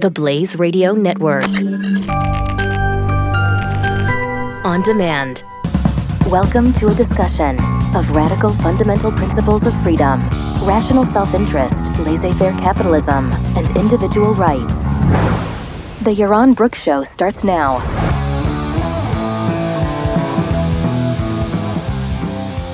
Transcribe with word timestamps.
The 0.00 0.10
Blaze 0.10 0.56
Radio 0.56 0.94
Network. 0.94 1.44
On 4.64 4.80
demand. 4.80 5.44
Welcome 6.30 6.72
to 6.74 6.86
a 6.86 6.94
discussion 6.94 7.60
of 7.94 8.08
radical 8.16 8.54
fundamental 8.54 9.12
principles 9.12 9.66
of 9.66 9.74
freedom, 9.82 10.26
rational 10.62 11.04
self 11.04 11.34
interest, 11.34 11.94
laissez 11.98 12.32
faire 12.32 12.52
capitalism, 12.52 13.30
and 13.58 13.76
individual 13.76 14.32
rights. 14.32 14.84
The 16.02 16.14
Yaron 16.16 16.56
Brook 16.56 16.74
Show 16.74 17.04
starts 17.04 17.44
now. 17.44 17.76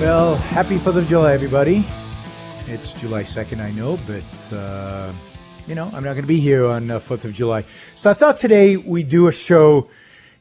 Well, 0.00 0.36
happy 0.36 0.77
4th 0.77 0.95
of 0.95 1.08
July, 1.08 1.32
everybody. 1.32 1.84
It's 2.68 2.93
July 2.93 3.24
2nd, 3.24 3.61
I 3.61 3.72
know, 3.72 3.98
but, 4.06 4.56
uh, 4.56 5.12
you 5.67 5.75
know, 5.75 5.87
I'm 5.87 6.05
not 6.05 6.12
going 6.12 6.23
to 6.23 6.29
be 6.29 6.41
here 6.41 6.64
on 6.67 6.91
uh, 6.91 7.01
4th 7.01 7.25
of 7.25 7.35
July. 7.35 7.64
So 7.96 8.09
I 8.09 8.14
thought 8.14 8.37
today 8.37 8.77
we'd 8.77 9.09
do 9.09 9.27
a 9.27 9.32
show 9.32 9.90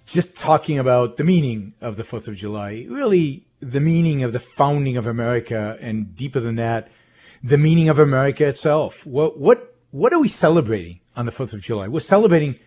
just 0.06 0.36
talking 0.36 0.78
about 0.78 1.18
the 1.18 1.24
meaning 1.24 1.74
of 1.82 1.96
the 1.96 2.04
4th 2.04 2.28
of 2.28 2.36
July. 2.36 2.86
Really, 2.88 3.48
the 3.60 3.80
meaning 3.80 4.22
of 4.22 4.34
the 4.34 4.40
founding 4.40 4.98
of 4.98 5.08
America, 5.08 5.78
and 5.82 6.16
deeper 6.16 6.40
than 6.40 6.56
that, 6.58 6.90
the 7.44 7.58
meaning 7.58 7.90
of 7.90 7.98
America 7.98 8.46
itself. 8.46 9.06
What, 9.06 9.40
what, 9.40 9.76
what 9.90 10.14
are 10.14 10.20
we 10.20 10.28
celebrating 10.28 11.00
on 11.16 11.26
the 11.26 11.32
4th 11.32 11.54
of 11.54 11.62
July? 11.62 11.88
We're 11.88 12.02
celebrating 12.02 12.60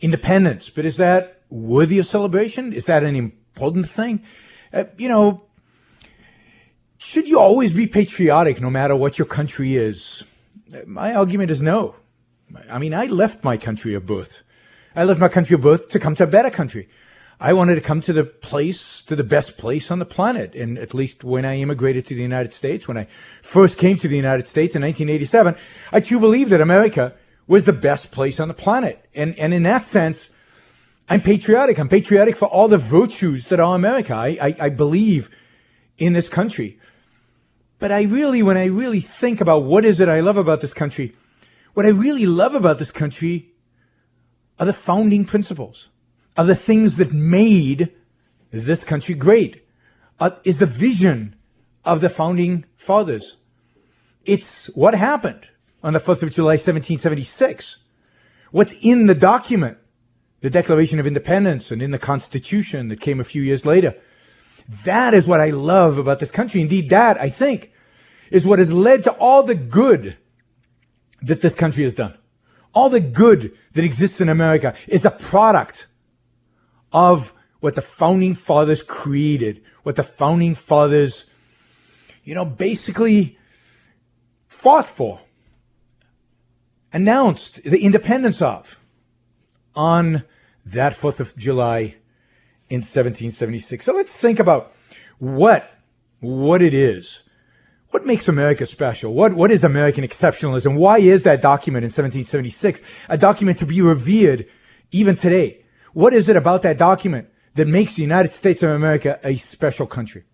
independence, 0.00 0.68
but 0.68 0.84
is 0.84 0.98
that 0.98 1.40
worthy 1.48 1.98
of 1.98 2.06
celebration? 2.06 2.74
Is 2.74 2.84
that 2.84 3.02
an 3.02 3.16
important 3.16 3.88
thing? 3.88 4.22
Uh, 4.74 4.84
you 4.98 5.08
know, 5.08 5.44
should 6.98 7.26
you 7.28 7.38
always 7.38 7.72
be 7.72 7.86
patriotic 7.86 8.60
no 8.60 8.68
matter 8.68 8.94
what 8.94 9.18
your 9.18 9.26
country 9.26 9.76
is? 9.76 10.22
My 10.86 11.14
argument 11.14 11.50
is 11.50 11.62
no. 11.62 11.96
I 12.70 12.78
mean, 12.78 12.94
I 12.94 13.06
left 13.06 13.44
my 13.44 13.56
country 13.56 13.94
of 13.94 14.06
birth. 14.06 14.42
I 14.94 15.04
left 15.04 15.20
my 15.20 15.28
country 15.28 15.54
of 15.54 15.60
birth 15.60 15.88
to 15.90 15.98
come 15.98 16.14
to 16.16 16.24
a 16.24 16.26
better 16.26 16.50
country. 16.50 16.88
I 17.40 17.52
wanted 17.52 17.76
to 17.76 17.80
come 17.80 18.00
to 18.00 18.12
the 18.12 18.24
place, 18.24 19.00
to 19.02 19.14
the 19.14 19.22
best 19.22 19.56
place 19.58 19.90
on 19.90 20.00
the 20.00 20.04
planet. 20.04 20.54
And 20.54 20.76
at 20.76 20.92
least 20.92 21.22
when 21.22 21.44
I 21.44 21.58
immigrated 21.58 22.04
to 22.06 22.14
the 22.14 22.22
United 22.22 22.52
States, 22.52 22.88
when 22.88 22.98
I 22.98 23.06
first 23.42 23.78
came 23.78 23.96
to 23.98 24.08
the 24.08 24.16
United 24.16 24.46
States 24.46 24.74
in 24.74 24.82
1987, 24.82 25.54
I 25.92 26.00
too 26.00 26.18
believed 26.18 26.50
that 26.50 26.60
America 26.60 27.14
was 27.46 27.64
the 27.64 27.72
best 27.72 28.10
place 28.10 28.40
on 28.40 28.48
the 28.48 28.54
planet. 28.54 29.06
And, 29.14 29.38
and 29.38 29.54
in 29.54 29.62
that 29.62 29.84
sense, 29.84 30.30
I'm 31.08 31.20
patriotic. 31.20 31.78
I'm 31.78 31.88
patriotic 31.88 32.36
for 32.36 32.46
all 32.46 32.66
the 32.66 32.76
virtues 32.76 33.46
that 33.48 33.60
are 33.60 33.74
America. 33.74 34.14
I, 34.14 34.38
I, 34.42 34.56
I 34.62 34.68
believe 34.68 35.30
in 35.96 36.12
this 36.12 36.28
country. 36.28 36.77
But 37.78 37.92
I 37.92 38.02
really, 38.02 38.42
when 38.42 38.56
I 38.56 38.64
really 38.66 39.00
think 39.00 39.40
about 39.40 39.64
what 39.64 39.84
is 39.84 40.00
it 40.00 40.08
I 40.08 40.20
love 40.20 40.36
about 40.36 40.60
this 40.60 40.74
country, 40.74 41.14
what 41.74 41.86
I 41.86 41.90
really 41.90 42.26
love 42.26 42.54
about 42.54 42.78
this 42.78 42.90
country 42.90 43.52
are 44.58 44.66
the 44.66 44.72
founding 44.72 45.24
principles, 45.24 45.88
are 46.36 46.44
the 46.44 46.56
things 46.56 46.96
that 46.96 47.12
made 47.12 47.92
this 48.50 48.82
country 48.82 49.14
great, 49.14 49.64
uh, 50.18 50.30
is 50.42 50.58
the 50.58 50.66
vision 50.66 51.36
of 51.84 52.00
the 52.00 52.08
founding 52.08 52.64
fathers. 52.76 53.36
It's 54.24 54.66
what 54.74 54.94
happened 54.94 55.46
on 55.82 55.92
the 55.92 56.00
4th 56.00 56.22
of 56.22 56.32
July, 56.32 56.54
1776. 56.54 57.76
What's 58.50 58.74
in 58.82 59.06
the 59.06 59.14
document, 59.14 59.78
the 60.40 60.50
Declaration 60.50 60.98
of 60.98 61.06
Independence 61.06 61.70
and 61.70 61.80
in 61.80 61.92
the 61.92 61.98
Constitution 61.98 62.88
that 62.88 63.00
came 63.00 63.20
a 63.20 63.24
few 63.24 63.42
years 63.42 63.64
later. 63.64 63.94
That 64.84 65.14
is 65.14 65.26
what 65.26 65.40
I 65.40 65.50
love 65.50 65.96
about 65.98 66.18
this 66.18 66.30
country. 66.30 66.60
Indeed, 66.60 66.90
that, 66.90 67.18
I 67.18 67.30
think, 67.30 67.72
is 68.30 68.46
what 68.46 68.58
has 68.58 68.72
led 68.72 69.02
to 69.04 69.12
all 69.12 69.42
the 69.42 69.54
good 69.54 70.18
that 71.22 71.40
this 71.40 71.54
country 71.54 71.84
has 71.84 71.94
done. 71.94 72.16
All 72.74 72.90
the 72.90 73.00
good 73.00 73.56
that 73.72 73.84
exists 73.84 74.20
in 74.20 74.28
America 74.28 74.74
is 74.86 75.04
a 75.04 75.10
product 75.10 75.86
of 76.92 77.32
what 77.60 77.74
the 77.74 77.82
founding 77.82 78.34
fathers 78.34 78.82
created, 78.82 79.62
what 79.82 79.96
the 79.96 80.02
founding 80.02 80.54
fathers, 80.54 81.30
you 82.22 82.34
know, 82.34 82.44
basically 82.44 83.38
fought 84.46 84.88
for, 84.88 85.20
announced 86.92 87.62
the 87.64 87.82
independence 87.82 88.42
of 88.42 88.78
on 89.74 90.24
that 90.64 90.92
4th 90.92 91.20
of 91.20 91.36
July 91.36 91.96
in 92.70 92.78
1776. 92.78 93.84
So 93.84 93.92
let's 93.92 94.16
think 94.16 94.38
about 94.38 94.72
what 95.18 95.70
what 96.20 96.62
it 96.62 96.74
is. 96.74 97.22
What 97.90 98.04
makes 98.04 98.28
America 98.28 98.66
special? 98.66 99.14
What 99.14 99.34
what 99.34 99.50
is 99.50 99.64
American 99.64 100.04
exceptionalism? 100.04 100.76
Why 100.76 100.98
is 100.98 101.24
that 101.24 101.40
document 101.40 101.84
in 101.84 101.88
1776 101.88 102.82
a 103.08 103.16
document 103.18 103.58
to 103.58 103.66
be 103.66 103.80
revered 103.80 104.46
even 104.90 105.16
today? 105.16 105.64
What 105.92 106.12
is 106.12 106.28
it 106.28 106.36
about 106.36 106.62
that 106.62 106.78
document 106.78 107.28
that 107.54 107.66
makes 107.66 107.96
the 107.96 108.02
United 108.02 108.32
States 108.32 108.62
of 108.62 108.70
America 108.70 109.18
a 109.24 109.36
special 109.36 109.86
country? 109.86 110.24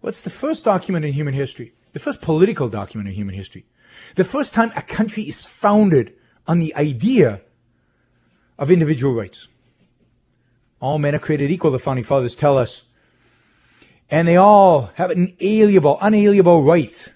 Well, 0.00 0.08
it's 0.08 0.22
the 0.22 0.30
first 0.30 0.64
document 0.64 1.04
in 1.04 1.12
human 1.12 1.34
history, 1.34 1.74
the 1.92 1.98
first 1.98 2.20
political 2.20 2.68
document 2.68 3.08
in 3.08 3.14
human 3.14 3.34
history, 3.34 3.66
the 4.16 4.24
first 4.24 4.54
time 4.54 4.72
a 4.76 4.82
country 4.82 5.22
is 5.24 5.44
founded 5.44 6.14
on 6.46 6.58
the 6.58 6.74
idea 6.74 7.42
of 8.58 8.70
individual 8.70 9.14
rights. 9.14 9.48
All 10.80 10.98
men 10.98 11.14
are 11.14 11.18
created 11.18 11.50
equal, 11.50 11.70
the 11.70 11.78
founding 11.78 12.04
fathers 12.04 12.34
tell 12.34 12.58
us. 12.58 12.84
And 14.10 14.28
they 14.28 14.36
all 14.36 14.90
have 14.94 15.10
an 15.10 15.34
inalienable, 15.38 15.98
unalienable 16.00 16.62
right 16.62 17.12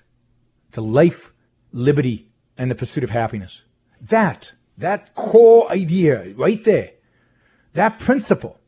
to 0.72 0.80
life, 0.80 1.32
liberty, 1.72 2.30
and 2.56 2.70
the 2.70 2.74
pursuit 2.74 3.04
of 3.04 3.10
happiness. 3.10 3.62
That, 4.00 4.52
that 4.78 5.14
core 5.14 5.70
idea 5.70 6.32
right 6.36 6.62
there, 6.64 6.92
that 7.74 7.98
principle 7.98 8.58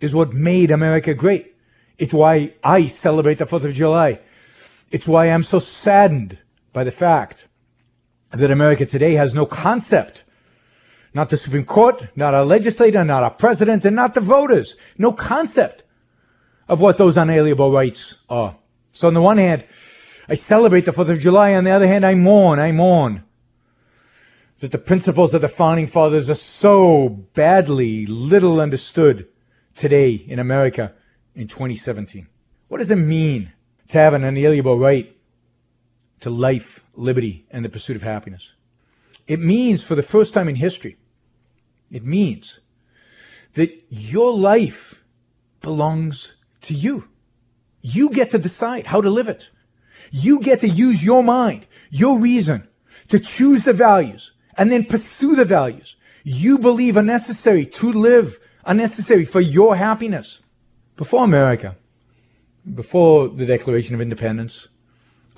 is 0.00 0.14
what 0.14 0.32
made 0.32 0.70
America 0.70 1.14
great. 1.14 1.54
It's 1.98 2.12
why 2.12 2.54
I 2.62 2.88
celebrate 2.88 3.38
the 3.38 3.46
4th 3.46 3.64
of 3.64 3.74
July. 3.74 4.20
It's 4.90 5.08
why 5.08 5.30
I'm 5.30 5.42
so 5.42 5.58
saddened 5.58 6.38
by 6.72 6.84
the 6.84 6.92
fact 6.92 7.48
that 8.30 8.50
America 8.50 8.84
today 8.84 9.14
has 9.14 9.34
no 9.34 9.46
concept 9.46 10.23
not 11.14 11.30
the 11.30 11.36
Supreme 11.36 11.64
Court, 11.64 12.08
not 12.16 12.34
our 12.34 12.44
legislator, 12.44 13.04
not 13.04 13.22
our 13.22 13.30
president, 13.30 13.84
and 13.84 13.94
not 13.94 14.14
the 14.14 14.20
voters. 14.20 14.74
No 14.98 15.12
concept 15.12 15.84
of 16.68 16.80
what 16.80 16.98
those 16.98 17.16
unalienable 17.16 17.70
rights 17.70 18.16
are. 18.28 18.58
So 18.92 19.06
on 19.08 19.14
the 19.14 19.22
one 19.22 19.38
hand, 19.38 19.64
I 20.28 20.34
celebrate 20.34 20.84
the 20.84 20.90
4th 20.90 21.10
of 21.10 21.20
July. 21.20 21.54
On 21.54 21.64
the 21.64 21.70
other 21.70 21.86
hand, 21.86 22.04
I 22.04 22.14
mourn, 22.14 22.58
I 22.58 22.72
mourn 22.72 23.22
that 24.58 24.70
the 24.70 24.78
principles 24.78 25.34
of 25.34 25.42
the 25.42 25.48
founding 25.48 25.86
fathers 25.86 26.30
are 26.30 26.34
so 26.34 27.08
badly 27.08 28.06
little 28.06 28.60
understood 28.60 29.28
today 29.74 30.10
in 30.12 30.38
America 30.38 30.94
in 31.34 31.46
2017. 31.46 32.26
What 32.68 32.78
does 32.78 32.90
it 32.90 32.96
mean 32.96 33.52
to 33.88 33.98
have 33.98 34.14
an 34.14 34.24
unalienable 34.24 34.78
right 34.78 35.14
to 36.20 36.30
life, 36.30 36.84
liberty, 36.94 37.44
and 37.50 37.64
the 37.64 37.68
pursuit 37.68 37.96
of 37.96 38.02
happiness? 38.02 38.52
It 39.26 39.40
means 39.40 39.82
for 39.84 39.94
the 39.94 40.02
first 40.02 40.34
time 40.34 40.48
in 40.48 40.56
history 40.56 40.96
it 41.94 42.04
means 42.04 42.58
that 43.52 43.84
your 43.88 44.32
life 44.32 45.00
belongs 45.60 46.34
to 46.62 46.74
you. 46.74 47.08
You 47.82 48.10
get 48.10 48.30
to 48.30 48.38
decide 48.38 48.88
how 48.88 49.00
to 49.00 49.08
live 49.08 49.28
it. 49.28 49.48
You 50.10 50.40
get 50.40 50.60
to 50.60 50.68
use 50.68 51.04
your 51.04 51.22
mind, 51.22 51.66
your 51.90 52.18
reason 52.18 52.68
to 53.08 53.20
choose 53.20 53.62
the 53.62 53.72
values 53.72 54.32
and 54.58 54.72
then 54.72 54.84
pursue 54.84 55.36
the 55.36 55.44
values 55.44 55.94
you 56.24 56.58
believe 56.58 56.96
are 56.96 57.02
necessary 57.02 57.66
to 57.66 57.92
live, 57.92 58.40
are 58.64 58.74
necessary 58.74 59.24
for 59.24 59.40
your 59.40 59.76
happiness. 59.76 60.40
Before 60.96 61.22
America, 61.22 61.76
before 62.74 63.28
the 63.28 63.46
Declaration 63.46 63.94
of 63.94 64.00
Independence 64.00 64.68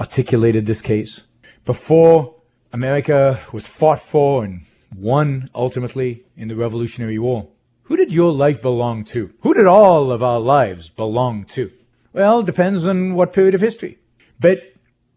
articulated 0.01 0.65
this 0.65 0.81
case, 0.81 1.23
before 1.65 2.37
America 2.73 3.41
was 3.53 3.67
fought 3.67 4.01
for 4.01 4.45
and 4.45 4.65
won 4.97 5.49
ultimately 5.55 6.25
in 6.37 6.49
the 6.49 6.57
Revolutionary 6.57 7.19
War. 7.19 7.49
Who 7.85 7.97
did 7.97 8.13
your 8.13 8.33
life 8.33 8.61
belong 8.63 9.05
to? 9.05 9.33
Who 9.41 9.55
did 9.55 9.67
all 9.67 10.11
of 10.11 10.23
our 10.23 10.41
lives 10.41 10.89
belong 10.89 11.45
to? 11.47 11.71
Well, 12.13 12.43
depends 12.43 12.87
on 12.87 13.15
what 13.15 13.33
period 13.33 13.55
of 13.55 13.61
history. 13.61 13.99
But 14.41 14.59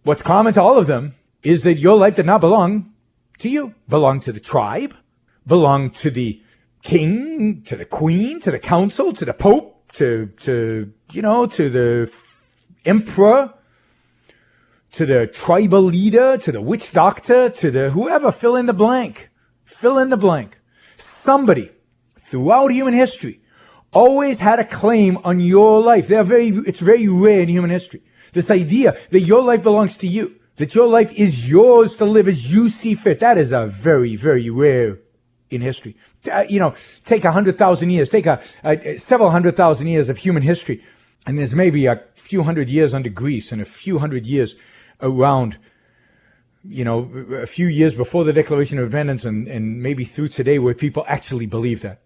what's 0.04 0.22
common 0.22 0.54
to 0.54 0.62
all 0.62 0.78
of 0.78 0.88
them 0.88 1.16
is 1.42 1.64
that 1.64 1.80
your 1.80 1.98
life 1.98 2.16
did 2.16 2.26
not 2.26 2.42
belong 2.42 2.94
to 3.40 3.50
you. 3.50 3.74
Belong 3.88 4.20
to 4.22 4.32
the 4.32 4.40
tribe, 4.40 4.94
belong 5.48 5.90
to 5.92 6.12
the 6.12 6.44
king, 6.84 7.64
to 7.64 7.76
the 7.76 7.86
queen, 7.86 8.40
to 8.42 8.52
the 8.52 8.60
council, 8.60 9.14
to 9.14 9.26
the 9.26 9.34
pope, 9.34 9.92
to, 9.94 10.28
to, 10.42 10.92
you 11.12 11.22
know, 11.22 11.48
to 11.48 11.70
the 11.70 12.14
emperor, 12.86 13.54
to 14.92 15.06
the 15.06 15.28
tribal 15.28 15.82
leader, 15.82 16.38
to 16.38 16.52
the 16.52 16.62
witch 16.62 16.92
doctor, 16.92 17.50
to 17.50 17.72
the 17.72 17.90
whoever, 17.90 18.32
fill 18.32 18.56
in 18.56 18.66
the 18.66 18.74
blank 18.74 19.29
fill 19.70 19.98
in 20.00 20.10
the 20.10 20.18
blank. 20.18 20.60
Somebody 20.98 21.72
throughout 22.20 22.72
human 22.72 22.94
history 22.94 23.42
always 23.94 24.40
had 24.40 24.60
a 24.60 24.66
claim 24.66 25.18
on 25.24 25.40
your 25.40 25.82
life. 25.82 26.08
They're 26.08 26.24
very, 26.24 26.50
it's 26.50 26.80
very 26.80 27.08
rare 27.08 27.42
in 27.42 27.50
human 27.50 27.70
history. 27.70 28.02
This 28.34 28.52
idea 28.52 28.98
that 29.12 29.22
your 29.22 29.42
life 29.42 29.64
belongs 29.64 29.98
to 29.98 30.08
you. 30.08 30.36
that 30.60 30.76
your 30.76 30.88
life 30.88 31.12
is 31.14 31.50
yours 31.50 31.96
to 31.96 32.06
live 32.06 32.28
as 32.28 32.52
you 32.52 32.68
see 32.68 32.94
fit. 32.94 33.20
That 33.20 33.38
is 33.38 33.54
a 33.54 33.66
very, 33.68 34.18
very 34.18 34.50
rare 34.50 35.00
in 35.50 35.62
history. 35.62 35.96
Uh, 36.30 36.44
you 36.50 36.60
know, 36.60 36.76
take 37.06 37.24
a 37.24 37.32
hundred 37.32 37.58
thousand 37.58 37.90
years, 37.92 38.10
take 38.10 38.26
a, 38.26 38.42
a, 38.66 38.98
several 38.98 39.32
hundred 39.32 39.56
thousand 39.56 39.88
years 39.88 40.10
of 40.10 40.18
human 40.18 40.44
history, 40.44 40.84
and 41.26 41.38
there's 41.38 41.56
maybe 41.56 41.86
a 41.86 42.04
few 42.14 42.44
hundred 42.44 42.68
years 42.68 42.94
under 42.94 43.10
Greece 43.10 43.54
and 43.54 43.62
a 43.62 43.66
few 43.66 44.00
hundred 44.00 44.28
years 44.28 44.58
around, 45.02 45.58
you 46.68 46.84
know, 46.84 47.10
a 47.42 47.48
few 47.48 47.68
years 47.68 47.96
before 47.96 48.24
the 48.24 48.34
Declaration 48.34 48.78
of 48.78 48.86
Independence 48.86 49.26
and, 49.26 49.48
and 49.48 49.82
maybe 49.82 50.04
through 50.06 50.30
today 50.30 50.60
where 50.60 50.74
people 50.74 51.06
actually 51.08 51.46
believe 51.46 51.82
that. 51.82 52.02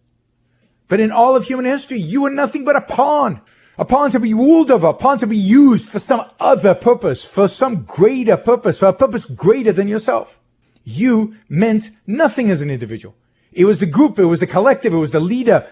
But 0.88 1.00
in 1.00 1.11
all 1.11 1.35
of 1.35 1.45
human 1.45 1.65
history, 1.65 1.97
you 1.97 2.23
were 2.23 2.29
nothing 2.29 2.65
but 2.65 2.75
a 2.75 2.81
pawn 2.81 3.41
a 3.77 3.85
pawn 3.85 4.11
to 4.11 4.19
be 4.19 4.33
ruled 4.33 4.69
over, 4.69 4.88
a 4.88 4.94
pawn 4.94 5.17
to 5.19 5.27
be 5.27 5.38
used 5.38 5.88
for 5.88 6.00
some 6.00 6.23
other 6.39 6.75
purpose, 6.75 7.23
for 7.23 7.47
some 7.47 7.83
greater 7.83 8.38
purpose, 8.38 8.79
for 8.79 8.88
a 8.88 8.94
purpose 8.94 9.25
greater 9.25 9.71
than 9.71 9.88
yourself. 9.88 10.39
You 10.83 11.35
meant 11.50 11.91
nothing 12.05 12.51
as 12.51 12.61
an 12.61 12.69
individual. 12.69 13.15
It 13.51 13.65
was 13.65 13.79
the 13.79 13.85
group, 13.85 14.19
it 14.19 14.25
was 14.25 14.39
the 14.39 14.47
collective, 14.47 14.94
it 14.94 14.97
was 14.97 15.11
the 15.11 15.19
leader, 15.19 15.67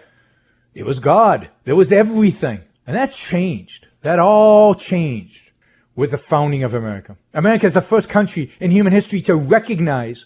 it 0.74 0.86
was 0.86 1.00
God. 1.00 1.50
There 1.64 1.76
was 1.76 1.92
everything. 1.92 2.62
And 2.88 2.96
that 2.96 3.12
changed. 3.12 3.88
That 4.02 4.20
all 4.20 4.74
changed 4.74 5.41
with 5.96 6.12
the 6.12 6.18
founding 6.18 6.64
of 6.64 6.74
America. 6.74 7.18
America 7.34 7.66
is 7.66 7.74
the 7.74 7.82
first 7.82 8.10
country 8.10 8.52
in 8.60 8.72
human 8.72 8.94
history 8.94 9.22
to 9.22 9.36
recognize 9.36 10.26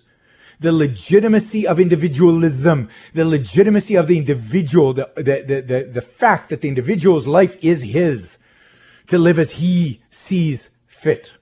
the 0.60 0.72
legitimacy 0.72 1.68
of 1.68 1.80
individualism, 1.80 2.90
the 3.14 3.26
legitimacy 3.26 3.96
of 3.96 4.08
the 4.08 4.18
individual, 4.18 4.94
the, 4.94 5.10
the, 5.16 5.62
the, 5.62 5.90
the, 5.92 6.02
fact 6.02 6.50
that 6.50 6.62
the 6.62 6.68
individual's 6.68 7.28
life 7.28 7.58
is 7.64 7.82
his 7.82 8.38
to 9.08 9.18
live 9.18 9.38
as 9.38 9.52
he 9.52 10.02
sees 10.10 10.70
fit. 10.88 11.34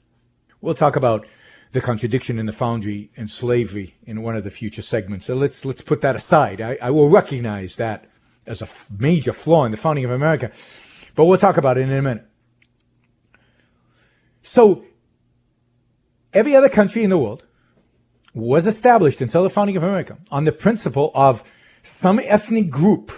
We'll 0.61 0.73
talk 0.73 0.95
about 0.95 1.27
the 1.73 1.81
contradiction 1.81 2.39
in 2.39 2.45
the 2.45 2.53
foundry 2.53 3.11
and 3.15 3.29
slavery 3.29 3.95
in 4.05 4.21
one 4.21 4.35
of 4.35 4.43
the 4.43 4.51
future 4.51 4.81
segments. 4.81 5.25
So 5.25 5.35
let's 5.35 5.65
let's 5.65 5.81
put 5.81 6.01
that 6.01 6.15
aside. 6.15 6.61
I, 6.61 6.77
I 6.81 6.89
will 6.91 7.09
recognize 7.09 7.75
that 7.77 8.05
as 8.45 8.61
a 8.61 8.67
major 8.97 9.33
flaw 9.33 9.65
in 9.65 9.71
the 9.71 9.77
founding 9.77 10.05
of 10.05 10.11
America, 10.11 10.51
but 11.15 11.25
we'll 11.25 11.37
talk 11.37 11.57
about 11.57 11.77
it 11.77 11.81
in 11.81 11.91
a 11.91 12.01
minute. 12.01 12.25
So 14.43 14.83
every 16.33 16.55
other 16.55 16.69
country 16.69 17.03
in 17.03 17.09
the 17.09 17.17
world 17.17 17.43
was 18.35 18.67
established 18.67 19.21
until 19.21 19.41
the 19.41 19.49
founding 19.49 19.77
of 19.77 19.83
America 19.83 20.17
on 20.29 20.43
the 20.43 20.51
principle 20.51 21.11
of 21.15 21.43
some 21.81 22.19
ethnic 22.19 22.69
group 22.69 23.11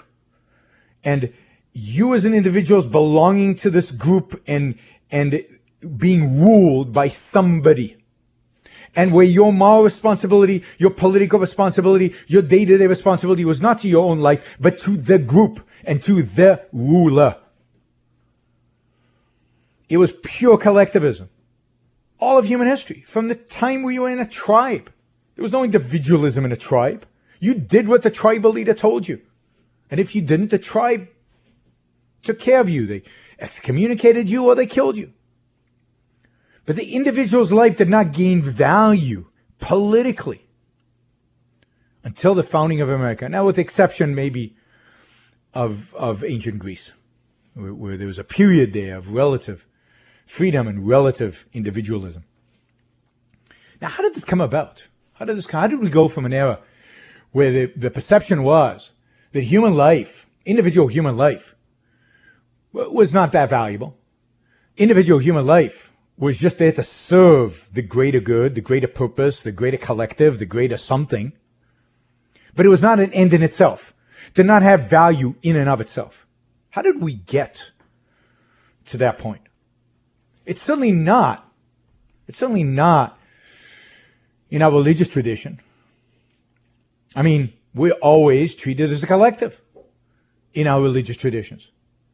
and 1.04 1.34
you 1.74 2.14
as 2.14 2.26
an 2.26 2.34
individual 2.34 2.80
is 2.80 2.86
belonging 2.86 3.56
to 3.56 3.70
this 3.70 3.92
group 3.92 4.42
and 4.48 4.76
and 5.12 5.44
being 5.98 6.42
ruled 6.42 6.94
by 6.94 7.08
somebody 7.08 7.98
and 8.96 9.12
where 9.12 9.26
your 9.26 9.52
moral 9.52 9.84
responsibility, 9.84 10.64
your 10.78 10.90
political 10.90 11.38
responsibility, 11.38 12.16
your 12.28 12.42
day-to-day 12.42 12.88
responsibility 12.88 13.44
was 13.44 13.60
not 13.60 13.80
to 13.80 13.90
your 13.90 14.10
own 14.10 14.20
life, 14.20 14.58
but 14.60 14.78
to 14.80 14.96
the 14.96 15.20
group 15.20 15.60
and 15.84 16.02
to 16.02 16.24
the 16.24 16.66
ruler. 16.72 17.36
It 19.90 19.98
was 19.98 20.14
pure 20.24 20.58
collectivism. 20.58 21.30
All 22.20 22.38
of 22.38 22.46
human 22.46 22.68
history, 22.68 23.04
from 23.08 23.28
the 23.28 23.36
time 23.36 23.84
we 23.84 24.00
were 24.00 24.10
in 24.10 24.20
a 24.20 24.28
tribe. 24.28 24.92
There 25.36 25.44
was 25.44 25.52
no 25.52 25.64
individualism 25.64 26.46
in 26.46 26.52
a 26.52 26.58
tribe. 26.58 27.06
You 27.40 27.54
did 27.54 27.88
what 27.88 28.02
the 28.02 28.10
tribal 28.10 28.52
leader 28.52 28.74
told 28.74 29.08
you. 29.08 29.22
And 29.92 30.00
if 30.00 30.16
you 30.16 30.22
didn't, 30.22 30.50
the 30.50 30.58
tribe 30.58 31.10
took 32.24 32.40
care 32.40 32.60
of 32.60 32.70
you. 32.70 32.86
They 32.86 33.04
excommunicated 33.38 34.30
you 34.30 34.48
or 34.48 34.56
they 34.56 34.66
killed 34.66 34.98
you. 34.98 35.12
But 36.66 36.76
the 36.76 36.96
individual's 36.96 37.52
life 37.52 37.78
did 37.78 37.90
not 37.90 38.14
gain 38.14 38.42
value 38.42 39.28
politically 39.60 40.48
until 42.04 42.34
the 42.34 42.44
founding 42.44 42.82
of 42.82 42.90
America. 42.90 43.30
Now, 43.30 43.46
with 43.46 43.58
the 43.58 43.62
exception 43.62 44.16
maybe 44.16 44.56
of, 45.54 45.94
of 45.96 46.24
ancient 46.24 46.60
Greece, 46.60 46.94
where, 47.54 47.74
where 47.74 47.98
there 47.98 48.08
was 48.08 48.20
a 48.20 48.24
period 48.24 48.74
there 48.74 48.98
of 48.98 49.12
relative 49.12 49.68
freedom 50.26 50.68
and 50.68 50.88
relative 50.88 51.46
individualism. 51.54 52.24
Now, 53.82 53.90
how 53.90 54.04
did 54.04 54.16
this 54.16 54.26
come 54.26 54.42
about? 54.42 54.88
How 55.14 55.26
did 55.26 55.38
this? 55.38 55.48
How 55.48 55.68
did 55.68 55.80
we 55.80 55.90
go 55.90 56.08
from 56.08 56.26
an 56.26 56.34
era 56.34 56.60
where 57.32 57.52
the, 57.52 57.66
the 57.76 57.92
perception 57.92 58.44
was 58.44 58.92
that 59.32 59.42
human 59.42 59.76
life, 59.76 60.26
individual 60.46 60.88
human 60.88 61.18
life, 61.18 61.56
was 62.72 63.14
not 63.14 63.32
that 63.32 63.50
valuable? 63.50 63.98
Individual 64.78 65.20
human 65.20 65.46
life 65.46 65.92
was 66.18 66.38
just 66.38 66.58
there 66.58 66.72
to 66.72 66.84
serve 66.84 67.70
the 67.72 67.82
greater 67.82 68.20
good, 68.20 68.56
the 68.56 68.62
greater 68.62 68.88
purpose, 68.88 69.42
the 69.42 69.52
greater 69.52 69.78
collective, 69.78 70.40
the 70.40 70.46
greater 70.46 70.78
something. 70.78 71.34
But 72.56 72.66
it 72.66 72.70
was 72.70 72.82
not 72.82 73.00
an 73.00 73.14
end 73.14 73.34
in 73.34 73.44
itself. 73.44 73.94
Did 74.34 74.46
not 74.46 74.62
have 74.62 74.90
value 74.90 75.36
in 75.42 75.56
and 75.56 75.70
of 75.70 75.82
itself. 75.82 76.26
How 76.72 76.82
did 76.82 77.02
we 77.02 77.16
get 77.16 77.72
to 78.86 78.98
that 78.98 79.18
point? 79.18 79.45
It's 80.46 80.62
certainly 80.62 80.92
not. 80.92 81.52
It's 82.28 82.38
certainly 82.38 82.64
not 82.64 83.18
in 84.50 84.62
our 84.62 84.72
religious 84.72 85.10
tradition. 85.10 85.60
I 87.16 87.22
mean, 87.22 87.54
we're 87.74 87.94
always 87.94 88.56
treated 88.56 88.92
as 88.92 89.04
a 89.04 89.08
collective 89.08 89.62
in 90.54 90.68
our 90.68 90.82
religious 90.82 91.18
traditions. 91.18 91.70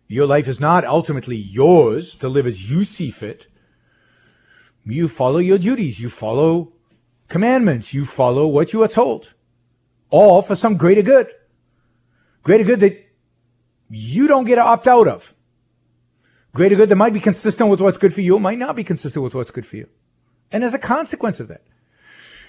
Your 0.08 0.26
life 0.26 0.48
is 0.48 0.60
not 0.60 0.84
ultimately 0.86 1.38
yours 1.38 2.16
to 2.16 2.28
live 2.28 2.46
as 2.46 2.70
you 2.70 2.84
see 2.84 3.12
fit. 3.12 3.48
You 4.84 5.08
follow 5.08 5.38
your 5.40 5.58
duties. 5.58 6.00
You 6.00 6.10
follow 6.10 6.74
commandments. 7.28 7.94
You 7.94 8.06
follow 8.06 8.48
what 8.48 8.74
you 8.74 8.84
are 8.84 8.88
told. 8.88 9.34
All 10.10 10.42
for 10.42 10.56
some 10.56 10.76
greater 10.76 11.02
good. 11.02 11.28
Greater 12.44 12.64
good 12.64 12.80
that 12.82 13.06
you 13.90 14.28
don't 14.28 14.46
get 14.46 14.56
to 14.56 14.62
opt 14.62 14.88
out 14.88 15.08
of. 15.08 15.34
Greater 16.54 16.76
good 16.76 16.90
that 16.90 16.96
might 16.96 17.14
be 17.14 17.20
consistent 17.20 17.70
with 17.70 17.82
what's 17.82 17.98
good 17.98 18.14
for 18.14 18.22
you, 18.22 18.38
might 18.40 18.58
not 18.58 18.76
be 18.76 18.84
consistent 18.84 19.24
with 19.24 19.34
what's 19.34 19.52
good 19.52 19.66
for 19.66 19.78
you. 19.78 19.88
And 20.52 20.64
as 20.64 20.74
a 20.74 20.80
consequence 20.80 21.40
of 21.40 21.48
that, 21.48 21.64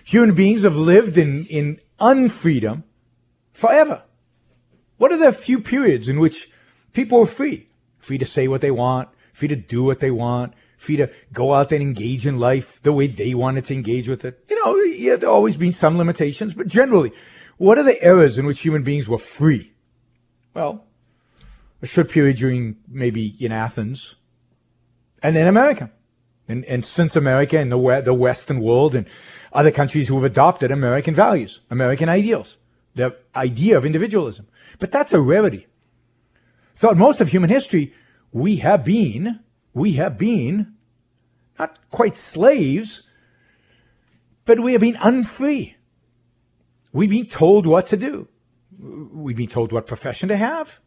Human 0.05 0.35
beings 0.35 0.65
have 0.65 0.77
lived 0.77 1.17
in, 1.17 1.45
in 1.47 1.81
unfreedom 2.01 2.83
forever. 3.53 4.03
What 4.97 5.13
are 5.13 5.19
the 5.19 5.33
few 5.33 5.61
periods 5.61 6.09
in 6.09 6.19
which 6.19 6.51
people 6.93 7.21
were 7.21 7.27
free? 7.27 7.69
Free 7.99 8.19
to 8.19 8.27
say 8.27 8.49
what 8.49 8.61
they 8.61 8.71
want, 8.71 9.09
free 9.33 9.49
to 9.49 9.57
do 9.57 9.85
what 9.85 10.01
they 10.01 10.11
want, 10.11 10.55
free 10.77 10.97
to 10.97 11.11
go 11.33 11.55
out 11.55 11.73
and 11.73 11.81
engage 11.81 12.27
in 12.27 12.39
life 12.39 12.83
the 12.83 12.93
way 12.93 13.07
they 13.07 13.35
wanted 13.35 13.65
to 13.65 13.75
engage 13.75 14.09
with 14.09 14.25
it. 14.25 14.45
You 14.49 14.65
know, 14.65 14.77
yeah, 14.77 15.17
there 15.17 15.29
always 15.29 15.57
been 15.57 15.73
some 15.73 15.99
limitations, 15.99 16.55
but 16.55 16.67
generally, 16.67 17.13
what 17.59 17.79
are 17.79 17.85
the 17.85 18.05
eras 18.05 18.39
in 18.39 18.47
which 18.47 18.61
human 18.61 18.83
beings 18.83 19.09
were 19.09 19.19
free? 19.19 19.73
Well, 20.55 20.85
a 21.83 21.87
short 21.87 22.09
period 22.11 22.37
during 22.37 22.77
maybe 22.89 23.37
in 23.39 23.53
Athens, 23.53 24.15
and 25.23 25.37
then 25.37 25.47
America. 25.47 25.91
And, 26.49 26.65
and 26.65 26.85
since 26.85 27.17
America 27.17 27.59
and 27.59 27.71
the, 27.71 28.03
the 28.05 28.15
Western 28.15 28.61
world 28.61 28.95
and 28.95 29.07
other 29.53 29.71
countries 29.71 30.09
who 30.09 30.15
have 30.15 30.25
adopted 30.25 30.71
American 30.71 31.15
values, 31.15 31.61
American 31.71 32.09
ideals, 32.09 32.57
the 32.95 33.17
idea 33.35 33.77
of 33.77 33.85
individualism. 33.85 34.47
But 34.79 34.91
that's 34.91 35.13
a 35.13 35.21
rarity. 35.21 35.67
Throughout 36.75 36.97
most 36.97 37.21
of 37.21 37.29
human 37.29 37.51
history, 37.51 37.95
we 38.33 38.57
have 38.57 38.85
been, 38.85 39.41
we 39.73 39.95
have 39.95 40.19
been 40.19 40.75
not 41.59 41.79
quite 41.91 42.17
slaves, 42.17 43.03
but 44.45 44.61
we 44.61 44.73
have 44.73 44.81
been 44.81 44.99
unfree. 45.01 45.77
We've 46.93 47.11
been 47.11 47.27
told 47.27 47.67
what 47.67 47.87
to 47.87 47.97
do. 47.97 48.29
We've 48.79 49.37
been 49.37 49.49
told 49.49 49.73
what 49.73 49.87
profession 49.87 50.29
to 50.29 50.37
have. 50.37 50.81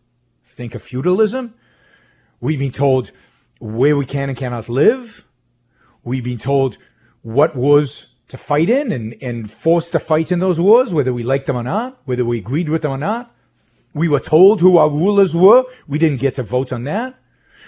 Think 0.56 0.74
of 0.74 0.82
feudalism. 0.82 1.54
We've 2.40 2.58
been 2.58 2.72
told 2.72 3.12
where 3.60 3.98
we 3.98 4.06
can 4.06 4.30
and 4.30 4.38
cannot 4.38 4.70
live. 4.70 5.28
We've 6.02 6.24
been 6.24 6.38
told 6.38 6.78
what 7.24 7.58
wars 7.58 8.12
to 8.30 8.38
fight 8.38 8.70
in 8.70 8.94
and, 8.94 9.18
and 9.22 9.52
forced 9.52 9.92
to 9.92 10.00
fight 10.00 10.32
in 10.32 10.40
those 10.40 10.58
wars, 10.58 10.94
whether 10.94 11.12
we 11.12 11.24
liked 11.24 11.48
them 11.48 11.58
or 11.58 11.64
not, 11.64 12.00
whether 12.06 12.24
we 12.24 12.38
agreed 12.38 12.70
with 12.70 12.84
them 12.84 12.92
or 12.92 12.98
not. 12.98 13.36
We 13.94 14.08
were 14.08 14.22
told 14.22 14.62
who 14.62 14.78
our 14.78 14.90
rulers 14.90 15.36
were. 15.36 15.66
We 15.90 15.98
didn't 15.98 16.22
get 16.22 16.36
to 16.36 16.44
vote 16.44 16.72
on 16.72 16.86
that. 16.86 17.20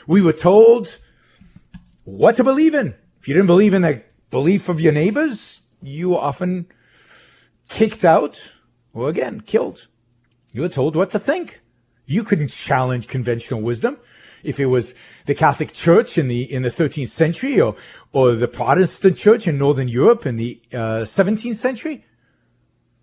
We 0.07 0.21
were 0.21 0.31
told 0.31 0.97
what 2.05 2.37
to 2.37 2.43
believe 2.45 2.73
in. 2.73 2.95
If 3.19 3.27
you 3.27 3.33
didn't 3.33 3.47
believe 3.47 3.73
in 3.73 3.81
the 3.81 4.01
belief 4.29 4.69
of 4.69 4.79
your 4.79 4.93
neighbors, 4.93 5.59
you 5.81 6.11
were 6.11 6.19
often 6.19 6.67
kicked 7.69 8.05
out 8.05 8.53
or 8.93 9.09
again 9.09 9.41
killed. 9.41 9.87
You 10.53 10.61
were 10.61 10.69
told 10.69 10.95
what 10.95 11.09
to 11.09 11.19
think. 11.19 11.59
You 12.07 12.23
couldn't 12.23 12.47
challenge 12.47 13.07
conventional 13.07 13.61
wisdom 13.61 13.97
if 14.43 14.59
it 14.59 14.67
was 14.67 14.95
the 15.25 15.35
Catholic 15.35 15.73
Church 15.73 16.17
in 16.17 16.27
the 16.27 16.41
in 16.51 16.63
the 16.63 16.69
13th 16.69 17.09
century 17.09 17.59
or 17.61 17.75
or 18.13 18.33
the 18.33 18.47
Protestant 18.47 19.17
Church 19.17 19.45
in 19.47 19.57
Northern 19.57 19.87
Europe 19.87 20.25
in 20.25 20.37
the 20.37 20.59
uh, 20.73 21.03
17th 21.03 21.57
century. 21.57 22.05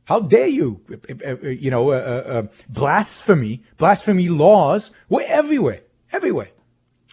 How 0.07 0.21
dare 0.21 0.47
you? 0.47 0.81
Uh, 0.91 1.29
uh, 1.31 1.49
you 1.49 1.71
know, 1.71 1.91
uh, 1.91 1.95
uh, 1.95 2.43
blasphemy, 2.69 3.63
blasphemy 3.77 4.29
laws 4.29 4.91
were 5.09 5.25
everywhere, 5.27 5.81
everywhere. 6.13 6.51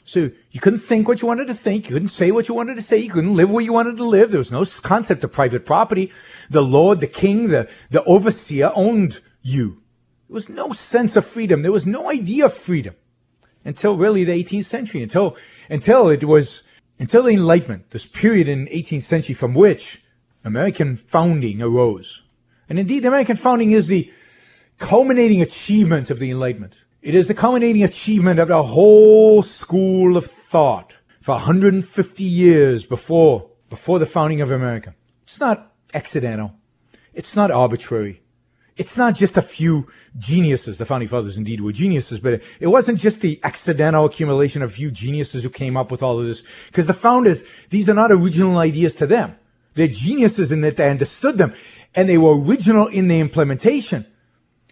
So 0.04 0.32
you 0.52 0.60
couldn't 0.60 0.80
think 0.80 1.08
what 1.08 1.22
you 1.22 1.28
wanted 1.28 1.48
to 1.48 1.54
think. 1.54 1.86
You 1.86 1.94
couldn't 1.94 2.10
say 2.10 2.32
what 2.32 2.50
you 2.50 2.56
wanted 2.56 2.76
to 2.76 2.82
say. 2.82 2.98
You 2.98 3.10
couldn't 3.10 3.36
live 3.36 3.50
where 3.50 3.64
you 3.64 3.72
wanted 3.72 3.98
to 3.98 4.04
live. 4.04 4.32
There 4.32 4.40
was 4.40 4.52
no 4.52 4.66
concept 4.66 5.24
of 5.24 5.32
private 5.32 5.66
property. 5.66 6.12
The 6.50 6.64
Lord, 6.64 7.00
the 7.00 7.08
king, 7.08 7.48
the, 7.48 7.70
the 7.92 8.04
overseer 8.04 8.72
owned 8.76 9.22
you. 9.42 9.81
There 10.32 10.36
was 10.36 10.48
no 10.48 10.72
sense 10.72 11.18
of 11.18 11.26
freedom. 11.26 11.62
There 11.62 11.74
was 11.74 11.86
no 11.86 12.10
idea 12.10 12.46
of 12.46 12.54
freedom 12.54 12.96
until 13.66 13.98
really 13.98 14.24
the 14.24 14.32
18th 14.32 14.64
century, 14.64 15.04
until, 15.04 15.36
until 15.70 16.08
it 16.08 16.24
was, 16.24 16.64
until 16.98 17.24
the 17.24 17.32
Enlightenment, 17.32 17.90
this 17.90 18.06
period 18.06 18.48
in 18.48 18.68
18th 18.68 19.02
century 19.02 19.36
from 19.36 19.54
which 19.54 20.02
American 20.46 20.96
founding 20.96 21.62
arose. 21.62 22.22
And 22.70 22.80
indeed, 22.80 23.04
the 23.04 23.10
American 23.10 23.36
founding 23.36 23.72
is 23.72 23.88
the 23.88 24.10
culminating 24.78 25.42
achievement 25.42 26.10
of 26.10 26.20
the 26.20 26.32
Enlightenment. 26.32 26.78
It 27.02 27.14
is 27.14 27.28
the 27.28 27.34
culminating 27.34 27.84
achievement 27.84 28.40
of 28.40 28.48
the 28.48 28.64
whole 28.64 29.44
school 29.44 30.16
of 30.16 30.28
thought 30.28 30.94
for 31.20 31.34
150 31.34 32.24
years 32.24 32.86
before, 32.86 33.50
before 33.70 34.00
the 34.00 34.06
founding 34.06 34.40
of 34.40 34.50
America. 34.50 34.96
It's 35.24 35.42
not 35.42 35.74
accidental. 35.94 36.54
It's 37.14 37.36
not 37.36 37.52
arbitrary. 37.52 38.21
It's 38.82 38.98
not 38.98 39.14
just 39.14 39.38
a 39.38 39.44
few 39.44 39.88
geniuses. 40.18 40.80
The 40.80 40.86
founding 40.86 41.08
fathers 41.08 41.38
indeed 41.38 41.62
were 41.62 41.72
geniuses, 41.72 42.20
but 42.20 42.42
it 42.60 42.66
wasn't 42.66 42.98
just 42.98 43.22
the 43.22 43.40
accidental 43.44 44.06
accumulation 44.06 44.64
of 44.64 44.74
few 44.74 44.90
geniuses 44.90 45.44
who 45.44 45.52
came 45.52 45.78
up 45.78 45.92
with 45.92 46.02
all 46.02 46.20
of 46.20 46.26
this. 46.26 46.42
Because 46.66 46.88
the 46.88 46.94
founders, 46.94 47.44
these 47.70 47.88
are 47.92 47.94
not 47.94 48.12
original 48.12 48.58
ideas 48.58 48.96
to 48.96 49.06
them. 49.06 49.38
They're 49.76 49.88
geniuses 49.88 50.52
in 50.52 50.62
that 50.62 50.78
they 50.78 50.90
understood 50.90 51.38
them 51.38 51.54
and 51.94 52.10
they 52.10 52.18
were 52.18 52.36
original 52.36 52.88
in 52.88 53.08
the 53.08 53.20
implementation. 53.20 54.08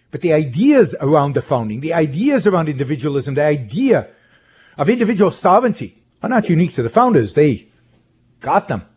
But 0.10 0.22
the 0.22 0.34
ideas 0.34 0.96
around 1.00 1.36
the 1.36 1.44
founding, 1.44 1.82
the 1.82 1.94
ideas 1.94 2.48
around 2.48 2.68
individualism, 2.68 3.36
the 3.36 3.44
idea 3.44 4.10
of 4.76 4.90
individual 4.90 5.30
sovereignty 5.30 6.04
are 6.24 6.30
not 6.30 6.50
unique 6.50 6.74
to 6.74 6.82
the 6.82 6.90
founders. 6.90 7.36
They 7.36 7.70
got 8.40 8.70
them 8.70 8.88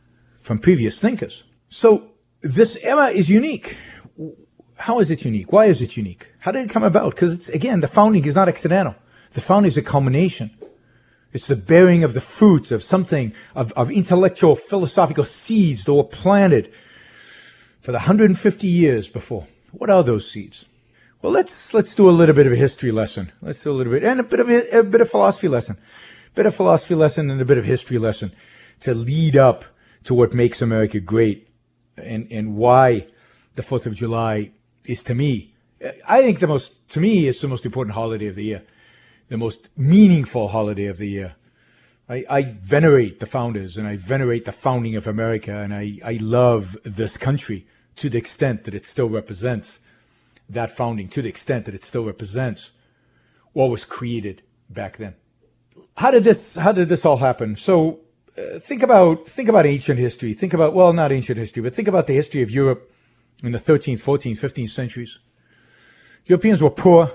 from 0.40 0.58
previous 0.58 0.98
thinkers. 0.98 1.44
So 1.68 2.12
this 2.40 2.76
era 2.76 3.08
is 3.08 3.28
unique. 3.28 3.76
How 4.82 4.98
is 4.98 5.12
it 5.12 5.24
unique? 5.24 5.52
Why 5.52 5.66
is 5.66 5.80
it 5.80 5.96
unique? 5.96 6.26
How 6.40 6.50
did 6.50 6.64
it 6.64 6.70
come 6.70 6.82
about? 6.82 7.14
Because 7.14 7.34
it's, 7.34 7.48
again, 7.50 7.82
the 7.82 7.86
founding 7.86 8.24
is 8.24 8.34
not 8.34 8.48
accidental. 8.48 8.96
The 9.30 9.40
founding 9.40 9.68
is 9.68 9.78
a 9.78 9.82
culmination. 9.82 10.50
It's 11.32 11.46
the 11.46 11.54
bearing 11.54 12.02
of 12.02 12.14
the 12.14 12.20
fruits 12.20 12.72
of 12.72 12.82
something, 12.82 13.32
of, 13.54 13.72
of 13.74 13.92
intellectual, 13.92 14.56
philosophical 14.56 15.22
seeds 15.22 15.84
that 15.84 15.94
were 15.94 16.02
planted 16.02 16.72
for 17.80 17.92
the 17.92 17.98
150 17.98 18.66
years 18.66 19.08
before. 19.08 19.46
What 19.70 19.88
are 19.88 20.02
those 20.02 20.28
seeds? 20.28 20.64
Well, 21.22 21.32
let's 21.32 21.72
let's 21.72 21.94
do 21.94 22.10
a 22.10 22.18
little 22.18 22.34
bit 22.34 22.48
of 22.48 22.52
a 22.52 22.56
history 22.56 22.90
lesson. 22.90 23.30
Let's 23.40 23.62
do 23.62 23.70
a 23.70 23.78
little 23.78 23.92
bit 23.92 24.02
and 24.02 24.18
a 24.18 24.24
bit 24.24 24.40
of 24.40 24.50
a, 24.50 24.80
a 24.80 24.82
bit 24.82 25.00
of 25.00 25.08
philosophy 25.08 25.46
lesson, 25.46 25.78
a 26.26 26.34
bit 26.34 26.46
of 26.46 26.56
philosophy 26.56 26.96
lesson 26.96 27.30
and 27.30 27.40
a 27.40 27.44
bit 27.44 27.56
of 27.56 27.64
history 27.64 27.98
lesson 27.98 28.32
to 28.80 28.94
lead 28.94 29.36
up 29.36 29.64
to 30.02 30.12
what 30.12 30.34
makes 30.34 30.60
America 30.60 30.98
great 30.98 31.48
and 31.96 32.26
and 32.32 32.56
why 32.56 33.06
the 33.54 33.62
Fourth 33.62 33.86
of 33.86 33.94
July 33.94 34.50
is 34.84 35.02
to 35.04 35.14
me, 35.14 35.54
I 36.06 36.22
think 36.22 36.40
the 36.40 36.46
most 36.46 36.88
to 36.90 37.00
me 37.00 37.28
it's 37.28 37.40
the 37.40 37.48
most 37.48 37.66
important 37.66 37.94
holiday 37.94 38.26
of 38.26 38.36
the 38.36 38.44
year, 38.44 38.62
the 39.28 39.38
most 39.38 39.68
meaningful 39.76 40.48
holiday 40.48 40.86
of 40.86 40.98
the 40.98 41.08
year. 41.08 41.36
I, 42.08 42.24
I 42.28 42.42
venerate 42.60 43.20
the 43.20 43.26
founders 43.26 43.76
and 43.76 43.86
I 43.86 43.96
venerate 43.96 44.44
the 44.44 44.52
founding 44.52 44.96
of 44.96 45.06
America 45.06 45.56
and 45.56 45.72
I, 45.72 45.98
I 46.04 46.18
love 46.20 46.76
this 46.84 47.16
country 47.16 47.66
to 47.96 48.10
the 48.10 48.18
extent 48.18 48.64
that 48.64 48.74
it 48.74 48.86
still 48.86 49.08
represents 49.08 49.78
that 50.48 50.70
founding 50.70 51.08
to 51.08 51.22
the 51.22 51.28
extent 51.28 51.64
that 51.64 51.74
it 51.74 51.84
still 51.84 52.04
represents 52.04 52.72
what 53.52 53.70
was 53.70 53.84
created 53.84 54.42
back 54.68 54.96
then. 54.96 55.14
How 55.96 56.10
did 56.10 56.24
this 56.24 56.56
how 56.56 56.72
did 56.72 56.88
this 56.88 57.04
all 57.04 57.18
happen? 57.18 57.56
So 57.56 58.00
uh, 58.36 58.58
think 58.58 58.82
about 58.82 59.28
think 59.28 59.48
about 59.48 59.66
ancient 59.66 59.98
history. 59.98 60.34
Think 60.34 60.54
about 60.54 60.74
well, 60.74 60.92
not 60.92 61.12
ancient 61.12 61.38
history, 61.38 61.62
but 61.62 61.74
think 61.74 61.88
about 61.88 62.06
the 62.06 62.14
history 62.14 62.42
of 62.42 62.50
Europe 62.50 62.91
in 63.42 63.52
the 63.52 63.58
13th, 63.58 64.02
14th, 64.02 64.38
15th 64.38 64.70
centuries. 64.70 65.18
Europeans 66.26 66.62
were 66.62 66.70
poor. 66.70 67.10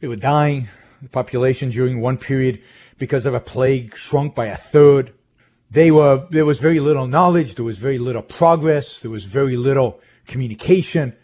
They 0.00 0.08
were 0.08 0.16
dying. 0.16 0.68
The 1.02 1.08
population 1.08 1.70
during 1.70 2.00
one 2.00 2.18
period 2.18 2.60
because 2.98 3.26
of 3.26 3.34
a 3.34 3.40
plague 3.40 3.96
shrunk 3.96 4.34
by 4.34 4.46
a 4.46 4.56
third. 4.56 5.12
They 5.70 5.90
were 5.90 6.26
there 6.30 6.44
was 6.44 6.58
very 6.58 6.80
little 6.80 7.06
knowledge, 7.06 7.54
there 7.54 7.64
was 7.64 7.78
very 7.78 7.98
little 7.98 8.22
progress, 8.22 9.00
there 9.00 9.10
was 9.10 9.24
very 9.24 9.56
little 9.56 10.00
communication 10.26 11.16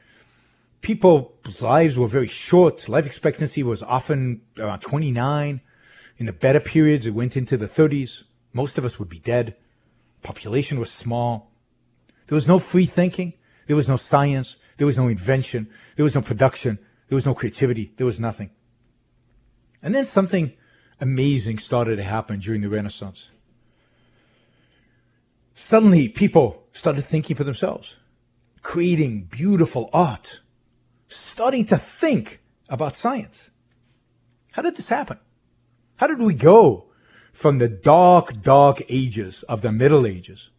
people's 0.87 1.63
lives 1.63 1.99
were 1.99 2.07
very 2.07 2.29
short. 2.29 2.89
Life 2.89 3.07
expectancy 3.07 3.61
was 3.65 3.83
often 3.83 4.41
around 4.57 4.79
29. 4.79 5.61
In 6.19 6.27
the 6.27 6.33
better 6.33 6.61
periods, 6.61 7.07
it 7.07 7.11
went 7.11 7.37
into 7.37 7.57
the 7.57 7.67
30s. 7.67 8.23
Most 8.53 8.79
of 8.79 8.85
us 8.85 8.97
would 9.01 9.09
be 9.09 9.19
dead. 9.19 9.57
Population 10.23 10.79
was 10.79 10.89
small. 10.89 11.51
There 12.29 12.37
was 12.37 12.47
no 12.47 12.61
free 12.61 12.87
thinking. 12.87 13.35
There 13.67 13.77
was 13.77 13.89
no 13.89 13.97
science. 13.97 14.57
There 14.77 14.87
was 14.87 14.97
no 14.97 15.09
invention. 15.09 15.69
There 15.97 16.05
was 16.05 16.15
no 16.15 16.23
production. 16.23 16.79
There 17.09 17.17
was 17.17 17.27
no 17.27 17.35
creativity. 17.35 17.93
There 17.97 18.07
was 18.07 18.21
nothing. 18.21 18.51
And 19.83 19.95
then 19.95 20.05
something 20.05 20.53
amazing 21.01 21.59
started 21.59 21.97
to 21.97 22.03
happen 22.03 22.41
during 22.41 22.63
the 22.63 22.69
Renaissance. 22.69 23.29
Suddenly, 25.55 26.09
people 26.09 26.65
started 26.73 27.03
thinking 27.03 27.37
for 27.37 27.45
themselves, 27.45 27.97
creating 28.63 29.25
beautiful 29.31 29.89
art, 29.93 30.41
starting 31.09 31.65
to 31.67 31.79
think 31.79 32.43
about 32.69 32.97
science. 32.97 33.51
How 34.53 34.63
did 34.63 34.77
this 34.77 34.89
happen? 34.89 35.19
How 35.97 36.07
did 36.07 36.19
we 36.19 36.35
go 36.35 36.89
from 37.33 37.59
the 37.59 37.69
dark, 37.69 38.43
dark 38.43 38.83
ages 38.89 39.43
of 39.45 39.63
the 39.63 39.73
Middle 39.73 40.07
Ages 40.07 40.51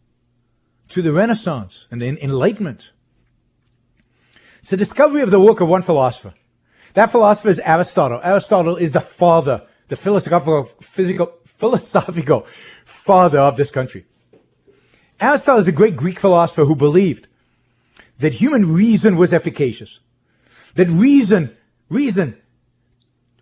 to 0.88 1.02
the 1.02 1.12
Renaissance 1.12 1.86
and 1.90 2.00
the 2.00 2.22
Enlightenment? 2.22 2.90
It's 4.68 4.72
the 4.72 4.76
discovery 4.76 5.22
of 5.22 5.30
the 5.30 5.40
work 5.40 5.62
of 5.62 5.68
one 5.68 5.80
philosopher. 5.80 6.34
That 6.92 7.10
philosopher 7.10 7.48
is 7.48 7.58
Aristotle. 7.60 8.20
Aristotle 8.22 8.76
is 8.76 8.92
the 8.92 9.00
father, 9.00 9.66
the 9.88 9.96
philosophical, 9.96 10.64
physical, 10.82 11.32
philosophical 11.46 12.46
father 12.84 13.40
of 13.40 13.56
this 13.56 13.70
country. 13.70 14.04
Aristotle 15.18 15.60
is 15.60 15.68
a 15.68 15.72
great 15.72 15.96
Greek 15.96 16.20
philosopher 16.20 16.66
who 16.66 16.76
believed 16.76 17.28
that 18.18 18.34
human 18.34 18.74
reason 18.74 19.16
was 19.16 19.32
efficacious 19.32 20.00
that 20.74 20.90
reason, 20.90 21.56
reason, 21.88 22.36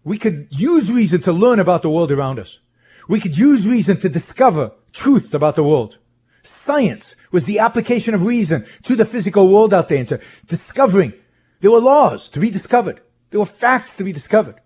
we 0.04 0.18
could 0.18 0.46
use 0.50 0.92
reason 0.92 1.20
to 1.22 1.32
learn 1.32 1.58
about 1.58 1.82
the 1.82 1.90
world 1.90 2.12
around 2.12 2.38
us. 2.38 2.60
We 3.08 3.18
could 3.18 3.36
use 3.36 3.66
reason 3.66 3.96
to 3.98 4.08
discover 4.08 4.70
truth 4.92 5.34
about 5.34 5.56
the 5.56 5.64
world. 5.64 5.98
Science 6.46 7.16
was 7.32 7.44
the 7.44 7.58
application 7.58 8.14
of 8.14 8.24
reason 8.24 8.66
to 8.84 8.96
the 8.96 9.04
physical 9.04 9.52
world 9.52 9.74
out 9.74 9.88
there 9.88 9.98
into 9.98 10.20
discovering. 10.46 11.12
There 11.60 11.70
were 11.70 11.80
laws 11.80 12.28
to 12.30 12.40
be 12.40 12.50
discovered. 12.50 13.00
There 13.30 13.40
were 13.40 13.46
facts 13.46 13.96
to 13.96 14.04
be 14.04 14.12
discovered. 14.12 14.60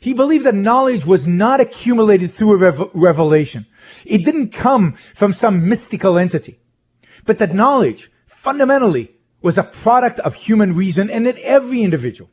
He 0.00 0.12
believed 0.12 0.44
that 0.44 0.54
knowledge 0.54 1.06
was 1.06 1.26
not 1.26 1.60
accumulated 1.60 2.32
through 2.32 2.52
a 2.52 2.56
rev- 2.58 2.90
revelation. 2.92 3.66
It 4.04 4.24
didn't 4.24 4.50
come 4.50 4.92
from 4.92 5.32
some 5.32 5.68
mystical 5.68 6.18
entity, 6.18 6.60
but 7.24 7.38
that 7.38 7.54
knowledge 7.54 8.10
fundamentally 8.26 9.16
was 9.40 9.58
a 9.58 9.62
product 9.62 10.20
of 10.20 10.34
human 10.34 10.74
reason 10.74 11.10
and 11.10 11.26
that 11.26 11.38
every 11.38 11.82
individual 11.82 12.30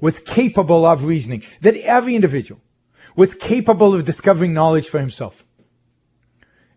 was 0.00 0.18
capable 0.18 0.84
of 0.86 1.04
reasoning, 1.04 1.42
that 1.62 1.76
every 1.76 2.14
individual 2.14 2.60
was 3.16 3.34
capable 3.34 3.94
of 3.94 4.04
discovering 4.04 4.52
knowledge 4.52 4.88
for 4.88 5.00
himself. 5.00 5.44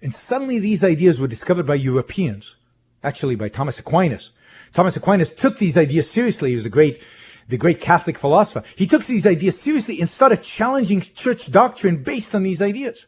And 0.01 0.13
suddenly 0.13 0.59
these 0.59 0.83
ideas 0.83 1.19
were 1.19 1.27
discovered 1.27 1.65
by 1.65 1.75
Europeans, 1.75 2.55
actually 3.03 3.35
by 3.35 3.49
Thomas 3.49 3.79
Aquinas. 3.79 4.31
Thomas 4.73 4.95
Aquinas 4.95 5.31
took 5.31 5.59
these 5.59 5.77
ideas 5.77 6.09
seriously. 6.09 6.49
He 6.49 6.55
was 6.55 6.63
the 6.63 6.69
great, 6.69 7.01
the 7.47 7.57
great 7.57 7.79
Catholic 7.79 8.17
philosopher. 8.17 8.63
He 8.75 8.87
took 8.87 9.05
these 9.05 9.27
ideas 9.27 9.59
seriously 9.59 9.99
and 9.99 10.09
started 10.09 10.41
challenging 10.41 11.01
church 11.01 11.51
doctrine 11.51 12.03
based 12.03 12.33
on 12.33 12.43
these 12.43 12.61
ideas. 12.61 13.05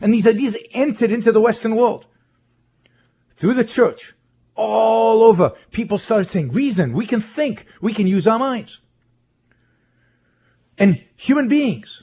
And 0.00 0.12
these 0.12 0.26
ideas 0.26 0.56
entered 0.72 1.12
into 1.12 1.32
the 1.32 1.40
Western 1.40 1.76
world 1.76 2.06
through 3.30 3.54
the 3.54 3.64
church 3.64 4.14
all 4.54 5.22
over. 5.22 5.50
People 5.70 5.98
started 5.98 6.28
saying, 6.28 6.50
reason, 6.50 6.92
we 6.92 7.06
can 7.06 7.20
think, 7.20 7.66
we 7.80 7.92
can 7.92 8.06
use 8.06 8.26
our 8.26 8.38
minds. 8.38 8.80
And 10.78 11.02
human 11.16 11.48
beings, 11.48 12.02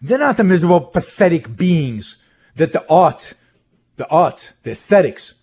they're 0.00 0.18
not 0.18 0.36
the 0.36 0.44
miserable, 0.44 0.80
pathetic 0.80 1.56
beings 1.56 2.16
that 2.56 2.72
the 2.72 2.88
art, 2.90 3.34
the 3.96 4.08
art, 4.08 4.52
the 4.62 4.72
aesthetics 4.72 5.34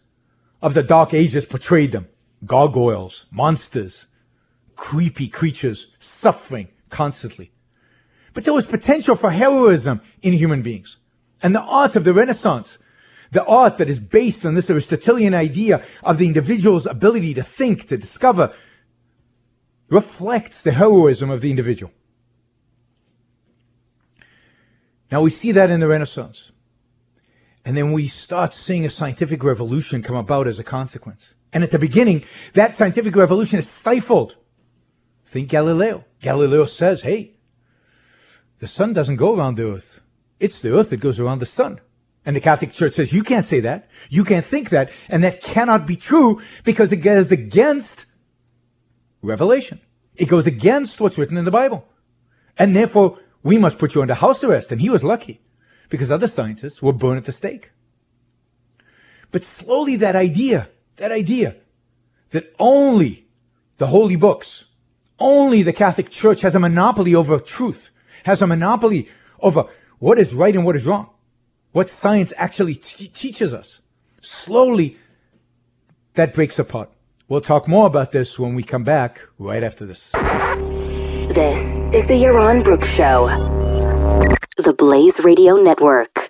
of 0.62 0.74
the 0.74 0.84
Dark 0.84 1.13
Ages 1.13 1.46
portrayed 1.46 1.92
them. 1.92 2.08
Gargoyles, 2.46 3.25
monsters, 3.32 4.06
creepy 4.75 5.28
creatures, 5.28 5.88
suffering 6.00 6.70
constantly. 6.89 7.51
But 8.34 8.46
there 8.46 8.54
was 8.54 8.66
potential 8.66 9.16
for 9.16 9.32
heroism 9.32 10.01
in 10.22 10.34
human 10.34 10.62
beings. 10.62 10.98
And 11.42 11.54
the 11.54 11.62
art 11.62 11.96
of 11.96 12.04
the 12.04 12.13
Renaissance 12.13 12.78
the 13.32 13.46
art 13.46 13.78
that 13.78 13.89
is 13.89 14.00
based 14.00 14.46
on 14.46 14.56
this 14.56 14.70
Aristotelian 14.70 15.34
idea 15.34 15.84
of 16.04 16.18
the 16.18 16.25
individual's 16.25 16.86
ability 16.86 17.34
to 17.36 17.44
think, 17.44 17.88
to 17.88 17.98
discover, 17.98 18.54
reflects 19.89 20.62
the 20.62 20.72
heroism 20.72 21.30
of 21.30 21.42
the 21.42 21.50
individual. 21.50 21.92
Now 25.12 25.22
we 25.22 25.30
see 25.30 25.51
that 25.51 25.70
in 25.70 25.80
the 25.80 25.88
Renaissance. 25.88 26.51
And 27.70 27.78
then 27.78 27.92
we 27.92 28.08
start 28.08 28.56
seeing 28.56 28.84
a 28.84 28.90
scientific 28.90 29.44
revolution 29.44 30.02
come 30.02 30.16
about 30.16 30.48
as 30.48 30.58
a 30.58 30.64
consequence. 30.64 31.36
And 31.54 31.64
at 31.64 31.70
the 31.70 31.78
beginning, 31.78 32.24
that 32.56 32.76
scientific 32.76 33.16
revolution 33.16 33.60
is 33.60 33.70
stifled. 33.70 34.38
Think 35.28 35.50
Galileo. 35.50 36.04
Galileo 36.20 36.66
says, 36.66 37.04
hey, 37.04 37.36
the 38.58 38.66
sun 38.66 38.94
doesn't 38.94 39.18
go 39.18 39.38
around 39.38 39.58
the 39.58 39.72
earth. 39.72 40.02
It's 40.40 40.60
the 40.60 40.76
earth 40.76 40.90
that 40.90 40.98
goes 40.98 41.20
around 41.20 41.42
the 41.42 41.46
sun. 41.46 41.80
And 42.26 42.36
the 42.36 42.42
Catholic 42.42 42.72
Church 42.72 42.94
says, 42.94 43.14
you 43.14 43.22
can't 43.22 43.46
say 43.46 43.60
that. 43.60 43.88
You 44.10 44.24
can't 44.24 44.48
think 44.48 44.72
that. 44.72 44.90
And 45.08 45.24
that 45.24 45.40
cannot 45.40 45.86
be 45.86 45.96
true 45.96 46.42
because 46.64 46.92
it 46.92 47.04
goes 47.04 47.32
against 47.32 48.08
revelation. 49.22 49.80
It 50.16 50.26
goes 50.26 50.48
against 50.48 51.00
what's 51.00 51.20
written 51.20 51.38
in 51.38 51.46
the 51.46 51.52
Bible. 51.52 51.86
And 52.58 52.76
therefore, 52.76 53.20
we 53.44 53.60
must 53.60 53.78
put 53.78 53.94
you 53.94 54.02
under 54.02 54.16
house 54.16 54.44
arrest. 54.44 54.72
And 54.72 54.82
he 54.82 54.90
was 54.90 55.04
lucky 55.04 55.40
because 55.89 56.12
other 56.12 56.27
scientists 56.27 56.81
were 56.81 56.93
burned 56.93 57.17
at 57.17 57.25
the 57.25 57.31
stake. 57.31 57.72
But 59.31 59.43
slowly 59.43 59.96
that 59.98 60.15
idea, 60.15 60.69
that 60.98 61.12
idea 61.12 61.55
that 62.31 62.53
only 62.60 63.27
the 63.77 63.88
holy 63.88 64.15
books, 64.15 64.65
only 65.19 65.63
the 65.63 65.74
Catholic 65.74 66.10
Church 66.10 66.41
has 66.41 66.55
a 66.55 66.60
monopoly 66.60 67.13
over 67.15 67.39
truth, 67.39 67.89
has 68.24 68.41
a 68.41 68.48
monopoly 68.48 69.10
over 69.39 69.65
what 70.00 70.19
is 70.19 70.34
right 70.34 70.55
and 70.55 70.65
what 70.65 70.75
is 70.75 70.86
wrong, 70.86 71.10
what 71.72 71.89
science 71.89 72.34
actually 72.38 72.75
t- 72.75 73.08
teaches 73.08 73.53
us. 73.53 73.79
Slowly, 74.22 74.98
that 76.13 76.34
breaks 76.34 76.60
apart. 76.60 76.89
We'll 77.27 77.41
talk 77.41 77.67
more 77.67 77.86
about 77.86 78.12
this 78.12 78.39
when 78.39 78.55
we 78.55 78.63
come 78.63 78.84
back 78.84 79.22
right 79.38 79.63
after 79.63 79.86
this. 79.86 80.12
This 81.31 81.62
is 81.93 82.08
the 82.08 82.15
Yaron 82.15 82.63
Brook 82.63 82.84
Show, 82.86 83.27
the 84.63 84.74
Blaze 84.74 85.20
Radio 85.22 85.56
Network. 85.56 86.30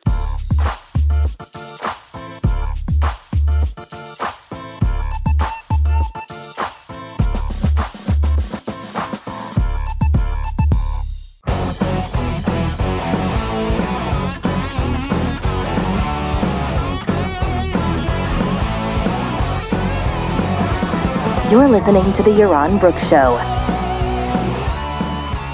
You're 21.50 21.68
listening 21.68 22.04
to 22.14 22.22
the 22.22 22.30
Yaron 22.30 22.80
Brook 22.80 23.00
Show. 23.00 23.40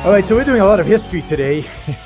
All 0.04 0.12
right, 0.12 0.26
so 0.26 0.36
we're 0.36 0.44
doing 0.44 0.60
a 0.60 0.66
lot 0.66 0.82
of 0.82 0.86
history 0.86 1.22
today. 1.22 1.70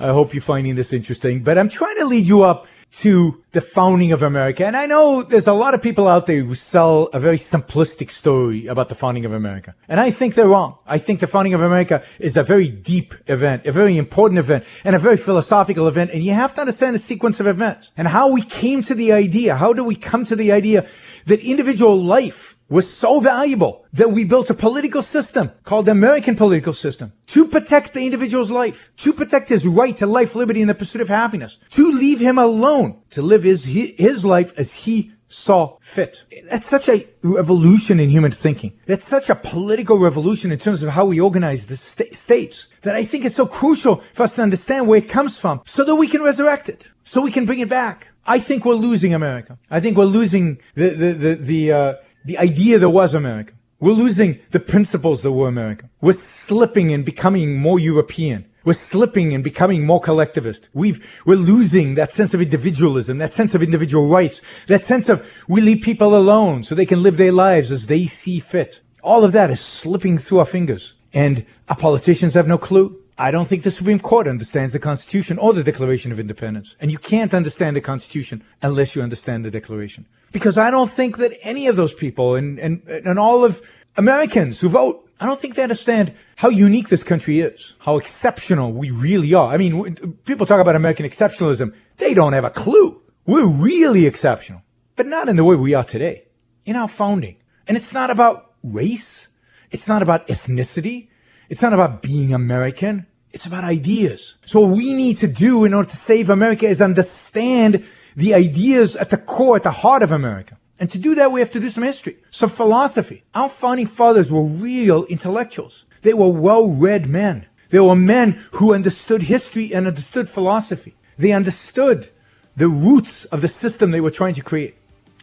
I 0.00 0.12
hope 0.12 0.32
you're 0.32 0.40
finding 0.40 0.76
this 0.76 0.94
interesting, 0.94 1.42
but 1.42 1.58
I'm 1.58 1.68
trying 1.68 1.96
to 1.96 2.06
lead 2.06 2.26
you 2.26 2.42
up 2.42 2.66
to 2.92 3.44
the 3.52 3.60
founding 3.60 4.12
of 4.12 4.22
America. 4.22 4.64
And 4.66 4.74
I 4.74 4.86
know 4.86 5.22
there's 5.22 5.46
a 5.46 5.52
lot 5.52 5.74
of 5.74 5.82
people 5.82 6.08
out 6.08 6.24
there 6.24 6.42
who 6.42 6.54
sell 6.54 7.10
a 7.12 7.20
very 7.20 7.36
simplistic 7.36 8.10
story 8.10 8.66
about 8.66 8.88
the 8.88 8.94
founding 8.94 9.26
of 9.26 9.32
America. 9.32 9.74
And 9.88 10.00
I 10.00 10.10
think 10.10 10.36
they're 10.36 10.48
wrong. 10.48 10.78
I 10.86 10.96
think 10.96 11.20
the 11.20 11.26
founding 11.26 11.52
of 11.52 11.60
America 11.60 12.02
is 12.18 12.38
a 12.38 12.42
very 12.42 12.68
deep 12.68 13.14
event, 13.26 13.66
a 13.66 13.72
very 13.72 13.98
important 13.98 14.38
event, 14.38 14.64
and 14.84 14.96
a 14.96 14.98
very 14.98 15.18
philosophical 15.18 15.86
event. 15.86 16.12
And 16.12 16.24
you 16.24 16.32
have 16.32 16.54
to 16.54 16.62
understand 16.62 16.94
the 16.94 16.98
sequence 16.98 17.38
of 17.38 17.46
events 17.46 17.90
and 17.94 18.08
how 18.08 18.32
we 18.32 18.42
came 18.42 18.82
to 18.84 18.94
the 18.94 19.12
idea. 19.12 19.56
How 19.56 19.74
do 19.74 19.84
we 19.84 19.96
come 19.96 20.24
to 20.24 20.34
the 20.34 20.50
idea 20.50 20.88
that 21.26 21.40
individual 21.40 22.00
life 22.00 22.56
was 22.70 22.90
so 22.90 23.20
valuable 23.20 23.84
that 23.92 24.12
we 24.12 24.24
built 24.24 24.48
a 24.48 24.54
political 24.54 25.02
system 25.02 25.50
called 25.64 25.86
the 25.86 25.90
American 25.90 26.36
political 26.36 26.72
system 26.72 27.12
to 27.26 27.46
protect 27.46 27.92
the 27.92 28.04
individual's 28.04 28.50
life, 28.50 28.90
to 28.96 29.12
protect 29.12 29.48
his 29.48 29.66
right 29.66 29.96
to 29.96 30.06
life, 30.06 30.34
liberty, 30.34 30.60
and 30.60 30.70
the 30.70 30.74
pursuit 30.74 31.02
of 31.02 31.08
happiness, 31.08 31.58
to 31.70 31.90
leave 31.90 32.20
him 32.20 32.38
alone, 32.38 33.02
to 33.10 33.20
live 33.20 33.42
his, 33.42 33.64
his 33.64 34.24
life 34.24 34.52
as 34.56 34.72
he 34.72 35.12
saw 35.30 35.76
fit. 35.80 36.24
That's 36.50 36.66
such 36.66 36.88
a 36.88 37.06
revolution 37.22 38.00
in 38.00 38.08
human 38.08 38.32
thinking. 38.32 38.72
That's 38.86 39.06
such 39.06 39.30
a 39.30 39.36
political 39.36 39.98
revolution 39.98 40.50
in 40.50 40.58
terms 40.58 40.82
of 40.82 40.90
how 40.90 41.06
we 41.06 41.20
organize 41.20 41.66
the 41.66 41.76
sta- 41.76 42.12
states 42.12 42.66
that 42.82 42.96
I 42.96 43.04
think 43.04 43.24
it's 43.24 43.36
so 43.36 43.46
crucial 43.46 43.96
for 44.12 44.24
us 44.24 44.34
to 44.34 44.42
understand 44.42 44.88
where 44.88 44.98
it 44.98 45.08
comes 45.08 45.38
from 45.38 45.62
so 45.64 45.84
that 45.84 45.94
we 45.94 46.08
can 46.08 46.22
resurrect 46.22 46.68
it, 46.68 46.88
so 47.04 47.20
we 47.20 47.30
can 47.30 47.46
bring 47.46 47.60
it 47.60 47.68
back. 47.68 48.08
I 48.26 48.38
think 48.38 48.64
we're 48.64 48.74
losing 48.74 49.14
America. 49.14 49.58
I 49.70 49.80
think 49.80 49.96
we're 49.96 50.04
losing 50.04 50.58
the, 50.74 50.90
the, 50.90 51.12
the, 51.12 51.34
the, 51.34 51.72
uh, 51.72 51.94
the 52.24 52.38
idea 52.38 52.78
that 52.78 52.90
was 52.90 53.14
America. 53.14 53.54
We're 53.78 53.92
losing 53.92 54.40
the 54.50 54.60
principles 54.60 55.22
that 55.22 55.32
were 55.32 55.48
America. 55.48 55.88
We're 56.00 56.12
slipping 56.12 56.92
and 56.92 57.04
becoming 57.04 57.56
more 57.56 57.78
European. 57.78 58.44
We're 58.62 58.74
slipping 58.74 59.32
and 59.32 59.42
becoming 59.42 59.86
more 59.86 60.00
collectivist. 60.00 60.68
We've, 60.74 61.02
we're 61.24 61.36
losing 61.36 61.94
that 61.94 62.12
sense 62.12 62.34
of 62.34 62.42
individualism, 62.42 63.16
that 63.18 63.32
sense 63.32 63.54
of 63.54 63.62
individual 63.62 64.08
rights, 64.08 64.42
that 64.66 64.84
sense 64.84 65.08
of 65.08 65.26
we 65.48 65.62
leave 65.62 65.82
people 65.82 66.14
alone 66.14 66.62
so 66.62 66.74
they 66.74 66.84
can 66.84 67.02
live 67.02 67.16
their 67.16 67.32
lives 67.32 67.72
as 67.72 67.86
they 67.86 68.06
see 68.06 68.38
fit. 68.38 68.80
All 69.02 69.24
of 69.24 69.32
that 69.32 69.50
is 69.50 69.60
slipping 69.60 70.18
through 70.18 70.40
our 70.40 70.44
fingers. 70.44 70.94
And 71.14 71.46
our 71.68 71.76
politicians 71.76 72.34
have 72.34 72.46
no 72.46 72.58
clue. 72.58 73.00
I 73.20 73.30
don't 73.30 73.46
think 73.46 73.64
the 73.64 73.70
Supreme 73.70 74.00
Court 74.00 74.26
understands 74.26 74.72
the 74.72 74.78
Constitution 74.78 75.36
or 75.38 75.52
the 75.52 75.62
Declaration 75.62 76.10
of 76.10 76.18
Independence. 76.18 76.74
And 76.80 76.90
you 76.90 76.96
can't 76.96 77.34
understand 77.34 77.76
the 77.76 77.82
Constitution 77.82 78.42
unless 78.62 78.96
you 78.96 79.02
understand 79.02 79.44
the 79.44 79.50
Declaration. 79.50 80.06
Because 80.32 80.56
I 80.56 80.70
don't 80.70 80.90
think 80.90 81.18
that 81.18 81.34
any 81.42 81.66
of 81.66 81.76
those 81.76 81.92
people 81.92 82.34
and, 82.34 82.58
and, 82.58 82.82
and 82.88 83.18
all 83.18 83.44
of 83.44 83.60
Americans 83.98 84.58
who 84.60 84.70
vote, 84.70 85.06
I 85.20 85.26
don't 85.26 85.38
think 85.38 85.54
they 85.54 85.62
understand 85.62 86.14
how 86.36 86.48
unique 86.48 86.88
this 86.88 87.02
country 87.02 87.40
is, 87.40 87.74
how 87.80 87.98
exceptional 87.98 88.72
we 88.72 88.90
really 88.90 89.34
are. 89.34 89.48
I 89.52 89.58
mean, 89.58 90.14
people 90.24 90.46
talk 90.46 90.60
about 90.60 90.74
American 90.74 91.04
exceptionalism. 91.04 91.74
They 91.98 92.14
don't 92.14 92.32
have 92.32 92.44
a 92.44 92.50
clue. 92.50 93.02
We're 93.26 93.46
really 93.46 94.06
exceptional, 94.06 94.62
but 94.96 95.06
not 95.06 95.28
in 95.28 95.36
the 95.36 95.44
way 95.44 95.56
we 95.56 95.74
are 95.74 95.84
today, 95.84 96.28
in 96.64 96.74
our 96.74 96.88
founding. 96.88 97.36
And 97.68 97.76
it's 97.76 97.92
not 97.92 98.08
about 98.10 98.54
race. 98.64 99.28
It's 99.70 99.88
not 99.88 100.00
about 100.00 100.26
ethnicity. 100.28 101.08
It's 101.50 101.60
not 101.60 101.74
about 101.74 102.00
being 102.00 102.32
American. 102.32 103.06
It's 103.32 103.46
about 103.46 103.64
ideas. 103.64 104.34
So 104.44 104.60
what 104.60 104.76
we 104.76 104.92
need 104.92 105.18
to 105.18 105.28
do 105.28 105.64
in 105.64 105.74
order 105.74 105.88
to 105.88 105.96
save 105.96 106.30
America 106.30 106.66
is 106.66 106.82
understand 106.82 107.84
the 108.16 108.34
ideas 108.34 108.96
at 108.96 109.10
the 109.10 109.16
core, 109.16 109.56
at 109.56 109.62
the 109.62 109.70
heart 109.70 110.02
of 110.02 110.12
America. 110.12 110.58
And 110.78 110.90
to 110.90 110.98
do 110.98 111.14
that, 111.14 111.30
we 111.30 111.40
have 111.40 111.50
to 111.50 111.60
do 111.60 111.70
some 111.70 111.84
history, 111.84 112.16
some 112.30 112.48
philosophy. 112.48 113.22
Our 113.34 113.48
founding 113.48 113.86
fathers 113.86 114.32
were 114.32 114.42
real 114.42 115.04
intellectuals. 115.04 115.84
They 116.02 116.14
were 116.14 116.32
well-read 116.32 117.08
men. 117.08 117.46
They 117.68 117.78
were 117.78 117.94
men 117.94 118.44
who 118.52 118.74
understood 118.74 119.22
history 119.22 119.72
and 119.74 119.86
understood 119.86 120.28
philosophy. 120.28 120.96
They 121.16 121.32
understood 121.32 122.10
the 122.56 122.68
roots 122.68 123.26
of 123.26 123.42
the 123.42 123.48
system 123.48 123.90
they 123.90 124.00
were 124.00 124.10
trying 124.10 124.34
to 124.34 124.42
create. 124.42 124.76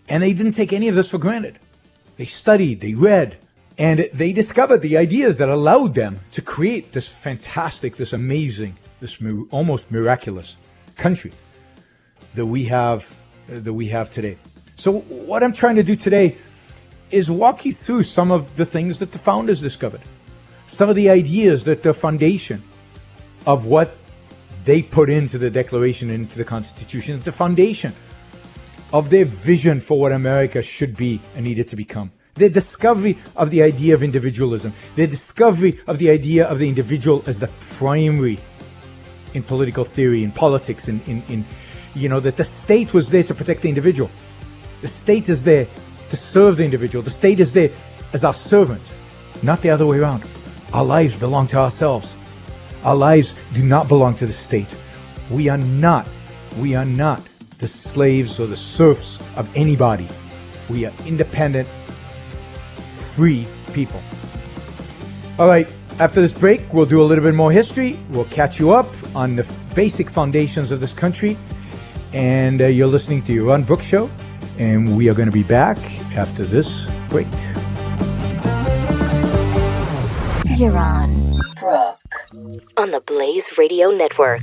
And 0.08 0.24
they 0.24 0.34
didn't 0.34 0.54
take 0.54 0.72
any 0.72 0.88
of 0.88 0.96
this 0.96 1.10
for 1.10 1.18
granted. 1.18 1.60
They 2.16 2.26
studied, 2.26 2.80
they 2.80 2.94
read, 2.94 3.38
and 3.78 4.10
they 4.14 4.34
discovered 4.34 4.82
the 4.82 4.98
ideas 4.98 5.38
that 5.38 5.50
allowed 5.50 5.94
them 5.94 6.20
to 6.32 6.42
create 6.42 6.94
this 6.94 7.08
fantastic, 7.08 7.96
this 7.96 8.14
amazing, 8.14 8.78
this 9.00 9.18
almost 9.52 9.92
miraculous 9.92 10.58
country 10.96 11.32
that 12.34 12.46
we 12.46 12.66
have 12.66 13.14
uh, 13.52 13.60
that 13.60 13.74
we 13.74 13.88
have 13.88 14.10
today. 14.10 14.38
So 14.76 15.00
what 15.00 15.44
I'm 15.44 15.54
trying 15.54 15.76
to 15.76 15.84
do 15.84 15.96
today 15.96 16.38
is 17.12 17.32
walk 17.32 17.66
you 17.66 17.74
through 17.74 18.04
some 18.04 18.32
of 18.32 18.56
the 18.58 18.66
things 18.66 19.00
that 19.00 19.12
the 19.12 19.20
founders 19.20 19.62
discovered. 19.62 20.02
Some 20.68 20.90
of 20.90 20.96
the 20.96 21.10
ideas 21.10 21.64
that 21.64 21.84
the 21.84 21.94
foundation 21.94 22.62
of 23.46 23.66
what 23.66 23.96
they 24.66 24.82
put 24.82 25.10
into 25.10 25.38
the 25.38 25.50
Declaration 25.50 26.10
into 26.10 26.38
the 26.38 26.44
Constitution, 26.44 27.20
the 27.22 27.32
foundation 27.32 27.94
of 28.92 29.10
their 29.10 29.24
vision 29.24 29.80
for 29.80 30.00
what 30.00 30.12
America 30.12 30.62
should 30.62 30.98
be 30.98 31.22
and 31.36 31.46
needed 31.46 31.70
to 31.70 31.76
become. 31.76 32.12
Their 32.38 32.50
discovery 32.50 33.18
of 33.36 33.50
the 33.50 33.64
idea 33.64 33.94
of 33.94 34.04
individualism, 34.04 34.74
their 34.96 35.08
discovery 35.08 35.80
of 35.88 35.98
the 35.98 36.10
idea 36.10 36.48
of 36.48 36.60
the 36.60 36.70
individual 36.70 37.24
as 37.26 37.40
the 37.40 37.50
primary 37.78 38.40
in 39.34 39.44
political 39.44 39.84
theory, 39.84 40.24
in 40.24 40.32
politics, 40.32 40.88
in, 40.88 41.02
in, 41.02 41.24
in 41.30 41.46
you 41.96 42.10
know, 42.10 42.20
that 42.20 42.38
the 42.38 42.44
state 42.44 42.94
was 42.94 43.10
there 43.10 43.24
to 43.24 43.34
protect 43.34 43.62
the 43.62 43.70
individual. 43.70 44.10
The 44.82 44.88
state 44.88 45.30
is 45.30 45.44
there 45.44 45.68
to 46.10 46.18
serve 46.18 46.58
the 46.58 46.64
individual. 46.64 47.04
The 47.04 47.12
state 47.12 47.40
is 47.40 47.54
there 47.54 47.72
as 48.14 48.24
our 48.24 48.34
servant, 48.34 48.82
not 49.44 49.62
the 49.62 49.70
other 49.70 49.86
way 49.86 50.00
around. 50.00 50.24
Our 50.74 50.86
lives 50.86 51.16
belong 51.16 51.48
to 51.48 51.58
ourselves. 51.58 52.14
Our 52.84 52.96
lives 52.96 53.34
do 53.54 53.64
not 53.64 53.88
belong 53.88 54.16
to 54.16 54.26
the 54.26 54.34
state. 54.34 54.68
We 55.32 55.50
are 55.50 55.58
not, 55.58 56.08
we 56.60 56.76
are 56.76 56.86
not 56.86 57.28
the 57.58 57.68
slaves 57.68 58.40
or 58.40 58.48
the 58.48 58.56
serfs 58.56 59.20
of 59.36 59.50
anybody. 59.56 60.08
We 60.70 60.86
are 60.86 60.94
independent, 61.06 61.68
free 63.18 63.48
people. 63.74 64.02
All 65.38 65.50
right, 65.50 65.68
after 66.00 66.22
this 66.22 66.34
break, 66.34 66.72
we'll 66.72 66.86
do 66.86 67.02
a 67.02 67.08
little 67.10 67.26
bit 67.26 67.36
more 67.36 67.52
history. 67.52 68.00
We'll 68.12 68.32
catch 68.40 68.60
you 68.60 68.72
up 68.72 68.88
on 69.16 69.36
the 69.36 69.46
basic 69.76 70.10
foundations 70.10 70.72
of 70.72 70.80
this 70.80 70.94
country 70.94 71.36
and 72.14 72.62
uh, 72.62 72.68
you're 72.68 72.88
listening 72.88 73.22
to 73.24 73.34
Yaron 73.34 73.66
Brook 73.66 73.82
Show, 73.82 74.10
and 74.58 74.98
we 74.98 75.10
are 75.10 75.14
going 75.14 75.30
to 75.30 75.34
be 75.34 75.44
back 75.44 75.78
after 76.16 76.46
this 76.46 76.88
break. 77.10 77.28
Yaron 80.58 81.40
Brook 81.60 82.00
on 82.78 82.92
the 82.92 83.02
Blaze 83.02 83.58
Radio 83.58 83.90
Network. 83.92 84.42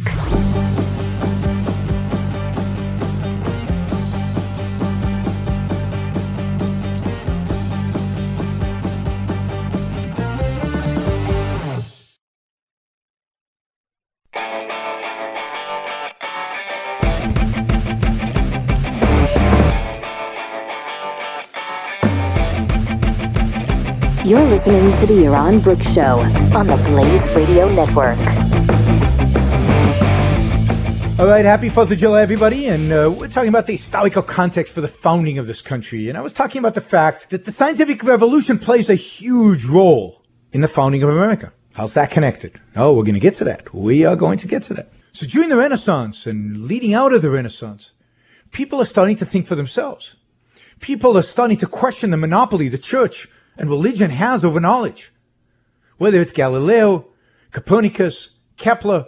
Listening 24.66 24.98
to 24.98 25.06
The 25.06 25.24
Yaron 25.24 25.62
Brook 25.62 25.82
Show 25.82 26.20
on 26.56 26.66
the 26.68 26.76
Blaze 26.88 27.28
Radio 27.36 27.68
Network. 27.68 28.16
All 31.20 31.26
right, 31.26 31.44
happy 31.44 31.68
4th 31.68 31.90
of 31.90 31.98
July, 31.98 32.22
everybody. 32.22 32.68
And 32.68 32.90
uh, 32.90 33.12
we're 33.14 33.28
talking 33.28 33.50
about 33.50 33.66
the 33.66 33.74
historical 33.74 34.22
context 34.22 34.74
for 34.74 34.80
the 34.80 34.88
founding 34.88 35.36
of 35.36 35.46
this 35.46 35.60
country. 35.60 36.08
And 36.08 36.16
I 36.16 36.22
was 36.22 36.32
talking 36.32 36.60
about 36.60 36.72
the 36.72 36.80
fact 36.80 37.28
that 37.28 37.44
the 37.44 37.52
scientific 37.52 38.02
revolution 38.04 38.58
plays 38.58 38.88
a 38.88 38.94
huge 38.94 39.66
role 39.66 40.22
in 40.50 40.62
the 40.62 40.68
founding 40.68 41.02
of 41.02 41.10
America. 41.10 41.52
How's 41.74 41.92
that 41.92 42.10
connected? 42.10 42.58
Oh, 42.74 42.94
we're 42.94 43.02
going 43.02 43.12
to 43.12 43.20
get 43.20 43.34
to 43.34 43.44
that. 43.44 43.74
We 43.74 44.06
are 44.06 44.16
going 44.16 44.38
to 44.38 44.48
get 44.48 44.62
to 44.62 44.74
that. 44.74 44.90
So 45.12 45.26
during 45.26 45.50
the 45.50 45.56
Renaissance 45.56 46.26
and 46.26 46.62
leading 46.62 46.94
out 46.94 47.12
of 47.12 47.20
the 47.20 47.28
Renaissance, 47.28 47.92
people 48.50 48.80
are 48.80 48.86
starting 48.86 49.16
to 49.16 49.26
think 49.26 49.46
for 49.46 49.56
themselves. 49.56 50.16
People 50.80 51.18
are 51.18 51.22
starting 51.22 51.58
to 51.58 51.66
question 51.66 52.12
the 52.12 52.16
monopoly 52.16 52.70
the 52.70 52.78
church 52.78 53.28
and 53.56 53.68
religion 53.68 54.10
has 54.10 54.44
over 54.44 54.60
knowledge. 54.60 55.12
Whether 55.96 56.20
it's 56.20 56.32
Galileo, 56.32 57.08
Copernicus, 57.50 58.30
Kepler, 58.56 59.06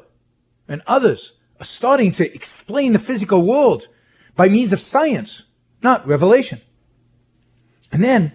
and 0.69 0.83
others 0.87 1.33
are 1.59 1.65
starting 1.65 2.13
to 2.13 2.35
explain 2.35 2.93
the 2.93 2.99
physical 2.99 3.47
world 3.47 3.89
by 4.35 4.49
means 4.49 4.73
of 4.73 4.81
science, 4.81 5.43
not 5.83 6.07
revelation. 6.07 6.61
And 7.93 8.03
then, 8.03 8.33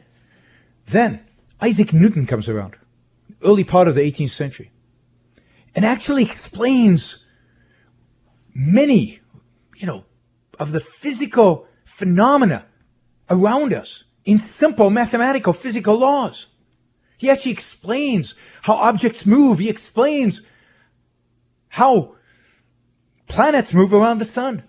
then 0.88 1.22
Isaac 1.60 1.94
Newton 1.94 2.26
comes 2.26 2.50
around, 2.50 2.76
early 3.44 3.64
part 3.64 3.88
of 3.88 3.96
the 3.96 4.02
18th 4.02 4.32
century, 4.32 4.72
and 5.76 5.86
actually 5.86 6.24
explains 6.24 7.26
many, 8.54 9.20
you 9.76 9.88
know, 9.88 10.06
of 10.60 10.72
the 10.72 10.80
physical 10.80 11.68
phenomena 11.86 12.66
around 13.30 13.74
us 13.74 14.04
in 14.26 14.40
simple 14.40 14.90
mathematical 14.90 15.54
physical 15.54 15.98
laws. 15.98 16.48
He 17.18 17.30
actually 17.30 17.52
explains 17.52 18.36
how 18.64 18.74
objects 18.74 19.26
move. 19.26 19.60
He 19.60 19.70
explains 19.70 20.42
how 21.70 22.16
planets 23.28 23.74
move 23.74 23.94
around 23.94 24.18
the 24.18 24.26
sun. 24.26 24.64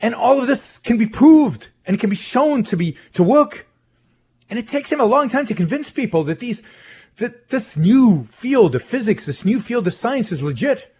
And 0.00 0.14
all 0.14 0.40
of 0.40 0.46
this 0.46 0.78
can 0.78 0.96
be 0.96 1.06
proved 1.06 1.68
and 1.84 1.98
can 1.98 2.10
be 2.10 2.16
shown 2.16 2.62
to 2.64 2.76
be 2.76 2.96
to 3.14 3.22
work. 3.22 3.66
And 4.48 4.58
it 4.58 4.68
takes 4.68 4.90
him 4.90 5.00
a 5.00 5.04
long 5.04 5.28
time 5.28 5.46
to 5.46 5.54
convince 5.54 5.90
people 5.90 6.24
that 6.24 6.38
these 6.38 6.62
that 7.16 7.48
this 7.48 7.76
new 7.76 8.24
field 8.26 8.74
of 8.74 8.82
physics, 8.82 9.26
this 9.26 9.44
new 9.44 9.60
field 9.60 9.86
of 9.86 9.94
science 9.94 10.32
is 10.32 10.42
legit. 10.42 10.94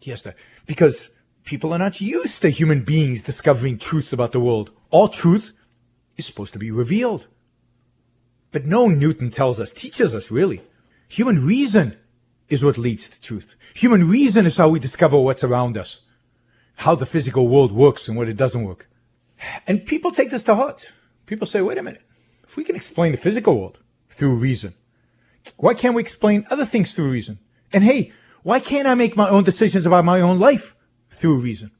He 0.00 0.10
has 0.10 0.22
to 0.22 0.34
because 0.66 1.10
people 1.44 1.72
are 1.72 1.78
not 1.78 2.00
used 2.00 2.42
to 2.42 2.50
human 2.50 2.82
beings 2.82 3.22
discovering 3.22 3.78
truths 3.78 4.12
about 4.12 4.32
the 4.32 4.40
world. 4.40 4.70
All 4.90 5.08
truth 5.08 5.52
is 6.16 6.26
supposed 6.26 6.52
to 6.52 6.58
be 6.58 6.70
revealed. 6.70 7.26
But 8.50 8.66
no, 8.66 8.88
Newton 8.88 9.30
tells 9.30 9.58
us, 9.58 9.72
teaches 9.72 10.14
us 10.14 10.30
really. 10.30 10.62
Human 11.08 11.44
reason 11.44 11.96
is 12.48 12.62
what 12.62 12.76
leads 12.76 13.08
to 13.08 13.20
truth. 13.20 13.54
Human 13.74 14.08
reason 14.08 14.46
is 14.46 14.56
how 14.56 14.68
we 14.68 14.78
discover 14.78 15.18
what's 15.18 15.42
around 15.42 15.78
us, 15.78 16.00
how 16.76 16.94
the 16.94 17.06
physical 17.06 17.48
world 17.48 17.72
works 17.72 18.08
and 18.08 18.16
what 18.16 18.28
it 18.28 18.36
doesn't 18.36 18.64
work. 18.64 18.88
And 19.66 19.86
people 19.86 20.10
take 20.10 20.30
this 20.30 20.42
to 20.44 20.54
heart. 20.54 20.92
People 21.26 21.46
say, 21.46 21.62
wait 21.62 21.78
a 21.78 21.82
minute, 21.82 22.02
if 22.44 22.56
we 22.56 22.64
can 22.64 22.76
explain 22.76 23.12
the 23.12 23.18
physical 23.18 23.58
world 23.58 23.78
through 24.10 24.38
reason, 24.38 24.74
why 25.56 25.74
can't 25.74 25.94
we 25.94 26.02
explain 26.02 26.46
other 26.50 26.66
things 26.66 26.92
through 26.92 27.10
reason? 27.10 27.38
And 27.72 27.82
hey, 27.84 28.12
why 28.42 28.60
can't 28.60 28.86
I 28.86 28.94
make 28.94 29.16
my 29.16 29.28
own 29.28 29.44
decisions 29.44 29.86
about 29.86 30.04
my 30.04 30.20
own 30.20 30.38
life 30.38 30.76
through 31.10 31.40
reason? 31.40 31.70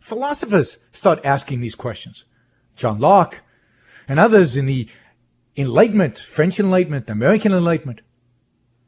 Philosophers 0.00 0.78
start 0.92 1.24
asking 1.24 1.60
these 1.60 1.74
questions. 1.74 2.24
John 2.76 2.98
Locke 2.98 3.42
and 4.08 4.18
others 4.18 4.56
in 4.56 4.66
the 4.66 4.88
Enlightenment, 5.56 6.18
French 6.18 6.58
Enlightenment, 6.58 7.08
American 7.08 7.52
Enlightenment, 7.52 8.00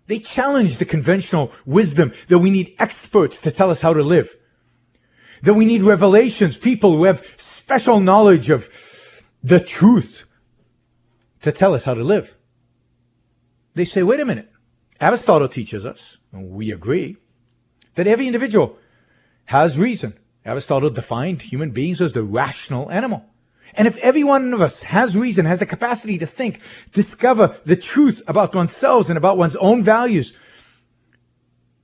they 0.06 0.18
challenge 0.18 0.78
the 0.78 0.84
conventional 0.84 1.52
wisdom 1.64 2.12
that 2.28 2.38
we 2.38 2.50
need 2.50 2.74
experts 2.78 3.40
to 3.40 3.50
tell 3.50 3.70
us 3.70 3.80
how 3.80 3.92
to 3.92 4.02
live. 4.02 4.36
That 5.42 5.54
we 5.54 5.64
need 5.64 5.82
revelations, 5.82 6.56
people 6.56 6.96
who 6.96 7.04
have 7.04 7.26
special 7.36 8.00
knowledge 8.00 8.50
of 8.50 8.70
the 9.42 9.60
truth 9.60 10.24
to 11.42 11.52
tell 11.52 11.74
us 11.74 11.84
how 11.84 11.94
to 11.94 12.02
live. 12.02 12.36
They 13.74 13.84
say, 13.84 14.02
wait 14.02 14.20
a 14.20 14.24
minute. 14.24 14.50
Aristotle 15.00 15.48
teaches 15.48 15.84
us, 15.84 16.18
and 16.32 16.50
we 16.50 16.72
agree, 16.72 17.18
that 17.94 18.06
every 18.06 18.26
individual 18.26 18.78
has 19.46 19.78
reason. 19.78 20.18
Aristotle 20.44 20.90
defined 20.90 21.42
human 21.42 21.70
beings 21.70 22.00
as 22.00 22.12
the 22.12 22.22
rational 22.22 22.90
animal. 22.90 23.26
And 23.74 23.86
if 23.86 23.96
every 23.98 24.24
one 24.24 24.54
of 24.54 24.62
us 24.62 24.84
has 24.84 25.16
reason, 25.16 25.44
has 25.44 25.58
the 25.58 25.66
capacity 25.66 26.18
to 26.18 26.26
think, 26.26 26.60
discover 26.92 27.56
the 27.64 27.76
truth 27.76 28.22
about 28.26 28.54
oneself 28.54 29.08
and 29.08 29.18
about 29.18 29.36
one's 29.36 29.56
own 29.56 29.82
values, 29.82 30.32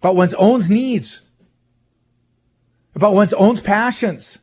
about 0.01 0.17
one's 0.17 0.35
own 0.35 0.61
needs, 0.69 1.21
about 2.95 3.15
one's 3.15 3.33
own 3.33 3.57
passions, 3.59 4.39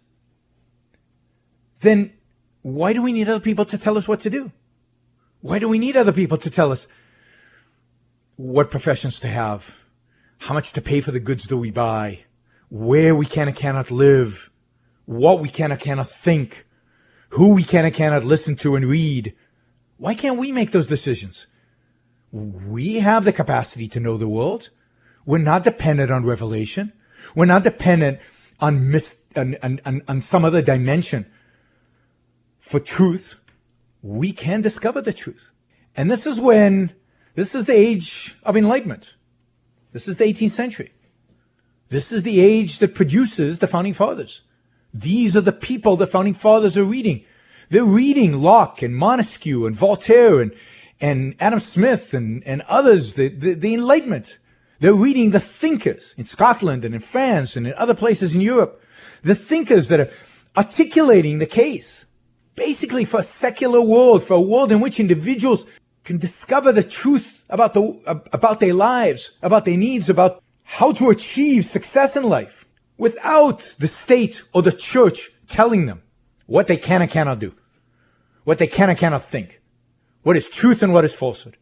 then 1.82 2.14
why 2.62 2.94
do 2.94 3.02
we 3.02 3.14
need 3.14 3.30
other 3.30 3.40
people 3.40 3.66
to 3.66 3.78
tell 3.78 3.98
us 3.98 4.08
what 4.08 4.20
to 4.22 4.30
do? 4.30 4.52
Why 5.42 5.60
do 5.60 5.70
we 5.70 5.80
need 5.80 5.96
other 5.96 6.12
people 6.12 6.38
to 6.38 6.50
tell 6.50 6.72
us 6.72 6.88
what 8.36 8.72
professions 8.72 9.20
to 9.22 9.28
have, 9.28 9.80
how 10.40 10.54
much 10.54 10.74
to 10.74 10.82
pay 10.82 11.02
for 11.02 11.12
the 11.12 11.20
goods 11.20 11.46
that 11.46 11.58
we 11.58 11.72
buy, 11.72 12.26
where 12.70 13.16
we 13.16 13.26
can 13.26 13.48
and 13.48 13.56
cannot 13.56 13.92
live, 13.92 14.50
what 15.06 15.40
we 15.40 15.50
can 15.50 15.72
and 15.72 15.80
cannot 15.80 16.10
think, 16.10 16.66
who 17.30 17.54
we 17.54 17.64
can 17.64 17.86
and 17.86 17.94
cannot 17.94 18.24
listen 18.24 18.56
to 18.58 18.76
and 18.76 18.86
read. 18.86 19.34
Why 19.98 20.14
can't 20.16 20.40
we 20.40 20.52
make 20.52 20.72
those 20.72 20.88
decisions? 20.88 21.48
We 22.32 22.96
have 22.96 23.26
the 23.26 23.34
capacity 23.34 23.88
to 23.90 24.00
know 24.00 24.18
the 24.18 24.28
world. 24.28 24.70
We're 25.26 25.40
not 25.40 25.64
dependent 25.64 26.12
on 26.12 26.26
revelation. 26.26 26.94
We're 27.36 27.46
not 27.46 27.64
dependent 27.64 28.20
on, 28.60 28.92
mis- 28.92 29.20
on, 29.36 29.56
on, 29.62 30.02
on 30.08 30.22
some 30.22 30.46
other 30.46 30.62
dimension 30.62 31.26
for 32.60 32.80
truth. 32.80 33.36
We 34.02 34.32
can 34.32 34.62
discover 34.62 35.02
the 35.02 35.14
truth. 35.14 35.50
And 35.96 36.10
this 36.10 36.26
is 36.26 36.40
when, 36.40 36.94
this 37.36 37.54
is 37.54 37.66
the 37.66 37.74
age 37.74 38.38
of 38.44 38.56
enlightenment. 38.56 39.16
This 39.92 40.08
is 40.08 40.18
the 40.18 40.26
18th 40.26 40.52
century. 40.52 40.94
This 41.90 42.12
is 42.12 42.24
the 42.24 42.40
age 42.40 42.80
that 42.80 42.96
produces 42.96 43.60
the 43.60 43.68
founding 43.68 43.94
fathers. 43.94 44.42
These 44.94 45.38
are 45.38 45.42
the 45.42 45.52
people 45.52 45.96
the 45.96 46.08
founding 46.08 46.34
fathers 46.34 46.78
are 46.78 46.84
reading. 46.84 47.24
They're 47.70 47.84
reading 47.84 48.42
Locke 48.42 48.82
and 48.82 48.96
Montesquieu 48.96 49.66
and 49.66 49.76
Voltaire 49.76 50.42
and, 50.42 50.52
and 51.00 51.36
Adam 51.40 51.60
Smith 51.60 52.14
and, 52.14 52.44
and 52.46 52.62
others, 52.64 53.14
the, 53.14 53.30
the, 53.30 53.54
the 53.54 53.74
Enlightenment. 53.76 54.40
They're 54.80 54.94
reading 54.94 55.32
the 55.32 55.40
thinkers 55.40 56.16
in 56.18 56.26
Scotland 56.26 56.84
and 56.86 56.96
in 56.96 57.02
France 57.02 57.56
and 57.56 57.68
in 57.68 57.74
other 57.76 57.94
places 57.94 58.34
in 58.34 58.42
Europe. 58.42 58.82
The 59.22 59.36
thinkers 59.36 59.90
that 59.90 60.00
are 60.00 60.10
articulating 60.58 61.38
the 61.38 61.46
case 61.46 62.06
basically 62.56 63.06
for 63.06 63.20
a 63.20 63.24
secular 63.24 63.82
world, 63.82 64.24
for 64.24 64.34
a 64.34 64.42
world 64.42 64.72
in 64.72 64.80
which 64.80 65.00
individuals 65.00 65.66
can 66.04 66.18
discover 66.18 66.72
the 66.72 66.84
truth 66.84 67.44
about 67.50 67.74
the, 67.74 67.82
about 68.34 68.60
their 68.60 68.74
lives, 68.74 69.32
about 69.42 69.66
their 69.66 69.78
needs, 69.78 70.10
about 70.10 70.42
how 70.64 70.92
to 70.92 71.10
achieve 71.10 71.66
success 71.66 72.18
in 72.18 72.24
life 72.24 72.66
without 73.00 73.76
the 73.80 73.88
state 73.88 74.44
or 74.54 74.62
the 74.62 74.72
church 74.72 75.32
telling 75.48 75.88
them 75.88 76.04
what 76.46 76.68
they 76.68 76.78
can 76.78 77.02
and 77.02 77.10
cannot 77.10 77.40
do, 77.40 77.56
what 78.44 78.60
they 78.60 78.68
can 78.68 78.90
and 78.90 79.00
cannot 79.00 79.24
think, 79.24 79.62
what 80.22 80.38
is 80.38 80.50
truth 80.50 80.84
and 80.84 80.94
what 80.94 81.06
is 81.06 81.16
falsehood. 81.16 81.58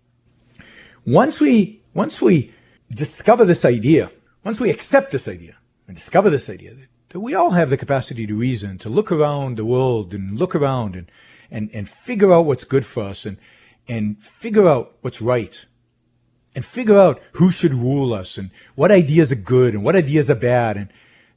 Once 1.06 1.39
we, 1.39 1.82
once 1.93 2.21
we 2.21 2.54
discover 2.89 3.45
this 3.45 3.63
idea, 3.63 4.12
once 4.43 4.60
we 4.60 4.69
accept 4.69 5.12
this 5.12 5.28
idea 5.28 5.56
and 5.88 5.95
discover 5.95 6.30
this 6.30 6.50
idea 6.50 6.76
that 7.10 7.19
we 7.19 7.36
all 7.36 7.52
have 7.52 7.69
the 7.69 7.78
capacity 7.78 8.26
to 8.26 8.36
reason, 8.36 8.78
to 8.80 8.89
look 8.89 9.12
around 9.12 9.58
the 9.58 9.65
world 9.65 10.13
and 10.13 10.38
look 10.38 10.56
around 10.56 10.95
and, 10.95 11.10
and, 11.52 11.69
and 11.71 11.88
figure 11.88 12.34
out 12.34 12.45
what's 12.45 12.65
good 12.65 12.86
for 12.86 13.04
us 13.04 13.26
and, 13.26 13.38
and 13.88 14.21
figure 14.21 14.67
out 14.67 14.97
what's 15.02 15.21
right 15.21 15.65
and 16.56 16.65
figure 16.65 16.97
out 16.97 17.21
who 17.34 17.52
should 17.52 17.76
rule 17.76 18.12
us 18.12 18.38
and 18.39 18.50
what 18.73 18.91
ideas 18.91 19.32
are 19.32 19.36
good 19.36 19.76
and 19.76 19.84
what 19.84 19.95
ideas 19.95 20.32
are 20.32 20.36
bad 20.36 20.76
and, 20.78 20.89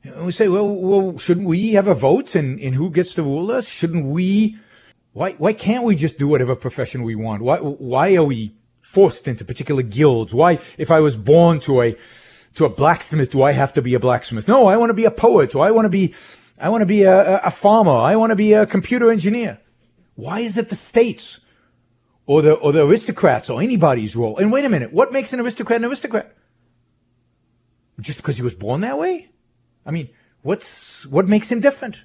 and 0.02 0.24
we 0.24 0.32
say, 0.32 0.48
well, 0.48 0.74
well, 0.74 1.18
shouldn't 1.18 1.46
we 1.46 1.72
have 1.72 1.86
a 1.86 1.94
vote 1.94 2.34
in, 2.34 2.58
in 2.58 2.72
who 2.72 2.90
gets 2.90 3.14
to 3.14 3.22
rule 3.22 3.50
us? 3.52 3.68
Shouldn't 3.68 4.06
we? 4.06 4.58
Why, 5.12 5.32
why 5.32 5.52
can't 5.52 5.84
we 5.84 5.94
just 5.94 6.18
do 6.18 6.28
whatever 6.28 6.56
profession 6.56 7.02
we 7.02 7.14
want? 7.14 7.42
Why, 7.42 7.58
why 7.58 8.14
are 8.14 8.24
we 8.24 8.54
forced 8.80 9.28
into 9.28 9.44
particular 9.44 9.82
guilds? 9.82 10.32
Why, 10.32 10.58
if 10.78 10.90
I 10.90 11.00
was 11.00 11.16
born 11.16 11.60
to 11.60 11.82
a, 11.82 11.96
to 12.54 12.64
a 12.64 12.70
blacksmith, 12.70 13.32
do 13.32 13.42
I 13.42 13.52
have 13.52 13.72
to 13.74 13.82
be 13.82 13.94
a 13.94 14.00
blacksmith? 14.00 14.48
No, 14.48 14.68
I 14.68 14.76
want 14.76 14.90
to 14.90 14.94
be 14.94 15.04
a 15.04 15.10
poet. 15.10 15.54
Or 15.54 15.64
I 15.64 15.70
want 15.70 15.84
to 15.84 15.90
be, 15.90 16.14
I 16.58 16.70
want 16.70 16.82
to 16.82 16.86
be 16.86 17.02
a, 17.02 17.38
a 17.40 17.50
farmer. 17.50 17.92
I 17.92 18.16
want 18.16 18.30
to 18.30 18.36
be 18.36 18.52
a 18.54 18.66
computer 18.66 19.10
engineer. 19.10 19.58
Why 20.14 20.40
is 20.40 20.56
it 20.56 20.68
the 20.68 20.76
states 20.76 21.40
or 22.26 22.40
the, 22.40 22.54
or 22.54 22.72
the 22.72 22.86
aristocrats 22.86 23.50
or 23.50 23.60
anybody's 23.60 24.16
role? 24.16 24.38
And 24.38 24.50
wait 24.50 24.64
a 24.64 24.68
minute, 24.68 24.92
what 24.92 25.12
makes 25.12 25.32
an 25.32 25.40
aristocrat 25.40 25.78
an 25.78 25.84
aristocrat? 25.84 26.34
Just 28.00 28.18
because 28.18 28.36
he 28.36 28.42
was 28.42 28.54
born 28.54 28.80
that 28.80 28.98
way? 28.98 29.30
I 29.90 29.92
mean, 29.92 30.08
what's 30.42 31.04
what 31.06 31.26
makes 31.26 31.50
him 31.50 31.58
different? 31.58 31.96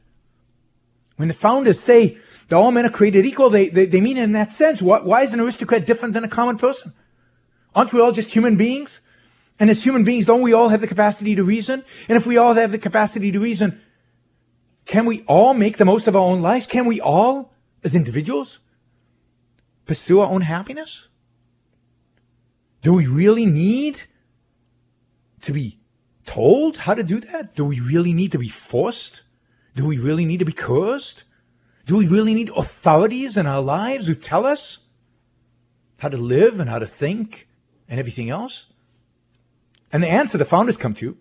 When 1.17 1.27
the 1.27 1.35
founders 1.35 1.79
say 1.79 2.17
that 2.47 2.55
all 2.55 2.71
men 2.71 2.83
are 2.83 2.89
created 2.89 3.27
equal, 3.27 3.51
they, 3.51 3.69
they, 3.69 3.85
they 3.85 4.01
mean 4.01 4.17
it 4.17 4.23
in 4.23 4.31
that 4.31 4.51
sense. 4.51 4.81
Why, 4.81 5.01
why 5.01 5.21
is 5.21 5.33
an 5.33 5.39
aristocrat 5.39 5.85
different 5.85 6.15
than 6.15 6.23
a 6.23 6.27
common 6.27 6.57
person? 6.57 6.93
Aren't 7.75 7.93
we 7.93 8.01
all 8.01 8.11
just 8.11 8.31
human 8.31 8.55
beings? 8.55 9.01
And 9.59 9.69
as 9.69 9.83
human 9.83 10.03
beings, 10.03 10.25
don't 10.25 10.41
we 10.41 10.51
all 10.51 10.69
have 10.69 10.81
the 10.81 10.87
capacity 10.87 11.35
to 11.35 11.43
reason? 11.43 11.85
And 12.09 12.17
if 12.17 12.25
we 12.25 12.37
all 12.37 12.55
have 12.55 12.71
the 12.71 12.79
capacity 12.79 13.31
to 13.31 13.39
reason, 13.39 13.79
can 14.85 15.05
we 15.05 15.21
all 15.27 15.53
make 15.53 15.77
the 15.77 15.85
most 15.85 16.07
of 16.07 16.15
our 16.15 16.23
own 16.23 16.41
lives? 16.41 16.65
Can 16.65 16.85
we 16.85 16.99
all, 16.99 17.53
as 17.83 17.93
individuals, 17.93 18.61
pursue 19.85 20.21
our 20.21 20.31
own 20.31 20.41
happiness? 20.41 21.07
Do 22.81 22.93
we 22.93 23.05
really 23.05 23.45
need 23.45 24.01
to 25.43 25.53
be 25.53 25.77
told 26.25 26.77
how 26.77 26.93
to 26.93 27.03
do 27.03 27.19
that? 27.19 27.55
Do 27.55 27.65
we 27.65 27.79
really 27.79 28.13
need 28.13 28.31
to 28.31 28.39
be 28.39 28.49
forced? 28.49 29.21
Do 29.75 29.88
we 29.88 29.97
really 29.97 30.25
need 30.25 30.39
to 30.39 30.45
be 30.45 30.53
cursed? 30.53 31.23
Do 31.85 31.97
we 31.97 32.07
really 32.07 32.33
need 32.33 32.49
authorities 32.55 33.38
in 33.38 33.45
our 33.45 33.61
lives 33.61 34.07
who 34.07 34.15
tell 34.15 34.45
us 34.45 34.79
how 35.97 36.09
to 36.09 36.17
live 36.17 36.59
and 36.59 36.69
how 36.69 36.79
to 36.79 36.88
think 36.88 37.47
and 37.88 37.99
everything 37.99 38.29
else? 38.29 38.65
And 39.93 40.01
the 40.01 40.09
answer 40.09 40.38
the 40.38 40.45
founders 40.45 40.77
come 40.77 40.95
to, 40.95 41.17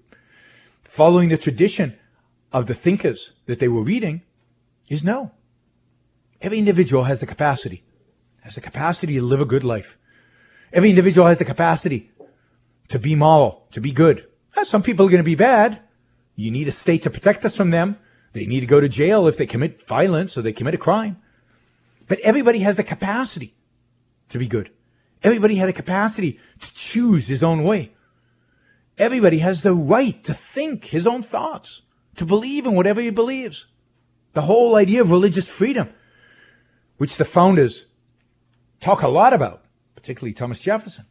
following 0.83 1.29
the 1.29 1.37
tradition 1.37 1.99
of 2.53 2.67
the 2.67 2.75
thinkers 2.75 3.33
that 3.47 3.59
they 3.59 3.69
were 3.69 3.85
reading, 3.85 4.23
is 4.89 5.05
no. 5.05 5.33
Every 6.41 6.59
individual 6.59 7.05
has 7.05 7.21
the 7.21 7.27
capacity, 7.27 7.85
has 8.43 8.55
the 8.55 8.61
capacity 8.61 9.15
to 9.15 9.23
live 9.23 9.41
a 9.41 9.45
good 9.45 9.65
life. 9.65 9.99
Every 10.73 10.91
individual 10.91 11.27
has 11.27 11.39
the 11.39 11.45
capacity 11.45 12.11
to 12.89 12.99
be 12.99 13.15
moral, 13.15 13.67
to 13.73 13.81
be 13.81 13.93
good. 13.93 14.27
Eh, 14.57 14.65
some 14.65 14.83
people 14.83 15.07
are 15.07 15.11
going 15.11 15.19
to 15.19 15.25
be 15.25 15.35
bad. 15.35 15.81
You 16.37 16.51
need 16.51 16.69
a 16.69 16.73
state 16.73 17.03
to 17.03 17.11
protect 17.11 17.45
us 17.45 17.57
from 17.57 17.71
them. 17.71 17.97
They 18.33 18.47
need 18.47 18.61
to 18.61 18.67
go 18.67 18.81
to 18.81 18.89
jail 18.89 19.27
if 19.27 19.37
they 19.37 19.47
commit 19.47 19.87
violence 19.87 20.37
or 20.37 20.43
they 20.43 20.53
commit 20.53 20.75
a 20.75 20.79
crime. 20.79 21.19
But 22.09 22.21
everybody 22.21 22.61
has 22.61 22.77
the 22.77 22.83
capacity 22.83 23.55
to 24.29 24.39
be 24.39 24.47
good. 24.47 24.71
Everybody 25.23 25.57
has 25.57 25.69
the 25.69 25.73
capacity 25.73 26.39
to 26.61 26.75
choose 26.75 27.29
his 27.29 27.43
own 27.43 27.63
way. 27.63 27.93
Everybody 28.99 29.39
has 29.39 29.63
the 29.63 29.75
right 29.75 30.23
to 30.25 30.35
think 30.35 30.87
his 30.87 31.07
own 31.07 31.23
thoughts, 31.23 31.83
to 32.17 32.25
believe 32.25 32.67
in 32.67 32.75
whatever 32.75 33.01
he 33.01 33.11
believes. 33.11 33.67
The 34.33 34.43
whole 34.43 34.77
idea 34.77 35.01
of 35.01 35.11
religious 35.11 35.49
freedom, 35.49 35.89
which 36.99 37.17
the 37.17 37.25
founders 37.25 37.87
talk 38.81 39.03
a 39.03 39.09
lot 39.09 39.33
about, 39.33 39.65
particularly 39.97 40.35
Thomas 40.35 40.61
Jefferson. 40.61 41.07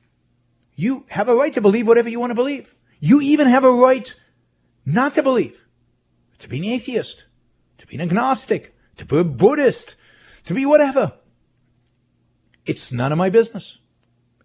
You 0.75 1.05
have 1.09 1.27
a 1.27 1.35
right 1.35 1.53
to 1.53 1.61
believe 1.61 1.87
whatever 1.87 2.09
you 2.09 2.19
want 2.19 2.31
to 2.31 2.35
believe. 2.35 2.73
You 3.05 3.19
even 3.19 3.49
have 3.49 3.65
a 3.65 3.69
right 3.69 4.15
not 4.85 5.15
to 5.15 5.23
believe, 5.23 5.65
to 6.39 6.47
be 6.47 6.59
an 6.59 6.63
atheist, 6.63 7.25
to 7.77 7.85
be 7.85 7.95
an 7.95 8.01
agnostic, 8.01 8.73
to 8.95 9.03
be 9.03 9.17
a 9.17 9.25
Buddhist, 9.25 9.97
to 10.45 10.53
be 10.53 10.65
whatever. 10.65 11.11
It's 12.65 12.93
none 12.93 13.11
of 13.11 13.17
my 13.17 13.29
business. 13.29 13.77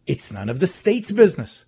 It's 0.08 0.32
none 0.32 0.48
of 0.48 0.58
the 0.58 0.66
state's 0.66 1.12
business. 1.12 1.66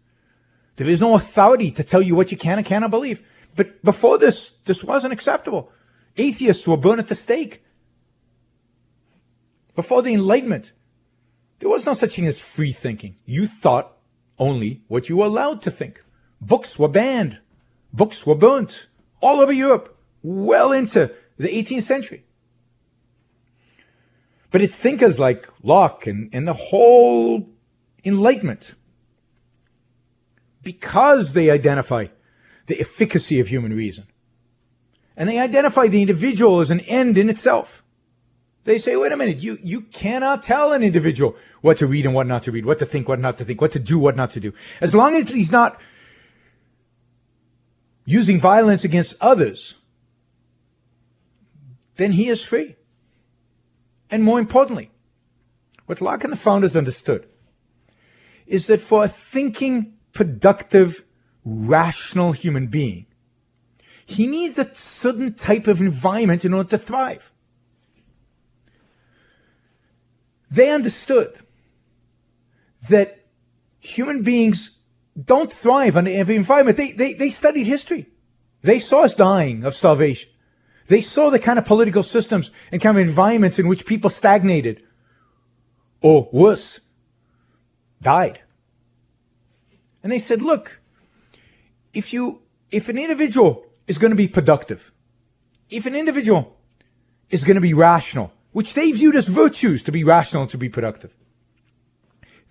There 0.75 0.91
is 0.91 1.01
no 1.01 1.15
authority 1.15 1.71
to 1.71 1.85
tell 1.85 2.03
you 2.03 2.17
what 2.17 2.33
you 2.33 2.37
can 2.37 2.59
and 2.59 2.67
cannot 2.67 2.91
believe. 2.91 3.23
But 3.55 3.85
before 3.85 4.19
this, 4.19 4.55
this 4.65 4.83
wasn't 4.83 5.13
acceptable. 5.13 5.71
Atheists 6.17 6.67
were 6.67 6.77
burned 6.77 6.99
at 6.99 7.07
the 7.07 7.15
stake. 7.15 7.63
Before 9.77 10.03
the 10.03 10.13
Enlightenment, 10.13 10.73
there 11.61 11.69
was 11.69 11.87
no 11.87 11.95
such 11.95 12.17
thing 12.17 12.27
as 12.27 12.41
free 12.41 12.73
thinking. 12.73 13.15
You 13.27 13.47
thought 13.47 13.97
only 14.41 14.83
what 14.89 15.09
you 15.09 15.19
were 15.19 15.27
allowed 15.27 15.63
to 15.63 15.71
think. 15.71 16.03
Books 16.41 16.79
were 16.79 16.89
banned. 16.89 17.39
Books 17.93 18.27
were 18.27 18.35
burnt 18.35 18.87
all 19.21 19.41
over 19.41 19.53
Europe, 19.53 19.97
well 20.23 20.73
into 20.73 21.13
the 21.37 21.49
18th 21.49 21.83
century. 21.83 22.25
But 24.51 24.63
it's 24.63 24.81
thinkers 24.81 25.21
like 25.21 25.49
Locke 25.63 26.07
and, 26.07 26.29
and 26.33 26.47
the 26.47 26.55
whole 26.55 27.49
Enlightenment, 28.05 28.75
because 30.63 31.35
they 31.35 31.51
identify 31.51 32.07
the 32.67 32.81
efficacy 32.81 33.39
of 33.41 33.49
human 33.49 33.75
reason, 33.75 34.07
and 35.17 35.29
they 35.29 35.39
identify 35.39 35.87
the 35.87 36.01
individual 36.01 36.61
as 36.61 36.71
an 36.71 36.81
end 36.81 37.19
in 37.19 37.29
itself. 37.29 37.83
They 38.65 38.79
say, 38.79 38.97
wait 38.97 39.13
a 39.13 39.17
minute, 39.17 39.39
you, 39.39 39.59
you 39.63 39.83
cannot 39.83 40.43
tell 40.43 40.73
an 40.73 40.83
individual 40.83 41.37
what 41.61 41.79
to 41.79 41.87
read 41.87 42.05
and 42.05 42.15
what 42.15 42.27
not 42.27 42.43
to 42.45 42.53
read, 42.53 42.67
what 42.67 42.79
to 42.79 42.87
think, 42.87 43.09
what 43.09 43.19
not 43.19 43.39
to 43.39 43.45
think, 43.45 43.61
what 43.61 43.73
to 43.73 43.79
do, 43.79 43.99
what 43.99 44.17
not 44.17 44.31
to 44.31 44.41
do. 44.41 44.53
As 44.81 44.95
long 44.95 45.15
as 45.15 45.29
he's 45.29 45.53
not 45.53 45.81
using 48.11 48.41
violence 48.41 48.83
against 48.83 49.15
others, 49.21 49.75
then 51.95 52.13
he 52.13 52.29
is 52.29 52.43
free. 52.43 52.75
And 54.11 54.25
more 54.25 54.41
importantly, 54.41 54.91
what 55.87 56.01
Locke 56.01 56.25
and 56.25 56.33
the 56.33 56.37
founders 56.37 56.75
understood 56.75 57.29
is 58.47 58.67
that 58.67 58.81
for 58.81 59.05
a 59.05 59.09
thinking, 59.09 59.95
productive, 60.13 61.05
rational 61.45 62.33
human 62.33 62.67
being, 62.67 63.07
he 64.05 64.27
needs 64.27 64.59
a 64.59 64.75
certain 64.75 65.35
type 65.35 65.69
of 65.69 65.81
environment 65.81 66.45
in 66.45 66.53
order 66.53 66.71
to 66.71 66.79
thrive. 66.79 67.31
They 70.51 70.71
understood 70.71 71.39
that 72.89 73.27
human 73.79 74.25
beings 74.25 74.80
don't 75.27 75.53
thrive 75.53 75.97
under 75.97 76.11
every 76.11 76.37
environment. 76.37 76.77
They, 76.77 76.93
they, 76.93 77.15
they 77.15 77.31
studied 77.31 77.67
history. 77.67 78.09
They 78.63 78.79
saw 78.79 79.03
us 79.03 79.15
dying 79.15 79.65
of 79.65 79.75
starvation. 79.75 80.31
They 80.87 81.03
saw 81.03 81.31
the 81.31 81.39
kind 81.39 81.59
of 81.59 81.65
political 81.65 82.03
systems 82.03 82.51
and 82.73 82.81
kind 82.81 82.99
of 82.99 83.07
environments 83.07 83.59
in 83.59 83.69
which 83.69 83.87
people 83.87 84.11
stagnated 84.11 84.83
or 86.01 86.29
worse, 86.33 86.81
died. 88.01 88.41
And 90.03 90.11
they 90.11 90.19
said, 90.19 90.43
look, 90.43 90.81
if 91.93 92.13
you, 92.13 92.43
if 92.71 92.89
an 92.89 92.99
individual 92.99 93.67
is 93.87 93.99
going 93.99 94.11
to 94.11 94.17
be 94.17 94.29
productive, 94.29 94.93
if 95.69 95.87
an 95.87 95.95
individual 95.95 96.57
is 97.29 97.45
going 97.45 97.57
to 97.57 97.61
be 97.61 97.75
rational, 97.75 98.33
which 98.53 98.75
they 98.75 98.91
viewed 98.93 99.15
as 99.15 99.29
virtues 99.29 99.83
to 99.85 99.93
be 99.93 100.03
rational 100.03 100.43
and 100.43 100.51
to 100.51 100.59
be 100.59 100.69
productive, 100.69 101.15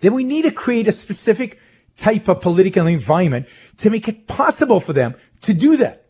then 0.00 0.14
we 0.14 0.24
need 0.24 0.42
to 0.42 0.50
create 0.50 0.88
a 0.88 0.92
specific 0.92 1.58
type 1.96 2.28
of 2.28 2.40
political 2.40 2.86
environment 2.86 3.46
to 3.78 3.90
make 3.90 4.08
it 4.08 4.26
possible 4.26 4.80
for 4.80 4.92
them 4.92 5.14
to 5.42 5.52
do 5.52 5.76
that. 5.76 6.06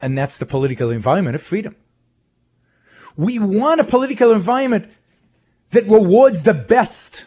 And 0.00 0.16
that's 0.16 0.38
the 0.38 0.46
political 0.46 0.90
environment 0.90 1.34
of 1.34 1.42
freedom. 1.42 1.76
We 3.16 3.38
want 3.38 3.80
a 3.80 3.84
political 3.84 4.32
environment 4.32 4.90
that 5.70 5.84
rewards 5.86 6.42
the 6.42 6.54
best. 6.54 7.24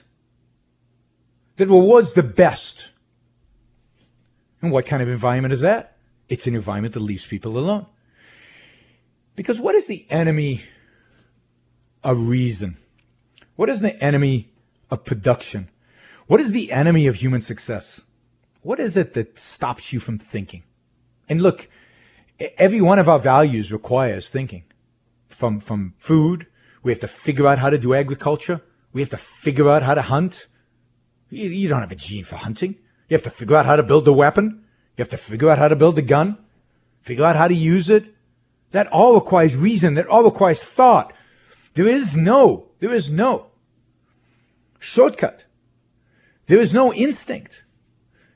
That 1.57 1.67
rewards 1.67 2.13
the 2.13 2.23
best. 2.23 2.89
And 4.61 4.71
what 4.71 4.85
kind 4.85 5.01
of 5.01 5.09
environment 5.09 5.53
is 5.53 5.61
that? 5.61 5.97
It's 6.27 6.45
an 6.45 6.55
environment 6.55 6.93
that 6.93 6.99
leaves 6.99 7.25
people 7.25 7.57
alone. 7.57 7.87
Because 9.35 9.59
what 9.59 9.73
is 9.73 9.87
the 9.87 10.05
enemy 10.09 10.61
of 12.03 12.27
reason? 12.27 12.77
What 13.55 13.69
is 13.69 13.81
the 13.81 14.01
enemy 14.03 14.51
of 14.91 15.05
production? 15.05 15.69
What 16.29 16.39
is 16.39 16.51
the 16.51 16.71
enemy 16.71 17.07
of 17.07 17.15
human 17.15 17.41
success? 17.41 18.03
What 18.61 18.79
is 18.79 18.95
it 18.95 19.13
that 19.13 19.39
stops 19.39 19.91
you 19.91 19.99
from 19.99 20.19
thinking? 20.19 20.61
And 21.27 21.41
look, 21.41 21.67
every 22.55 22.81
one 22.81 22.99
of 22.99 23.09
our 23.09 23.17
values 23.17 23.71
requires 23.71 24.29
thinking. 24.29 24.65
From, 25.27 25.59
from 25.59 25.95
food, 25.97 26.45
we 26.83 26.91
have 26.91 26.99
to 26.99 27.07
figure 27.07 27.47
out 27.47 27.57
how 27.57 27.71
to 27.71 27.79
do 27.79 27.95
agriculture. 27.95 28.61
We 28.93 29.01
have 29.01 29.09
to 29.09 29.17
figure 29.17 29.71
out 29.71 29.81
how 29.81 29.95
to 29.95 30.03
hunt. 30.03 30.45
You, 31.31 31.49
you 31.49 31.67
don't 31.67 31.81
have 31.81 31.91
a 31.91 31.95
gene 31.95 32.25
for 32.25 32.35
hunting. 32.35 32.75
You 33.07 33.15
have 33.15 33.23
to 33.23 33.31
figure 33.31 33.55
out 33.55 33.65
how 33.65 33.75
to 33.75 33.81
build 33.81 34.07
a 34.07 34.13
weapon. 34.13 34.65
You 34.97 35.01
have 35.01 35.09
to 35.09 35.17
figure 35.17 35.49
out 35.49 35.57
how 35.57 35.67
to 35.67 35.75
build 35.75 35.97
a 35.97 36.03
gun. 36.03 36.37
Figure 37.01 37.25
out 37.25 37.37
how 37.37 37.47
to 37.47 37.55
use 37.55 37.89
it. 37.89 38.05
That 38.69 38.85
all 38.89 39.15
requires 39.15 39.55
reason. 39.55 39.95
That 39.95 40.05
all 40.05 40.23
requires 40.23 40.61
thought. 40.61 41.11
There 41.73 41.87
is 41.87 42.15
no, 42.15 42.69
there 42.81 42.93
is 42.93 43.09
no 43.09 43.47
shortcut. 44.77 45.45
There 46.49 46.59
is 46.59 46.73
no 46.73 46.91
instinct. 46.91 47.63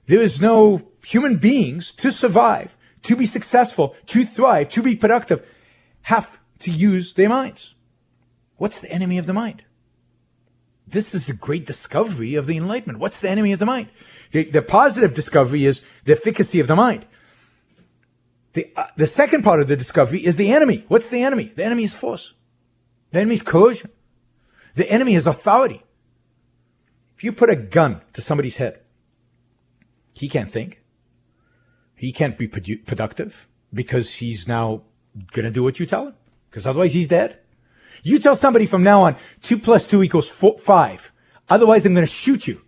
There 0.06 0.22
is 0.22 0.40
no 0.40 0.84
human 1.04 1.38
beings 1.38 1.92
to 1.94 2.12
survive, 2.12 2.78
to 3.02 3.16
be 3.16 3.26
successful, 3.26 3.96
to 4.06 4.24
thrive, 4.24 4.70
to 4.70 4.84
be 4.84 4.96
productive, 4.96 5.44
have 6.04 6.40
to 6.60 6.70
use 6.70 7.14
their 7.14 7.28
minds. 7.28 7.74
What's 8.58 8.82
the 8.82 8.92
enemy 8.92 9.18
of 9.18 9.26
the 9.26 9.34
mind? 9.34 9.64
This 10.86 11.16
is 11.16 11.26
the 11.26 11.34
great 11.34 11.66
discovery 11.66 12.36
of 12.36 12.46
the 12.46 12.56
Enlightenment. 12.56 13.00
What's 13.00 13.20
the 13.20 13.32
enemy 13.32 13.52
of 13.52 13.58
the 13.58 13.66
mind? 13.66 13.90
The, 14.32 14.44
the 14.44 14.62
positive 14.62 15.16
discovery 15.16 15.66
is 15.66 15.82
the 16.04 16.12
efficacy 16.12 16.60
of 16.60 16.68
the 16.68 16.76
mind. 16.76 17.08
The, 18.54 18.72
uh, 18.76 18.88
the 18.96 19.08
second 19.08 19.42
part 19.42 19.60
of 19.60 19.68
the 19.68 19.76
discovery 19.76 20.24
is 20.24 20.36
the 20.36 20.52
enemy. 20.52 20.86
What's 20.88 21.10
the 21.10 21.24
enemy? 21.24 21.52
The 21.56 21.66
enemy 21.66 21.86
is 21.86 21.96
force. 21.96 22.36
The 23.10 23.22
enemy 23.22 23.36
is 23.36 23.42
coercion. 23.42 23.90
The 24.76 24.88
enemy 24.88 25.16
is 25.16 25.26
authority. 25.26 25.84
You 27.24 27.32
put 27.32 27.50
a 27.50 27.56
gun 27.56 28.02
to 28.14 28.22
somebody's 28.22 28.58
head, 28.58 28.82
he 30.12 30.28
can't 30.28 30.52
think. 30.52 30.82
He 31.96 32.12
can't 32.12 32.38
be 32.38 32.50
produ- 32.50 32.86
productive 32.86 33.48
because 33.74 34.16
he's 34.16 34.46
now 34.46 34.82
going 35.32 35.46
to 35.46 35.52
do 35.52 35.64
what 35.64 35.80
you 35.80 35.86
tell 35.86 36.08
him 36.08 36.16
because 36.50 36.68
otherwise 36.68 36.94
he's 36.94 37.08
dead. 37.08 37.40
You 38.04 38.20
tell 38.20 38.36
somebody 38.36 38.66
from 38.66 38.84
now 38.84 39.04
on, 39.04 39.16
two 39.42 39.58
plus 39.58 39.88
two 39.88 40.04
equals 40.04 40.28
four, 40.28 40.58
five. 40.60 41.14
Otherwise, 41.48 41.86
I'm 41.86 41.94
going 41.94 42.06
to 42.06 42.12
shoot 42.12 42.46
you. 42.46 42.62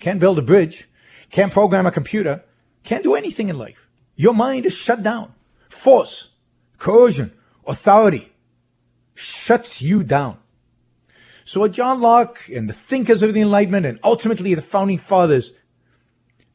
Can't 0.00 0.20
build 0.20 0.38
a 0.38 0.42
bridge. 0.42 0.86
Can't 1.30 1.50
program 1.50 1.86
a 1.86 1.90
computer. 1.90 2.44
Can't 2.84 3.02
do 3.02 3.14
anything 3.14 3.48
in 3.48 3.56
life. 3.56 3.88
Your 4.16 4.34
mind 4.34 4.66
is 4.66 4.74
shut 4.74 5.02
down. 5.02 5.32
Force, 5.70 6.28
coercion, 6.76 7.32
authority 7.66 8.32
shuts 9.14 9.80
you 9.80 10.02
down. 10.02 10.36
So 11.48 11.60
what 11.60 11.72
John 11.72 12.02
Locke 12.02 12.50
and 12.54 12.68
the 12.68 12.74
thinkers 12.74 13.22
of 13.22 13.32
the 13.32 13.40
Enlightenment 13.40 13.86
and 13.86 13.98
ultimately 14.04 14.52
the 14.52 14.60
founding 14.60 14.98
fathers 14.98 15.52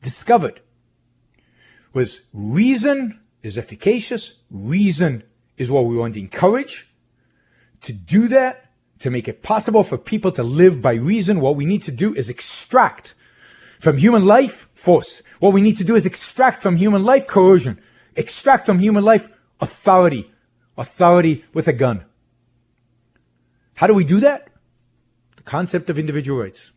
discovered 0.03 0.62
was 1.93 2.21
reason 2.32 3.19
is 3.41 3.58
efficacious. 3.58 4.36
Reason 4.51 5.23
is 5.58 5.71
what 5.71 5.86
we 5.86 5.97
want 5.97 6.13
to 6.13 6.19
encourage. 6.19 6.89
To 7.82 7.91
do 7.91 8.27
that, 8.27 8.69
to 8.99 9.10
make 9.10 9.27
it 9.27 9.41
possible 9.41 9.84
for 9.84 9.97
people 9.97 10.32
to 10.34 10.43
live 10.43 10.79
by 10.79 10.93
reason, 10.93 11.39
what 11.39 11.56
we 11.56 11.65
need 11.65 11.82
to 11.82 11.91
do 11.91 12.13
is 12.13 12.29
extract 12.29 13.15
from 13.79 13.97
human 13.97 14.27
life 14.27 14.69
force. 14.75 15.23
What 15.39 15.56
we 15.56 15.62
need 15.62 15.77
to 15.77 15.84
do 15.84 15.95
is 15.95 16.06
extract 16.06 16.62
from 16.62 16.75
human 16.75 17.03
life 17.03 17.25
coercion. 17.25 17.82
Extract 18.15 18.67
from 18.67 18.77
human 18.77 19.03
life 19.03 19.27
authority. 19.60 20.32
Authority 20.77 21.45
with 21.51 21.67
a 21.67 21.73
gun. 21.73 22.06
How 23.73 23.88
do 23.88 23.95
we 23.95 24.03
do 24.03 24.19
that? 24.19 24.52
The 25.43 25.49
concept 25.49 25.89
of 25.89 25.99
individual 25.99 26.39
rights, 26.39 26.71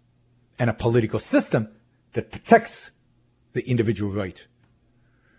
and 0.59 0.71
a 0.71 0.75
political 0.75 1.19
system 1.19 1.69
that 2.15 2.31
protects 2.31 2.91
the 3.53 3.69
individual 3.69 4.11
right. 4.11 4.47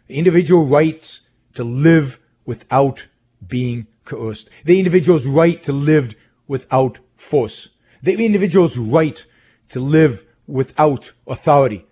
The 0.07 0.17
individual 0.17 0.65
rights 0.65 1.21
to 1.55 1.63
live 1.63 2.19
without 2.45 3.07
being 3.45 3.87
coerced. 4.05 4.49
The 4.63 4.79
individual's 4.79 5.25
right 5.25 5.61
to 5.63 5.73
live 5.73 6.15
without 6.47 6.99
force. 7.15 7.69
The 8.01 8.13
individual's 8.25 8.77
right 8.77 9.25
to 9.69 9.79
live 9.79 10.23
without 10.45 11.11
authority. 11.25 11.85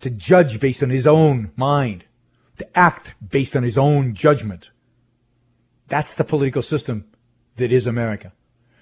To 0.00 0.10
judge 0.10 0.60
based 0.60 0.82
on 0.82 0.90
his 0.90 1.06
own 1.06 1.50
mind. 1.56 2.04
To 2.58 2.78
act 2.78 3.14
based 3.28 3.56
on 3.56 3.64
his 3.64 3.76
own 3.76 4.14
judgment. 4.14 4.70
That's 5.88 6.14
the 6.14 6.24
political 6.24 6.62
system 6.62 7.06
that 7.56 7.72
is 7.72 7.86
America. 7.86 8.32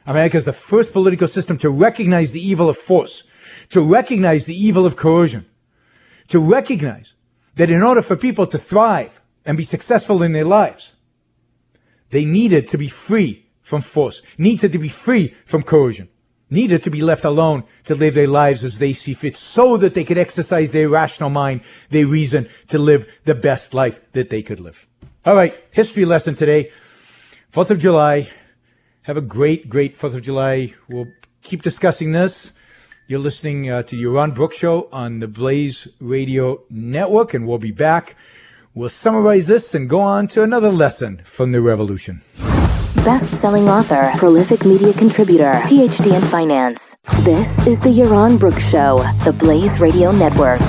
America 0.07 0.37
is 0.37 0.45
the 0.45 0.53
first 0.53 0.93
political 0.93 1.29
system 1.29 1.57
to 1.59 1.71
recognize 1.71 2.33
the 2.33 2.47
evil 2.47 2.69
of 2.69 2.77
force, 2.77 3.25
to 3.71 3.81
recognize 3.81 4.45
the 4.45 4.55
evil 4.55 4.85
of 4.85 4.97
coercion, 4.97 5.47
to 6.29 6.39
recognize 6.39 7.15
that 7.57 7.71
in 7.71 7.83
order 7.83 8.03
for 8.03 8.17
people 8.17 8.47
to 8.47 8.59
thrive 8.59 9.21
and 9.45 9.57
be 9.57 9.65
successful 9.65 10.23
in 10.23 10.33
their 10.33 10.45
lives, 10.45 10.93
they 12.11 12.25
needed 12.25 12.69
to 12.69 12.79
be 12.79 12.89
free 12.89 13.47
from 13.63 13.81
force, 13.81 14.21
needed 14.37 14.73
to 14.73 14.79
be 14.79 14.89
free 14.89 15.35
from 15.47 15.63
coercion, 15.63 16.09
needed 16.51 16.83
to 16.83 16.91
be 16.91 17.03
left 17.03 17.25
alone 17.25 17.65
to 17.85 17.95
live 17.95 18.15
their 18.15 18.29
lives 18.29 18.63
as 18.63 18.79
they 18.79 18.93
see 18.93 19.15
fit 19.15 19.37
so 19.37 19.77
that 19.77 19.95
they 19.95 20.05
could 20.05 20.19
exercise 20.19 20.71
their 20.71 20.89
rational 20.89 21.31
mind, 21.31 21.63
their 21.91 22.07
reason 22.07 22.49
to 22.69 22.79
live 22.79 23.11
the 23.25 23.35
best 23.35 23.73
life 23.73 24.01
that 24.13 24.29
they 24.29 24.43
could 24.43 24.61
live. 24.61 24.87
All 25.25 25.35
right, 25.35 25.55
history 25.71 26.05
lesson 26.05 26.35
today. 26.35 26.71
4th 27.53 27.71
of 27.71 27.79
July, 27.79 28.29
have 29.05 29.17
a 29.17 29.23
great, 29.23 29.69
great 29.69 29.97
4th 29.97 30.15
of 30.15 30.23
July. 30.23 30.75
We'll 30.89 31.09
keep 31.43 31.63
discussing 31.63 32.13
this. 32.13 32.53
You're 33.07 33.21
listening 33.21 33.71
uh, 33.71 33.83
to 33.85 33.97
Yaron 33.97 34.35
Brook 34.35 34.55
Show 34.55 34.89
on 34.91 35.21
the 35.21 35.29
Blaze 35.29 35.87
Radio 36.01 36.65
Network, 36.71 37.35
and 37.35 37.47
we'll 37.47 37.59
be 37.59 37.71
back. 37.71 38.17
We'll 38.73 38.89
summarize 38.89 39.47
this 39.47 39.75
and 39.75 39.91
go 39.91 40.01
on 40.01 40.27
to 40.29 40.43
another 40.43 40.73
lesson 40.73 41.21
from 41.23 41.53
the 41.53 41.61
revolution. 41.61 42.23
Best 43.05 43.35
selling 43.35 43.69
author, 43.69 44.11
prolific 44.17 44.65
media 44.65 44.95
contributor, 44.95 45.53
PhD 45.67 46.15
in 46.15 46.23
finance. 46.29 46.97
This 47.21 47.65
is 47.67 47.79
The 47.81 47.91
Yaron 47.91 48.39
Brook 48.39 48.59
Show, 48.59 49.05
the 49.25 49.35
Blaze 49.35 49.81
Radio 49.81 50.13
Network. 50.13 50.63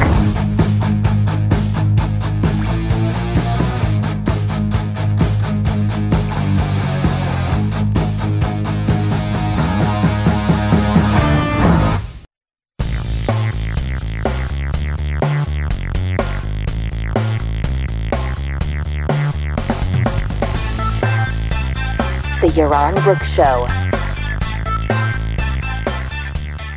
Yaron 22.55 22.95
Brook 23.03 23.21
Show. 23.23 23.67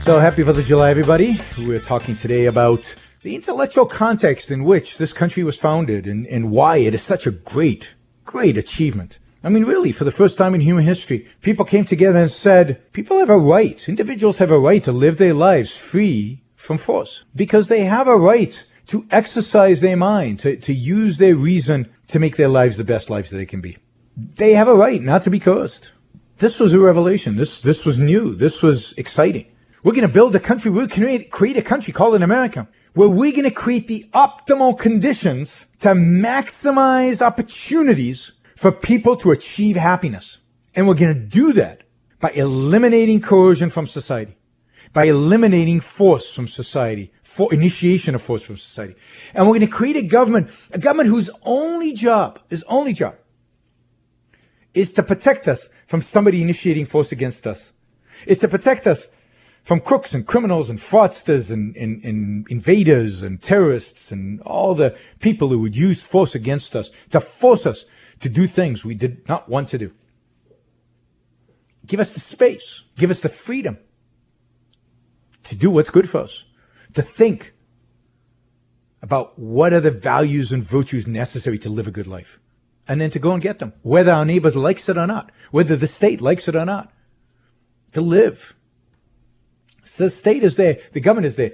So 0.01 0.19
happy 0.19 0.43
4th 0.43 0.59
of 0.59 0.67
July, 0.67 0.91
everybody. 0.91 1.41
We're 1.57 1.79
talking 1.79 2.17
today 2.17 2.47
about 2.47 2.97
the 3.23 3.37
intellectual 3.37 3.87
context 3.87 4.51
in 4.51 4.64
which 4.64 4.99
this 4.99 5.12
country 5.12 5.45
was 5.45 5.57
founded 5.57 6.09
and, 6.09 6.27
and 6.27 6.51
why 6.51 6.79
it 6.79 6.95
is 6.95 7.03
such 7.03 7.29
a 7.29 7.31
great, 7.31 7.95
great 8.25 8.59
achievement. 8.59 9.21
I 9.45 9.51
mean, 9.51 9.62
really, 9.62 9.93
for 9.93 10.03
the 10.03 10.11
first 10.11 10.37
time 10.37 10.53
in 10.53 10.62
human 10.62 10.85
history, 10.85 11.29
people 11.43 11.64
came 11.64 11.85
together 11.85 12.19
and 12.19 12.31
said, 12.31 12.93
people 12.93 13.21
have 13.21 13.31
a 13.31 13.38
right, 13.38 13.88
individuals 13.88 14.38
have 14.38 14.51
a 14.51 14.59
right 14.59 14.83
to 14.83 14.91
live 14.91 15.17
their 15.17 15.35
lives 15.35 15.77
free 15.77 16.43
from 16.57 16.79
force 16.79 17.25
because 17.37 17.69
they 17.69 17.85
have 17.85 18.09
a 18.09 18.17
right 18.17 18.67
to 18.88 19.07
exercise 19.12 19.81
their 19.81 19.97
mind, 19.97 20.41
to, 20.41 20.57
to 20.57 20.75
use 20.75 21.19
their 21.19 21.37
reason 21.37 21.88
to 22.09 22.19
make 22.19 22.35
their 22.35 22.49
lives 22.49 22.79
the 22.79 22.83
best 22.83 23.11
lives 23.11 23.31
that 23.31 23.37
they 23.37 23.47
can 23.47 23.61
be. 23.61 23.77
They 24.18 24.54
have 24.54 24.66
a 24.66 24.74
right 24.74 25.00
not 25.00 25.22
to 25.22 25.31
be 25.31 25.38
coerced. 25.38 25.92
This 26.38 26.59
was 26.59 26.74
a 26.74 26.78
revelation. 26.81 27.37
This, 27.37 27.61
this 27.61 27.87
was 27.87 27.98
new. 27.98 28.35
This 28.35 28.62
was 28.62 28.92
exciting. 28.96 29.46
We're 29.85 29.92
going 29.92 30.07
to 30.07 30.12
build 30.12 30.35
a 30.35 30.40
country. 30.40 30.72
We're 30.72 30.88
going 30.88 31.20
to 31.20 31.24
create 31.28 31.57
a 31.57 31.62
country 31.62 31.92
called 31.92 32.16
an 32.16 32.24
America 32.24 32.66
where 32.94 33.09
we're 33.09 33.31
going 33.31 33.44
to 33.44 33.50
create 33.52 33.87
the 33.87 34.04
optimal 34.12 34.76
conditions 34.76 35.68
to 35.78 35.90
maximize 35.90 37.24
opportunities 37.24 38.33
for 38.57 38.72
people 38.72 39.14
to 39.16 39.31
achieve 39.31 39.76
happiness. 39.76 40.38
And 40.74 40.88
we're 40.88 40.94
going 40.94 41.14
to 41.14 41.20
do 41.20 41.52
that 41.52 41.85
by 42.18 42.31
eliminating 42.33 43.20
coercion 43.20 43.70
from 43.70 43.87
society, 43.87 44.37
by 44.92 45.04
eliminating 45.04 45.78
force 45.78 46.33
from 46.33 46.48
society, 46.48 47.12
for 47.22 47.54
initiation 47.54 48.16
of 48.16 48.22
force 48.22 48.42
from 48.42 48.57
society. 48.57 48.96
And 49.33 49.46
we're 49.46 49.59
going 49.59 49.61
to 49.61 49.68
create 49.68 49.96
a 49.96 50.02
government, 50.02 50.50
a 50.72 50.78
government 50.78 51.09
whose 51.09 51.31
only 51.42 51.92
job, 51.92 52.40
his 52.48 52.64
only 52.64 52.92
job, 52.92 53.14
is 54.79 54.93
to 54.93 55.03
protect 55.03 55.49
us 55.49 55.69
from 55.87 56.01
somebody 56.01 56.41
initiating 56.41 56.87
force 56.87 57.11
against 57.11 57.47
us. 57.47 57.73
It's 58.27 58.43
to 58.43 58.49
protect 58.49 58.87
us 58.87 59.09
from 59.64 59.81
crooks 59.81 60.14
and 60.14 60.27
criminals 60.27 60.71
and 60.71 60.79
fraudsters 60.79 61.51
and, 61.51 61.77
and, 61.77 62.03
and, 62.05 62.47
invaders 62.49 63.23
and 63.23 63.43
terrorists 63.43 64.12
and 64.12 64.41
all 64.43 64.75
the 64.75 64.97
people 65.19 65.49
who 65.49 65.59
would 65.59 65.77
use 65.77 66.05
force 66.05 66.35
against 66.35 66.77
us 66.77 66.91
to 67.11 67.21
force 67.21 67.67
us 67.67 67.85
to 68.21 68.29
do 68.29 68.47
things 68.47 68.85
we 68.85 68.95
did 68.95 69.29
not 69.29 69.49
want 69.49 69.69
to 69.69 69.79
do. 69.79 69.93
Give 71.85 72.01
us 72.01 72.12
the 72.12 72.21
space, 72.21 72.85
give 72.97 73.11
us 73.11 73.21
the 73.21 73.29
freedom 73.29 73.79
to 75.43 75.57
do 75.57 75.71
what's 75.71 75.91
good 75.91 76.09
for 76.09 76.19
us, 76.19 76.45
to 76.95 77.03
think 77.03 77.53
about 79.03 79.38
what 79.38 79.73
are 79.73 79.81
the 79.81 79.91
values 79.91 80.53
and 80.53 80.62
virtues 80.62 81.07
necessary 81.07 81.59
to 81.59 81.69
live 81.69 81.87
a 81.87 81.91
good 81.91 82.07
life 82.07 82.38
and 82.89 83.01
then 83.01 83.11
to 83.11 83.19
go 83.19 83.33
and 83.33 83.43
get 83.43 83.59
them, 83.59 83.75
whether 83.83 84.11
our 84.11 84.25
neighbors 84.25 84.57
likes 84.57 84.89
it 84.89 84.97
or 84.97 85.07
not, 85.07 85.31
whether 85.51 85.77
the 85.77 85.87
state 85.87 86.21
likes 86.21 86.49
it 86.49 86.57
or 86.57 86.65
not, 86.65 86.91
to 87.93 88.01
live. 88.01 88.55
So 89.85 90.05
the 90.05 90.11
state 90.11 90.43
is 90.43 90.57
there, 90.57 90.79
the 90.93 91.01
government 91.01 91.27
is 91.27 91.37
there 91.37 91.53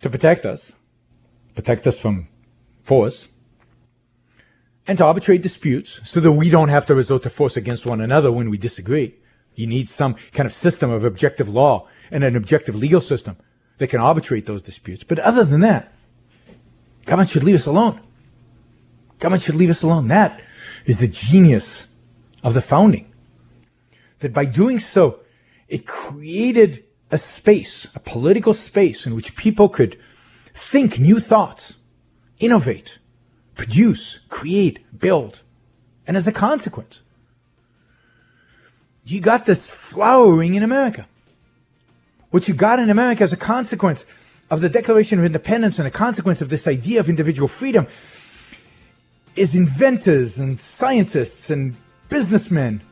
to 0.00 0.10
protect 0.10 0.46
us, 0.46 0.72
protect 1.54 1.86
us 1.86 2.00
from 2.00 2.28
force, 2.82 3.28
and 4.86 4.96
to 4.98 5.04
arbitrate 5.04 5.42
disputes 5.42 6.00
so 6.04 6.20
that 6.20 6.32
we 6.32 6.48
don't 6.48 6.68
have 6.68 6.86
to 6.86 6.94
resort 6.94 7.22
to 7.24 7.30
force 7.30 7.56
against 7.56 7.84
one 7.84 8.00
another 8.00 8.32
when 8.32 8.48
we 8.48 8.56
disagree. 8.56 9.14
You 9.54 9.66
need 9.66 9.88
some 9.88 10.14
kind 10.32 10.46
of 10.46 10.52
system 10.52 10.90
of 10.90 11.04
objective 11.04 11.48
law 11.48 11.88
and 12.10 12.22
an 12.22 12.36
objective 12.36 12.76
legal 12.76 13.00
system 13.00 13.36
that 13.78 13.88
can 13.88 14.00
arbitrate 14.00 14.46
those 14.46 14.62
disputes. 14.62 15.02
But 15.02 15.18
other 15.18 15.44
than 15.44 15.60
that, 15.60 15.92
government 17.04 17.30
should 17.30 17.42
leave 17.42 17.56
us 17.56 17.66
alone. 17.66 18.00
Government 19.18 19.42
should 19.42 19.54
leave 19.54 19.70
us 19.70 19.82
alone. 19.82 20.08
That 20.08 20.40
is 20.86 21.00
the 21.00 21.08
genius 21.08 21.86
of 22.42 22.54
the 22.54 22.62
founding. 22.62 23.12
That 24.20 24.32
by 24.32 24.46
doing 24.46 24.80
so, 24.80 25.20
it 25.68 25.86
created 25.86 26.84
a 27.10 27.18
space, 27.18 27.86
a 27.94 28.00
political 28.00 28.54
space 28.54 29.06
in 29.06 29.14
which 29.14 29.36
people 29.36 29.68
could 29.68 29.98
think 30.54 30.98
new 30.98 31.20
thoughts, 31.20 31.74
innovate, 32.38 32.98
produce, 33.54 34.20
create, 34.28 34.78
build. 34.98 35.42
And 36.06 36.16
as 36.16 36.26
a 36.26 36.32
consequence, 36.32 37.02
you 39.04 39.20
got 39.20 39.46
this 39.46 39.70
flowering 39.70 40.54
in 40.54 40.62
America. 40.62 41.06
What 42.30 42.48
you 42.48 42.54
got 42.54 42.78
in 42.78 42.90
America 42.90 43.22
as 43.22 43.32
a 43.32 43.36
consequence 43.36 44.04
of 44.50 44.60
the 44.60 44.68
Declaration 44.68 45.18
of 45.18 45.24
Independence 45.24 45.78
and 45.78 45.86
a 45.86 45.90
consequence 45.90 46.40
of 46.40 46.48
this 46.48 46.66
idea 46.66 47.00
of 47.00 47.08
individual 47.08 47.48
freedom 47.48 47.86
is 49.36 49.54
inventors 49.54 50.38
and 50.38 50.58
scientists 50.58 51.50
and 51.50 51.76
businessmen 52.08 52.82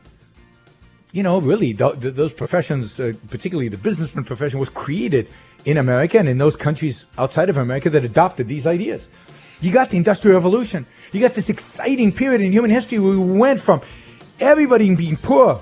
you 1.15 1.23
know, 1.23 1.39
really, 1.39 1.73
th- 1.73 2.01
th- 2.01 2.13
those 2.13 2.33
professions, 2.33 2.99
uh, 2.99 3.13
particularly 3.29 3.69
the 3.69 3.77
businessman 3.77 4.25
profession, 4.25 4.59
was 4.59 4.67
created 4.67 5.29
in 5.63 5.77
America 5.77 6.19
and 6.19 6.27
in 6.27 6.39
those 6.39 6.57
countries 6.57 7.07
outside 7.17 7.49
of 7.49 7.55
America 7.55 7.89
that 7.89 8.03
adopted 8.03 8.49
these 8.49 8.67
ideas. 8.67 9.07
You 9.61 9.71
got 9.71 9.91
the 9.91 9.95
Industrial 9.95 10.35
Revolution. 10.35 10.85
You 11.13 11.21
got 11.21 11.33
this 11.33 11.47
exciting 11.47 12.11
period 12.11 12.41
in 12.41 12.51
human 12.51 12.69
history 12.69 12.99
where 12.99 13.17
we 13.17 13.39
went 13.39 13.61
from 13.61 13.79
everybody 14.41 14.93
being 14.93 15.15
poor 15.15 15.61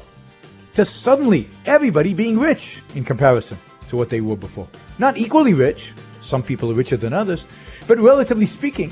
to 0.73 0.85
suddenly 0.85 1.47
everybody 1.67 2.15
being 2.15 2.39
rich 2.39 2.81
in 2.95 3.03
comparison 3.03 3.59
to 3.89 3.95
what 3.95 4.09
they 4.09 4.21
were 4.21 4.35
before. 4.35 4.67
Not 4.97 5.17
equally 5.17 5.53
rich, 5.53 5.93
some 6.21 6.41
people 6.41 6.71
are 6.71 6.73
richer 6.73 6.97
than 6.97 7.13
others, 7.13 7.45
but 7.85 7.99
relatively 7.99 8.47
speaking, 8.47 8.91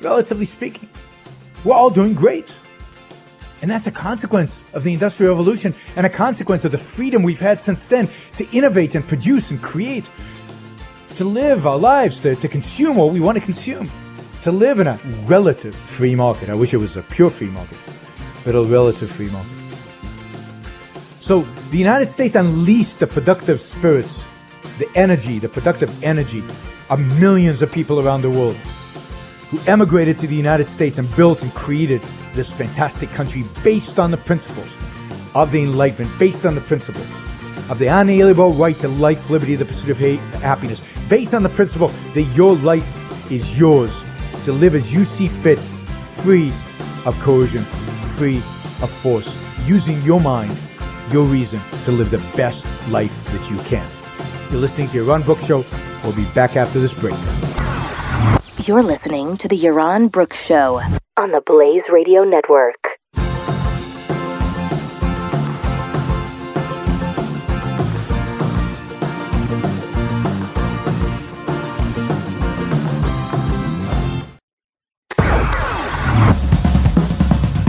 relatively 0.00 0.46
speaking, 0.46 0.88
we're 1.64 1.74
all 1.74 1.90
doing 1.90 2.14
great. 2.14 2.54
And 3.60 3.70
that's 3.70 3.88
a 3.88 3.92
consequence 3.92 4.62
of 4.72 4.84
the 4.84 4.92
Industrial 4.92 5.32
Revolution 5.32 5.74
and 5.96 6.06
a 6.06 6.10
consequence 6.10 6.64
of 6.64 6.72
the 6.72 6.78
freedom 6.78 7.22
we've 7.22 7.40
had 7.40 7.60
since 7.60 7.86
then 7.88 8.08
to 8.36 8.48
innovate 8.56 8.94
and 8.94 9.06
produce 9.06 9.50
and 9.50 9.60
create, 9.60 10.08
to 11.16 11.24
live 11.24 11.66
our 11.66 11.78
lives, 11.78 12.20
to, 12.20 12.36
to 12.36 12.48
consume 12.48 12.96
what 12.96 13.12
we 13.12 13.18
want 13.18 13.36
to 13.36 13.44
consume, 13.44 13.90
to 14.42 14.52
live 14.52 14.78
in 14.78 14.86
a 14.86 14.98
relative 15.26 15.74
free 15.74 16.14
market. 16.14 16.48
I 16.48 16.54
wish 16.54 16.72
it 16.72 16.76
was 16.76 16.96
a 16.96 17.02
pure 17.02 17.30
free 17.30 17.48
market, 17.48 17.78
but 18.44 18.54
a 18.54 18.62
relative 18.62 19.10
free 19.10 19.30
market. 19.30 19.52
So 21.20 21.42
the 21.70 21.78
United 21.78 22.10
States 22.10 22.36
unleashed 22.36 23.00
the 23.00 23.08
productive 23.08 23.60
spirits, 23.60 24.24
the 24.78 24.88
energy, 24.94 25.40
the 25.40 25.48
productive 25.48 26.04
energy 26.04 26.44
of 26.90 27.00
millions 27.20 27.60
of 27.60 27.72
people 27.72 27.98
around 27.98 28.22
the 28.22 28.30
world 28.30 28.56
who 29.50 29.58
emigrated 29.66 30.16
to 30.18 30.26
the 30.26 30.36
United 30.36 30.68
States 30.68 30.98
and 30.98 31.14
built 31.16 31.42
and 31.42 31.52
created 31.54 32.02
this 32.34 32.52
fantastic 32.52 33.08
country 33.10 33.44
based 33.64 33.98
on 33.98 34.10
the 34.10 34.16
principles 34.16 34.68
of 35.34 35.50
the 35.50 35.62
Enlightenment, 35.62 36.18
based 36.18 36.44
on 36.44 36.54
the 36.54 36.60
principles 36.60 37.06
of 37.70 37.78
the 37.78 37.86
unalienable 37.86 38.52
right 38.52 38.76
to 38.76 38.88
life, 38.88 39.30
liberty, 39.30 39.56
the 39.56 39.64
pursuit 39.64 39.90
of 39.90 39.98
happiness, 40.40 40.80
based 41.08 41.34
on 41.34 41.42
the 41.42 41.48
principle 41.48 41.88
that 42.14 42.22
your 42.34 42.56
life 42.56 42.86
is 43.30 43.58
yours 43.58 43.90
to 44.44 44.52
live 44.52 44.74
as 44.74 44.92
you 44.92 45.04
see 45.04 45.28
fit, 45.28 45.58
free 45.58 46.52
of 47.04 47.18
coercion, 47.20 47.64
free 48.16 48.38
of 48.38 48.90
force, 48.90 49.36
using 49.66 50.00
your 50.02 50.20
mind 50.20 50.56
your 51.10 51.24
reason 51.24 51.60
to 51.84 51.92
live 51.92 52.10
the 52.10 52.18
best 52.36 52.66
life 52.88 53.24
that 53.32 53.50
you 53.50 53.58
can. 53.64 53.88
You're 54.50 54.60
listening 54.60 54.88
to 54.88 55.04
Yaron 55.04 55.24
Brook 55.24 55.40
Show. 55.40 55.64
We'll 56.04 56.14
be 56.14 56.24
back 56.32 56.56
after 56.56 56.80
this 56.80 56.92
break. 56.92 57.67
You're 58.66 58.82
listening 58.82 59.36
to 59.38 59.48
the 59.48 59.56
Yaron 59.56 60.10
Brooks 60.10 60.44
Show 60.44 60.82
on 61.16 61.30
the 61.30 61.40
Blaze 61.40 61.88
Radio 61.88 62.24
Network. 62.24 62.98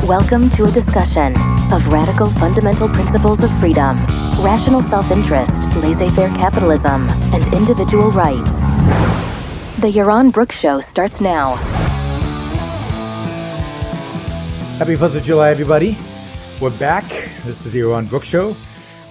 Welcome 0.05 0.49
to 0.51 0.63
a 0.65 0.71
discussion 0.71 1.35
of 1.71 1.87
radical 1.93 2.31
fundamental 2.31 2.89
principles 2.89 3.43
of 3.43 3.51
freedom, 3.59 3.97
rational 4.43 4.81
self 4.81 5.11
interest, 5.11 5.63
laissez 5.75 6.09
faire 6.09 6.29
capitalism, 6.35 7.07
and 7.31 7.53
individual 7.53 8.11
rights. 8.11 8.68
The 9.79 9.87
Yaron 9.87 10.33
Brook 10.33 10.51
Show 10.51 10.81
starts 10.81 11.21
now. 11.21 11.55
Happy 14.75 14.95
4th 14.95 15.15
of 15.15 15.23
July, 15.23 15.51
everybody. 15.51 15.97
We're 16.59 16.77
back. 16.77 17.05
This 17.45 17.65
is 17.65 17.71
the 17.71 17.79
Yaron 17.79 18.09
Brook 18.09 18.25
Show, 18.25 18.51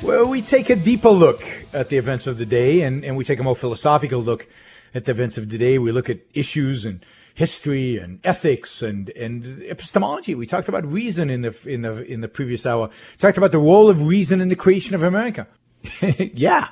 where 0.03 0.27
we 0.27 0.43
take 0.43 0.69
a 0.69 0.77
deeper 0.77 1.09
look 1.09 1.43
at 1.73 1.89
the 1.89 1.97
events 1.97 2.27
of 2.27 2.37
the 2.37 2.45
day 2.45 2.83
and, 2.83 3.03
and 3.03 3.17
we 3.17 3.25
take 3.25 3.39
a 3.39 3.43
more 3.43 3.57
philosophical 3.57 4.23
look 4.23 4.47
at 4.95 5.07
the 5.07 5.13
events 5.13 5.39
of 5.39 5.49
the 5.49 5.57
day. 5.57 5.79
We 5.79 5.91
look 5.91 6.11
at 6.11 6.19
issues 6.35 6.85
and 6.85 7.03
history 7.33 7.97
and 7.97 8.21
ethics 8.23 8.83
and, 8.83 9.09
and 9.17 9.63
epistemology. 9.63 10.35
We 10.35 10.47
talked 10.47 10.69
about 10.69 10.85
reason 10.85 11.31
in 11.31 11.41
the, 11.41 11.57
in 11.65 11.81
the, 11.81 12.05
in 12.05 12.21
the 12.21 12.29
previous 12.29 12.67
hour. 12.67 12.91
Talked 13.17 13.39
about 13.39 13.53
the 13.53 13.59
role 13.59 13.89
of 13.89 14.07
reason 14.07 14.43
in 14.43 14.51
the 14.51 14.57
creation 14.57 14.95
of 14.95 15.03
America. 15.03 15.49
yeah. 16.03 16.69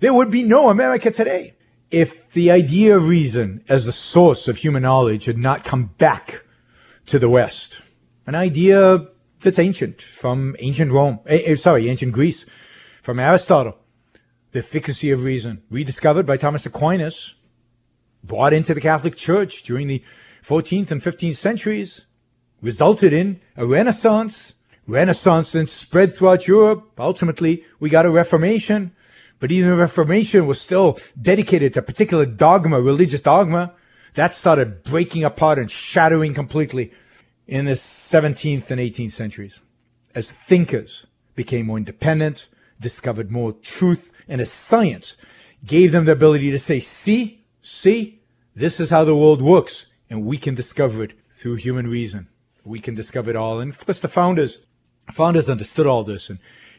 There 0.00 0.14
would 0.14 0.30
be 0.30 0.44
no 0.44 0.70
America 0.70 1.10
today 1.10 1.56
if 1.90 2.30
the 2.32 2.50
idea 2.50 2.96
of 2.96 3.08
reason 3.08 3.62
as 3.68 3.84
the 3.84 3.92
source 3.92 4.48
of 4.48 4.58
human 4.58 4.82
knowledge 4.82 5.24
had 5.24 5.38
not 5.38 5.64
come 5.64 5.86
back 5.98 6.44
to 7.06 7.18
the 7.18 7.28
West. 7.28 7.80
An 8.26 8.34
idea 8.34 9.06
that's 9.40 9.58
ancient 9.58 10.02
from 10.02 10.54
ancient 10.58 10.92
Rome, 10.92 11.20
eh, 11.26 11.54
sorry, 11.54 11.88
ancient 11.88 12.12
Greece, 12.12 12.44
from 13.02 13.18
Aristotle. 13.18 13.78
The 14.52 14.58
efficacy 14.58 15.10
of 15.10 15.22
reason, 15.22 15.62
rediscovered 15.70 16.26
by 16.26 16.36
Thomas 16.36 16.66
Aquinas, 16.66 17.34
brought 18.22 18.52
into 18.52 18.74
the 18.74 18.80
Catholic 18.80 19.16
Church 19.16 19.62
during 19.62 19.86
the 19.86 20.02
14th 20.42 20.90
and 20.90 21.02
15th 21.02 21.36
centuries, 21.36 22.04
resulted 22.60 23.12
in 23.12 23.40
a 23.56 23.66
Renaissance. 23.66 24.54
Renaissance 24.86 25.52
then 25.52 25.66
spread 25.66 26.16
throughout 26.16 26.48
Europe. 26.48 26.92
Ultimately, 26.98 27.64
we 27.78 27.88
got 27.88 28.06
a 28.06 28.10
Reformation. 28.10 28.92
But 29.40 29.52
even 29.52 29.70
the 29.70 29.76
Reformation 29.76 30.46
was 30.46 30.60
still 30.60 30.98
dedicated 31.20 31.74
to 31.74 31.80
a 31.80 31.82
particular 31.82 32.26
dogma, 32.26 32.80
religious 32.80 33.20
dogma. 33.20 33.74
That 34.14 34.34
started 34.34 34.82
breaking 34.82 35.24
apart 35.24 35.58
and 35.58 35.70
shattering 35.70 36.34
completely 36.34 36.92
in 37.46 37.64
the 37.64 37.72
17th 37.72 38.70
and 38.70 38.80
18th 38.80 39.12
centuries. 39.12 39.60
As 40.14 40.30
thinkers 40.30 41.06
became 41.34 41.66
more 41.66 41.78
independent, 41.78 42.48
discovered 42.80 43.30
more 43.30 43.52
truth, 43.52 44.12
and 44.26 44.40
as 44.40 44.50
science 44.50 45.16
gave 45.64 45.92
them 45.92 46.04
the 46.04 46.12
ability 46.12 46.50
to 46.50 46.58
say, 46.58 46.80
see, 46.80 47.44
see, 47.62 48.20
this 48.54 48.80
is 48.80 48.90
how 48.90 49.04
the 49.04 49.14
world 49.14 49.40
works, 49.40 49.86
and 50.10 50.24
we 50.24 50.36
can 50.36 50.54
discover 50.54 51.04
it 51.04 51.12
through 51.30 51.54
human 51.54 51.86
reason. 51.86 52.28
We 52.64 52.80
can 52.80 52.94
discover 52.94 53.30
it 53.30 53.36
all. 53.36 53.60
And 53.60 53.72
of 53.72 53.86
course, 53.86 54.00
the 54.00 54.08
founders, 54.08 54.60
founders 55.12 55.48
understood 55.48 55.86
all 55.86 56.02
this. 56.02 56.28
And, 56.28 56.38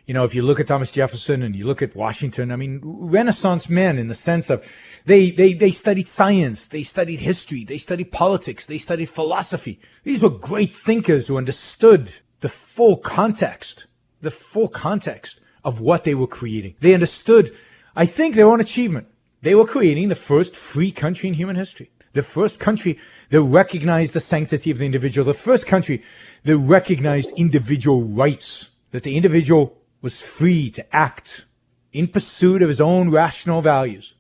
you 0.10 0.14
know, 0.16 0.24
if 0.24 0.34
you 0.34 0.42
look 0.42 0.60
at 0.60 0.66
Thomas 0.66 0.90
Jefferson 0.90 1.44
and 1.44 1.56
you 1.56 1.68
look 1.68 1.84
at 1.84 1.96
Washington, 1.96 2.52
I 2.52 2.56
mean, 2.56 2.82
Renaissance 2.84 3.70
men 3.70 4.00
in 4.00 4.08
the 4.08 4.16
sense 4.16 4.50
of 4.50 4.68
they, 5.06 5.30
they, 5.30 5.54
they 5.54 5.70
studied 5.70 6.08
science, 6.08 6.66
they 6.66 6.82
studied 6.82 7.20
history, 7.20 7.64
they 7.64 7.78
studied 7.78 8.12
politics, 8.12 8.66
they 8.66 8.80
studied 8.80 9.06
philosophy. 9.06 9.80
These 10.04 10.24
were 10.24 10.32
great 10.32 10.76
thinkers 10.76 11.28
who 11.28 11.38
understood 11.38 12.16
the 12.40 12.50
full 12.50 12.98
context, 12.98 13.86
the 14.20 14.32
full 14.32 14.68
context 14.68 15.42
of 15.64 15.80
what 15.80 16.06
they 16.06 16.16
were 16.16 16.26
creating. 16.26 16.74
They 16.80 16.96
understood, 16.96 17.56
I 17.96 18.08
think, 18.08 18.34
their 18.34 18.48
own 18.48 18.60
achievement. 18.62 19.10
They 19.44 19.54
were 19.54 19.68
creating 19.68 20.10
the 20.10 20.16
first 20.16 20.56
free 20.56 20.92
country 20.92 21.30
in 21.30 21.36
human 21.36 21.56
history. 21.56 21.92
The 22.14 22.24
first 22.24 22.60
country 22.60 22.98
that 23.30 23.42
recognized 23.42 24.14
the 24.14 24.22
sanctity 24.22 24.72
of 24.72 24.80
the 24.80 24.88
individual. 24.88 25.24
The 25.24 25.36
first 25.36 25.68
country 25.68 26.02
that 26.46 26.58
recognized 26.58 27.32
individual 27.38 28.02
rights. 28.02 28.70
That 28.90 29.04
the 29.04 29.16
individual 29.16 29.79
was 30.02 30.22
free 30.22 30.70
to 30.72 30.96
act 30.96 31.46
in 31.92 32.08
pursuit 32.08 32.62
of 32.62 32.68
his 32.68 32.82
own 32.82 33.10
rational 33.10 33.62
values. 33.62 34.16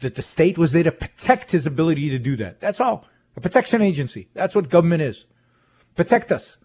That 0.00 0.14
the 0.14 0.22
state 0.22 0.56
was 0.56 0.72
there 0.72 0.84
to 0.84 0.92
protect 0.92 1.50
his 1.50 1.66
ability 1.66 2.10
to 2.10 2.18
do 2.18 2.36
that. 2.36 2.60
That's 2.60 2.80
all. 2.80 3.04
A 3.36 3.40
protection 3.40 3.82
agency. 3.82 4.28
That's 4.34 4.54
what 4.54 4.68
government 4.68 5.02
is. 5.02 5.24
Protect 5.96 6.30
us. 6.30 6.56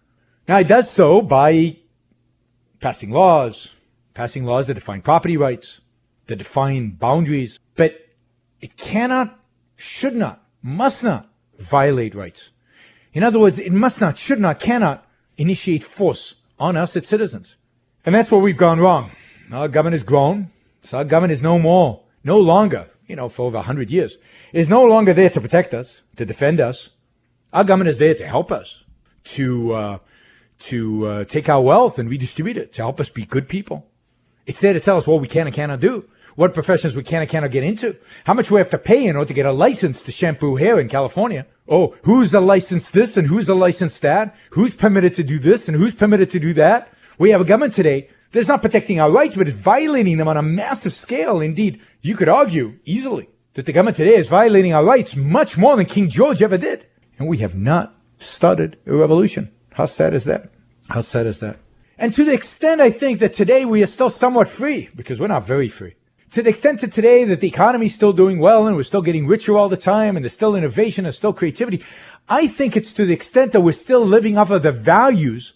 Now 0.46 0.58
it 0.58 0.68
does 0.68 0.90
so 0.90 1.20
by 1.20 1.78
passing 2.80 3.10
laws, 3.10 3.70
passing 4.14 4.44
laws 4.44 4.68
that 4.68 4.74
define 4.74 5.02
property 5.02 5.36
rights, 5.36 5.80
that 6.26 6.36
define 6.36 6.90
boundaries, 6.90 7.58
but 7.74 7.94
it 8.60 8.76
cannot, 8.76 9.38
should 9.76 10.14
not, 10.14 10.42
must 10.62 11.02
not 11.02 11.28
violate 11.58 12.14
rights. 12.14 12.50
In 13.12 13.22
other 13.22 13.38
words, 13.38 13.58
it 13.58 13.72
must 13.72 14.00
not, 14.00 14.16
should 14.16 14.40
not, 14.40 14.60
cannot 14.60 15.06
initiate 15.36 15.84
force 15.84 16.34
on 16.58 16.76
us 16.76 16.96
as 16.96 17.06
citizens. 17.06 17.56
And 18.04 18.14
that's 18.14 18.30
where 18.30 18.40
we've 18.40 18.56
gone 18.56 18.80
wrong. 18.80 19.10
Our 19.52 19.68
government 19.68 19.94
has 19.94 20.02
grown. 20.02 20.50
So 20.82 20.98
our 20.98 21.04
government 21.04 21.32
is 21.32 21.42
no 21.42 21.58
more, 21.58 22.02
no 22.22 22.38
longer, 22.38 22.90
you 23.06 23.16
know, 23.16 23.28
for 23.30 23.46
over 23.46 23.56
100 23.56 23.90
years, 23.90 24.18
is 24.52 24.68
no 24.68 24.84
longer 24.84 25.14
there 25.14 25.30
to 25.30 25.40
protect 25.40 25.72
us, 25.72 26.02
to 26.16 26.26
defend 26.26 26.60
us. 26.60 26.90
Our 27.52 27.64
government 27.64 27.88
is 27.88 27.98
there 27.98 28.14
to 28.14 28.26
help 28.26 28.52
us, 28.52 28.84
to, 29.24 29.72
uh, 29.72 29.98
to 30.58 31.06
uh, 31.06 31.24
take 31.24 31.48
our 31.48 31.62
wealth 31.62 31.98
and 31.98 32.10
redistribute 32.10 32.58
it, 32.58 32.74
to 32.74 32.82
help 32.82 33.00
us 33.00 33.08
be 33.08 33.24
good 33.24 33.48
people. 33.48 33.86
It's 34.44 34.60
there 34.60 34.74
to 34.74 34.80
tell 34.80 34.98
us 34.98 35.06
what 35.06 35.22
we 35.22 35.28
can 35.28 35.46
and 35.46 35.56
cannot 35.56 35.80
do 35.80 36.04
what 36.36 36.54
professions 36.54 36.96
we 36.96 37.02
can 37.02 37.22
and 37.22 37.30
cannot 37.30 37.50
get 37.50 37.62
into, 37.62 37.96
how 38.24 38.34
much 38.34 38.50
we 38.50 38.58
have 38.58 38.70
to 38.70 38.78
pay 38.78 39.06
in 39.06 39.16
order 39.16 39.28
to 39.28 39.34
get 39.34 39.46
a 39.46 39.52
license 39.52 40.02
to 40.02 40.12
shampoo 40.12 40.56
hair 40.56 40.80
in 40.80 40.88
California. 40.88 41.46
Oh, 41.68 41.96
who's 42.02 42.34
a 42.34 42.40
licensed 42.40 42.92
this 42.92 43.16
and 43.16 43.26
who's 43.26 43.48
a 43.48 43.54
licensed 43.54 44.02
that? 44.02 44.34
Who's 44.50 44.76
permitted 44.76 45.14
to 45.14 45.22
do 45.22 45.38
this 45.38 45.68
and 45.68 45.76
who's 45.76 45.94
permitted 45.94 46.30
to 46.30 46.40
do 46.40 46.52
that? 46.54 46.92
We 47.18 47.30
have 47.30 47.40
a 47.40 47.44
government 47.44 47.74
today 47.74 48.08
that's 48.32 48.48
not 48.48 48.62
protecting 48.62 49.00
our 49.00 49.10
rights, 49.10 49.36
but 49.36 49.48
is 49.48 49.54
violating 49.54 50.16
them 50.16 50.28
on 50.28 50.36
a 50.36 50.42
massive 50.42 50.92
scale. 50.92 51.40
Indeed, 51.40 51.80
you 52.00 52.16
could 52.16 52.28
argue 52.28 52.78
easily 52.84 53.28
that 53.54 53.66
the 53.66 53.72
government 53.72 53.96
today 53.96 54.16
is 54.16 54.28
violating 54.28 54.74
our 54.74 54.84
rights 54.84 55.14
much 55.14 55.56
more 55.56 55.76
than 55.76 55.86
King 55.86 56.08
George 56.08 56.42
ever 56.42 56.58
did. 56.58 56.86
And 57.18 57.28
we 57.28 57.38
have 57.38 57.54
not 57.54 57.94
started 58.18 58.76
a 58.86 58.94
revolution. 58.94 59.52
How 59.72 59.86
sad 59.86 60.14
is 60.14 60.24
that? 60.24 60.50
How 60.88 61.00
sad 61.00 61.26
is 61.26 61.38
that? 61.38 61.58
And 61.96 62.12
to 62.12 62.24
the 62.24 62.32
extent 62.32 62.80
I 62.80 62.90
think 62.90 63.20
that 63.20 63.32
today 63.32 63.64
we 63.64 63.82
are 63.82 63.86
still 63.86 64.10
somewhat 64.10 64.48
free, 64.48 64.88
because 64.96 65.20
we're 65.20 65.28
not 65.28 65.46
very 65.46 65.68
free. 65.68 65.94
To 66.32 66.42
the 66.42 66.50
extent 66.50 66.80
that 66.80 66.90
today 66.90 67.22
that 67.22 67.38
the 67.38 67.46
economy 67.46 67.86
is 67.86 67.94
still 67.94 68.12
doing 68.12 68.40
well 68.40 68.66
and 68.66 68.74
we're 68.74 68.82
still 68.82 69.02
getting 69.02 69.28
richer 69.28 69.56
all 69.56 69.68
the 69.68 69.76
time 69.76 70.16
and 70.16 70.24
there's 70.24 70.32
still 70.32 70.56
innovation 70.56 71.06
and 71.06 71.14
still 71.14 71.32
creativity, 71.32 71.84
I 72.28 72.48
think 72.48 72.76
it's 72.76 72.92
to 72.94 73.06
the 73.06 73.14
extent 73.14 73.52
that 73.52 73.60
we're 73.60 73.70
still 73.70 74.04
living 74.04 74.36
off 74.36 74.50
of 74.50 74.64
the 74.64 74.72
values 74.72 75.52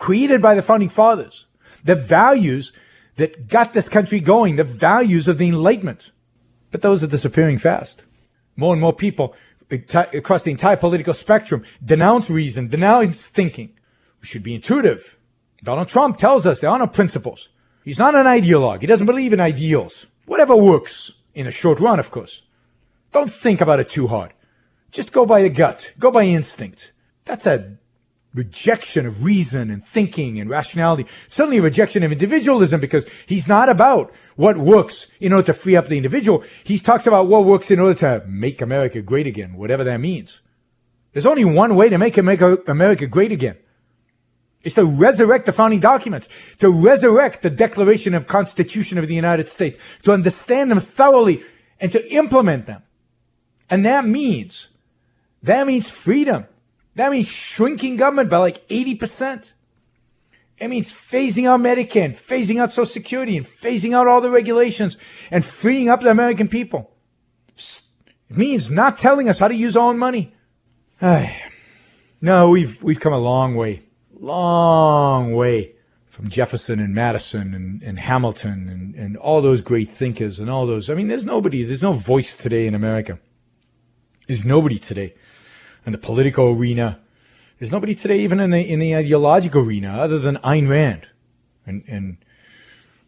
created 0.00 0.42
by 0.42 0.56
the 0.56 0.62
founding 0.62 0.88
fathers, 0.88 1.46
the 1.84 1.94
values 1.94 2.72
that 3.16 3.46
got 3.46 3.72
this 3.72 3.88
country 3.88 4.18
going, 4.18 4.56
the 4.56 4.64
values 4.64 5.28
of 5.28 5.38
the 5.38 5.46
Enlightenment. 5.46 6.10
But 6.72 6.82
those 6.82 7.04
are 7.04 7.06
disappearing 7.06 7.58
fast. 7.58 8.04
More 8.56 8.72
and 8.72 8.80
more 8.80 8.94
people 8.94 9.36
across 9.70 10.42
the 10.42 10.50
entire 10.50 10.76
political 10.76 11.14
spectrum 11.14 11.64
denounce 11.84 12.28
reason, 12.28 12.68
denounce 12.68 13.26
thinking. 13.26 13.72
We 14.20 14.26
should 14.26 14.42
be 14.42 14.54
intuitive. 14.54 15.16
Donald 15.62 15.88
Trump 15.88 16.16
tells 16.16 16.46
us 16.46 16.60
there 16.60 16.70
are 16.70 16.78
no 16.78 16.86
principles. 16.86 17.50
He's 17.84 17.98
not 17.98 18.14
an 18.14 18.26
ideologue. 18.26 18.80
He 18.80 18.86
doesn't 18.86 19.06
believe 19.06 19.32
in 19.32 19.40
ideals. 19.40 20.06
Whatever 20.26 20.56
works 20.56 21.12
in 21.34 21.46
a 21.46 21.50
short 21.50 21.78
run, 21.78 22.00
of 22.00 22.10
course. 22.10 22.42
Don't 23.12 23.30
think 23.30 23.60
about 23.60 23.80
it 23.80 23.88
too 23.88 24.06
hard. 24.06 24.32
Just 24.90 25.12
go 25.12 25.26
by 25.26 25.42
the 25.42 25.50
gut. 25.50 25.92
Go 25.98 26.10
by 26.10 26.24
instinct. 26.24 26.92
That's 27.26 27.46
a 27.46 27.76
rejection 28.34 29.06
of 29.06 29.24
reason 29.24 29.70
and 29.70 29.84
thinking 29.84 30.38
and 30.38 30.48
rationality. 30.48 31.06
Certainly 31.28 31.58
a 31.58 31.62
rejection 31.62 32.02
of 32.02 32.12
individualism 32.12 32.80
because 32.80 33.04
he's 33.26 33.48
not 33.48 33.68
about 33.68 34.12
what 34.36 34.56
works 34.56 35.08
in 35.20 35.32
order 35.32 35.46
to 35.46 35.52
free 35.52 35.76
up 35.76 35.88
the 35.88 35.96
individual. 35.96 36.44
He 36.62 36.78
talks 36.78 37.06
about 37.06 37.26
what 37.26 37.44
works 37.44 37.70
in 37.70 37.80
order 37.80 37.94
to 38.00 38.24
make 38.26 38.60
America 38.60 39.02
great 39.02 39.26
again, 39.26 39.54
whatever 39.54 39.82
that 39.84 40.00
means. 40.00 40.40
There's 41.12 41.26
only 41.26 41.44
one 41.44 41.74
way 41.74 41.88
to 41.88 41.98
make 41.98 42.16
America 42.16 43.06
great 43.06 43.32
again. 43.32 43.56
It's 44.62 44.74
to 44.74 44.84
resurrect 44.84 45.46
the 45.46 45.52
founding 45.52 45.80
documents, 45.80 46.28
to 46.58 46.70
resurrect 46.70 47.42
the 47.42 47.50
Declaration 47.50 48.14
of 48.14 48.26
Constitution 48.26 48.98
of 48.98 49.08
the 49.08 49.14
United 49.14 49.48
States, 49.48 49.78
to 50.02 50.12
understand 50.12 50.70
them 50.70 50.80
thoroughly 50.80 51.42
and 51.80 51.90
to 51.92 52.12
implement 52.12 52.66
them. 52.66 52.82
And 53.70 53.84
that 53.86 54.06
means, 54.06 54.68
that 55.42 55.66
means 55.66 55.90
freedom. 55.90 56.46
That 56.94 57.10
means 57.10 57.28
shrinking 57.28 57.96
government 57.96 58.30
by 58.30 58.38
like 58.38 58.66
80%. 58.68 59.52
It 60.58 60.68
means 60.68 60.92
phasing 60.92 61.48
out 61.48 61.60
Medicare, 61.60 62.04
and 62.04 62.14
phasing 62.14 62.60
out 62.60 62.70
Social 62.70 62.84
Security, 62.84 63.36
and 63.36 63.46
phasing 63.46 63.94
out 63.94 64.06
all 64.06 64.20
the 64.20 64.30
regulations, 64.30 64.98
and 65.30 65.42
freeing 65.44 65.88
up 65.88 66.00
the 66.00 66.10
American 66.10 66.48
people. 66.48 66.90
It 67.56 68.36
means 68.36 68.70
not 68.70 68.98
telling 68.98 69.28
us 69.28 69.38
how 69.38 69.48
to 69.48 69.54
use 69.54 69.76
our 69.76 69.88
own 69.88 69.98
money. 69.98 70.34
no, 72.20 72.50
we've 72.50 72.82
we've 72.82 73.00
come 73.00 73.14
a 73.14 73.18
long 73.18 73.54
way, 73.54 73.82
long 74.18 75.32
way 75.32 75.72
from 76.10 76.28
Jefferson 76.28 76.78
and 76.78 76.94
Madison 76.94 77.54
and, 77.54 77.82
and 77.82 77.98
Hamilton 77.98 78.68
and, 78.68 78.94
and 78.94 79.16
all 79.16 79.40
those 79.40 79.62
great 79.62 79.90
thinkers 79.90 80.38
and 80.38 80.50
all 80.50 80.66
those. 80.66 80.90
I 80.90 80.94
mean, 80.94 81.08
there's 81.08 81.24
nobody, 81.24 81.62
there's 81.62 81.82
no 81.82 81.92
voice 81.92 82.36
today 82.36 82.66
in 82.66 82.74
America. 82.74 83.18
There's 84.26 84.44
nobody 84.44 84.78
today 84.78 85.14
in 85.86 85.92
the 85.92 85.98
political 85.98 86.50
arena. 86.50 87.00
There's 87.58 87.72
nobody 87.72 87.94
today, 87.94 88.20
even 88.20 88.40
in 88.40 88.50
the 88.50 88.60
in 88.60 88.78
the 88.78 88.96
ideological 88.96 89.62
arena, 89.62 89.90
other 89.90 90.18
than 90.18 90.36
Ayn 90.38 90.68
Rand, 90.68 91.08
and 91.66 91.84
and 91.86 92.16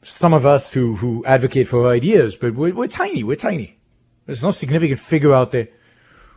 some 0.03 0.35
of 0.35 0.45
us 0.45 0.73
who 0.75 0.97
who 0.97 1.25
advocate 1.25 1.69
for 1.69 1.89
ideas. 1.89 2.37
But 2.37 2.55
we're, 2.55 2.75
we're 2.75 2.89
tiny. 2.89 3.25
We're 3.25 3.37
tiny. 3.37 3.79
There's 4.27 4.43
no 4.43 4.51
significant 4.51 5.01
figure 5.01 5.33
out 5.33 5.53
there 5.53 5.69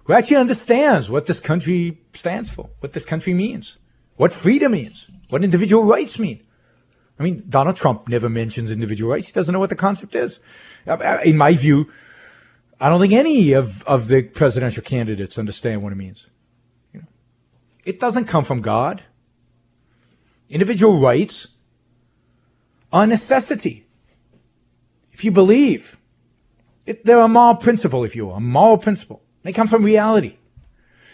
who 0.06 0.14
actually 0.14 0.38
understands 0.38 1.10
what 1.10 1.26
this 1.26 1.40
country 1.40 2.00
stands 2.14 2.50
for, 2.50 2.70
what 2.80 2.94
this 2.94 3.06
country 3.06 3.34
means, 3.34 3.78
what 4.16 4.32
freedom 4.32 4.72
means, 4.72 5.08
what 5.30 5.44
individual 5.44 5.84
rights 5.84 6.18
mean. 6.18 6.42
I 7.20 7.24
mean, 7.24 7.44
Donald 7.48 7.76
Trump 7.76 8.08
never 8.08 8.30
mentions 8.30 8.72
individual 8.72 9.12
rights. 9.12 9.28
He 9.28 9.34
doesn't 9.34 9.54
know 9.54 9.60
what 9.60 9.70
the 9.70 9.76
concept 9.76 10.16
is. 10.16 10.40
Uh, 10.86 10.94
uh, 10.94 11.20
in 11.24 11.38
my 11.38 11.54
view, 11.54 11.90
I 12.80 12.90
don't 12.90 13.00
think 13.00 13.14
any 13.14 13.54
of, 13.54 13.84
of 13.84 14.08
the 14.08 14.24
presidential 14.24 14.84
candidates 14.84 15.38
understand 15.38 15.82
what 15.82 15.94
it 15.94 15.96
means. 15.96 16.28
You 16.94 17.02
know, 17.02 17.08
it 17.86 18.00
doesn't 18.00 18.26
come 18.26 18.44
from 18.44 18.62
God. 18.62 19.04
Individual 20.50 21.00
rights 21.00 21.48
are 22.92 23.08
necessity. 23.08 23.88
If 25.14 25.24
you 25.24 25.32
believe, 25.32 25.98
it, 26.86 27.06
they're 27.06 27.20
a 27.20 27.28
moral 27.28 27.56
principle, 27.56 28.04
if 28.04 28.16
you 28.16 28.28
will, 28.28 28.36
a 28.36 28.40
moral 28.40 28.78
principle. 28.78 29.22
They 29.44 29.54
come 29.54 29.68
from 29.68 29.84
reality. 29.84 30.38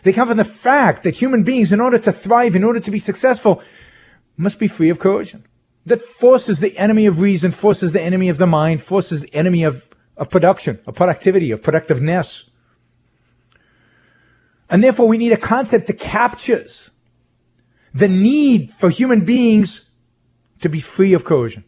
They 0.04 0.14
come 0.14 0.28
from 0.28 0.38
the 0.38 0.44
fact 0.44 1.04
that 1.04 1.16
human 1.16 1.44
beings, 1.44 1.72
in 1.72 1.80
order 1.80 2.00
to 2.00 2.12
thrive, 2.12 2.56
in 2.56 2.64
order 2.64 2.80
to 2.80 2.92
be 2.92 3.00
successful, 3.00 3.62
must 4.36 4.58
be 4.58 4.68
free 4.68 4.90
of 4.90 5.00
coercion. 5.00 5.46
That 5.86 6.02
force 6.02 6.50
is 6.50 6.60
the 6.60 6.78
enemy 6.78 7.06
of 7.06 7.20
reason, 7.20 7.52
force 7.52 7.84
is 7.84 7.92
the 7.92 8.02
enemy 8.02 8.30
of 8.30 8.38
the 8.38 8.48
mind, 8.48 8.82
force 8.82 9.12
is 9.12 9.22
the 9.22 9.34
enemy 9.34 9.64
of 9.64 9.88
of 10.22 10.30
production, 10.30 10.80
of 10.86 10.94
productivity, 10.94 11.50
of 11.50 11.64
productiveness. 11.64 12.46
And 14.70 14.84
therefore, 14.84 15.08
we 15.08 15.18
need 15.18 15.32
a 15.32 15.38
concept 15.38 15.88
that 15.88 16.00
captures 16.00 16.92
the 17.92 18.08
need 18.08 18.72
for 18.72 18.92
human 18.92 19.26
beings 19.26 19.90
to 20.60 20.70
be 20.70 20.80
free 20.80 21.14
of 21.14 21.26
coercion, 21.26 21.64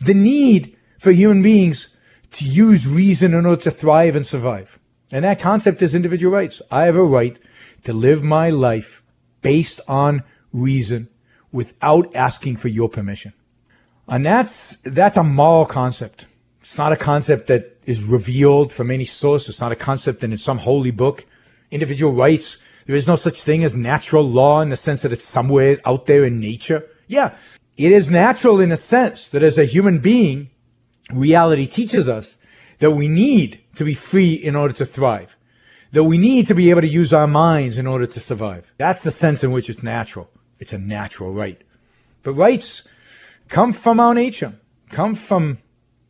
the 0.00 0.14
need 0.14 0.74
for 0.98 1.12
human 1.12 1.42
beings 1.42 1.90
to 2.30 2.46
use 2.46 2.88
reason 2.88 3.34
in 3.34 3.44
order 3.44 3.62
to 3.62 3.70
thrive 3.70 4.16
and 4.16 4.26
survive. 4.26 4.78
And 5.12 5.22
that 5.22 5.38
concept 5.38 5.82
is 5.82 5.94
individual 5.94 6.32
rights. 6.32 6.62
I 6.70 6.86
have 6.86 6.96
a 6.96 7.04
right 7.04 7.38
to 7.84 7.92
live 7.92 8.24
my 8.24 8.48
life 8.48 9.02
based 9.42 9.78
on 9.86 10.22
reason 10.54 11.08
without 11.52 12.16
asking 12.16 12.56
for 12.56 12.68
your 12.68 12.88
permission. 12.88 13.34
And 14.08 14.24
that's, 14.24 14.78
that's 14.84 15.18
a 15.18 15.22
moral 15.22 15.66
concept. 15.66 16.24
It's 16.62 16.78
not 16.78 16.92
a 16.92 16.96
concept 16.96 17.48
that 17.48 17.76
is 17.86 18.04
revealed 18.04 18.72
from 18.72 18.90
any 18.90 19.04
source. 19.04 19.48
It's 19.48 19.60
not 19.60 19.72
a 19.72 19.76
concept 19.76 20.22
in 20.22 20.36
some 20.36 20.58
holy 20.58 20.92
book. 20.92 21.26
Individual 21.72 22.12
rights. 22.12 22.58
There 22.86 22.94
is 22.94 23.08
no 23.08 23.16
such 23.16 23.42
thing 23.42 23.64
as 23.64 23.74
natural 23.74 24.28
law 24.28 24.60
in 24.60 24.68
the 24.68 24.76
sense 24.76 25.02
that 25.02 25.12
it's 25.12 25.24
somewhere 25.24 25.80
out 25.84 26.06
there 26.06 26.24
in 26.24 26.38
nature. 26.38 26.88
Yeah, 27.08 27.34
it 27.76 27.90
is 27.90 28.08
natural 28.08 28.60
in 28.60 28.70
a 28.70 28.76
sense 28.76 29.28
that 29.30 29.42
as 29.42 29.58
a 29.58 29.64
human 29.64 29.98
being, 29.98 30.50
reality 31.10 31.66
teaches 31.66 32.08
us 32.08 32.36
that 32.78 32.92
we 32.92 33.08
need 33.08 33.60
to 33.74 33.84
be 33.84 33.94
free 33.94 34.32
in 34.32 34.54
order 34.54 34.74
to 34.74 34.86
thrive. 34.86 35.36
That 35.90 36.04
we 36.04 36.16
need 36.16 36.46
to 36.46 36.54
be 36.54 36.70
able 36.70 36.80
to 36.80 36.88
use 36.88 37.12
our 37.12 37.26
minds 37.26 37.76
in 37.76 37.86
order 37.86 38.06
to 38.06 38.20
survive. 38.20 38.72
That's 38.78 39.02
the 39.02 39.10
sense 39.10 39.42
in 39.42 39.50
which 39.50 39.68
it's 39.68 39.82
natural. 39.82 40.30
It's 40.60 40.72
a 40.72 40.78
natural 40.78 41.32
right. 41.32 41.60
But 42.22 42.34
rights 42.34 42.86
come 43.48 43.72
from 43.72 43.98
our 43.98 44.14
nature, 44.14 44.54
come 44.90 45.14
from 45.14 45.58